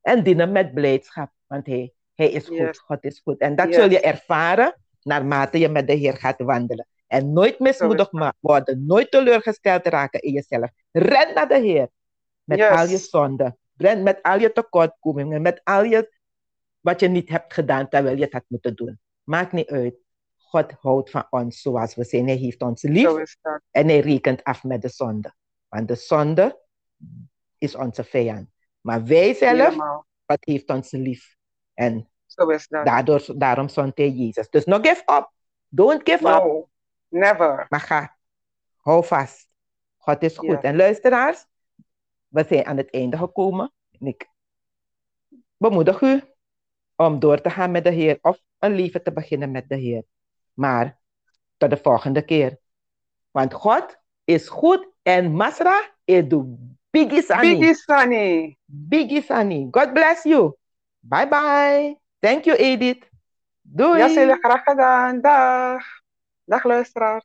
En 0.00 0.22
dien 0.24 0.38
hem 0.38 0.52
met 0.52 0.74
blijdschap, 0.74 1.32
want 1.46 1.66
hij, 1.66 1.92
hij 2.14 2.30
is 2.30 2.46
goed, 2.46 2.56
Yes. 2.56 2.78
God 2.78 3.04
is 3.04 3.20
goed. 3.24 3.38
En 3.38 3.56
dat 3.56 3.66
Yes. 3.66 3.76
zul 3.76 3.90
je 3.90 4.00
ervaren 4.00 4.80
naarmate 5.02 5.58
je 5.58 5.68
met 5.68 5.86
de 5.86 5.92
Heer 5.92 6.16
gaat 6.16 6.40
wandelen. 6.40 6.86
En 7.06 7.32
nooit 7.32 7.58
mismoedig 7.58 8.10
worden, 8.40 8.86
nooit 8.86 9.10
teleurgesteld 9.10 9.86
raken 9.86 10.20
in 10.20 10.32
jezelf. 10.32 10.70
Ren 10.90 11.34
naar 11.34 11.48
de 11.48 11.58
Heer 11.58 11.88
met 12.44 12.58
Yes. 12.58 12.68
al 12.68 12.86
je 12.86 12.96
zonden. 12.96 13.58
Ren 13.76 14.02
met 14.02 14.22
al 14.22 14.38
je 14.38 14.52
tekortkomingen, 14.52 15.42
met 15.42 15.60
al 15.64 15.84
je 15.84 16.12
wat 16.80 17.00
je 17.00 17.08
niet 17.08 17.28
hebt 17.28 17.54
gedaan 17.54 17.88
terwijl 17.88 18.16
je 18.16 18.22
het 18.22 18.32
had 18.32 18.44
moeten 18.48 18.74
doen. 18.76 19.00
Maakt 19.22 19.52
niet 19.52 19.68
uit. 19.68 19.94
God 20.36 20.72
houdt 20.72 21.10
van 21.10 21.26
ons 21.30 21.60
zoals 21.60 21.94
we 21.94 22.04
zijn. 22.04 22.26
Hij 22.26 22.36
heeft 22.36 22.62
ons 22.62 22.82
lief 22.82 23.36
en 23.70 23.88
hij 23.88 24.00
rekent 24.00 24.44
af 24.44 24.64
met 24.64 24.82
de 24.82 24.88
zonde. 24.88 25.34
Want 25.68 25.88
de 25.88 25.94
zonde 25.94 26.60
is 27.58 27.74
onze 27.74 28.04
vijand. 28.04 28.48
Maar 28.80 29.04
wij 29.04 29.34
zelf. 29.34 29.74
God 30.26 30.44
heeft 30.44 30.70
ons 30.70 30.90
lief. 30.90 31.36
En 31.74 32.08
Zo 32.26 32.48
is 32.48 32.68
dat. 32.68 32.86
daardoor, 32.86 33.24
daarom 33.36 33.68
zond 33.68 33.96
hij 33.98 34.10
Jezus. 34.10 34.50
Dus 34.50 34.64
no 34.64 34.78
give 34.78 35.02
up. 35.06 35.30
Don't 35.68 36.10
give 36.10 36.28
up. 36.28 36.66
Never. 37.08 37.66
Maar 37.68 37.80
ga. 37.80 38.16
Hou 38.80 39.04
vast. 39.04 39.48
God 39.96 40.22
is 40.22 40.36
goed. 40.36 40.48
Ja. 40.48 40.62
En 40.62 40.76
luisteraars, 40.76 41.46
we 42.34 42.44
zijn 42.48 42.66
aan 42.66 42.76
het 42.76 42.90
einde 42.90 43.16
gekomen. 43.16 43.72
En 44.00 44.06
ik 44.06 44.28
bemoedig 45.56 46.00
u 46.00 46.22
om 46.96 47.18
door 47.18 47.40
te 47.40 47.50
gaan 47.50 47.70
met 47.70 47.84
de 47.84 47.90
Heer 47.90 48.18
of 48.22 48.38
een 48.58 48.74
leven 48.74 49.02
te 49.02 49.12
beginnen 49.12 49.50
met 49.50 49.68
de 49.68 49.76
Heer. 49.76 50.02
Maar 50.54 50.98
tot 51.56 51.70
de 51.70 51.76
volgende 51.76 52.24
keer. 52.24 52.58
Want 53.30 53.54
God 53.54 53.96
is 54.24 54.48
goed 54.48 54.88
en 55.02 55.32
Masra 55.32 55.90
is 56.04 56.28
de 56.28 56.54
biggie 56.90 57.22
Sani. 57.22 57.58
Biggie 57.58 57.74
Sunny. 57.74 58.56
Biggie 58.64 59.22
Sani. 59.22 59.68
God 59.70 59.92
bless 59.92 60.22
you. 60.22 60.54
Bye 60.98 61.28
bye. 61.28 61.98
Thank 62.18 62.44
you, 62.44 62.56
Edith. 62.56 63.08
Doei. 63.60 64.14
Ja, 64.14 64.36
graag 64.36 64.62
gedaan. 64.62 65.20
Dag. 65.20 65.84
Dag, 66.44 66.64
luisteraar. 66.64 67.22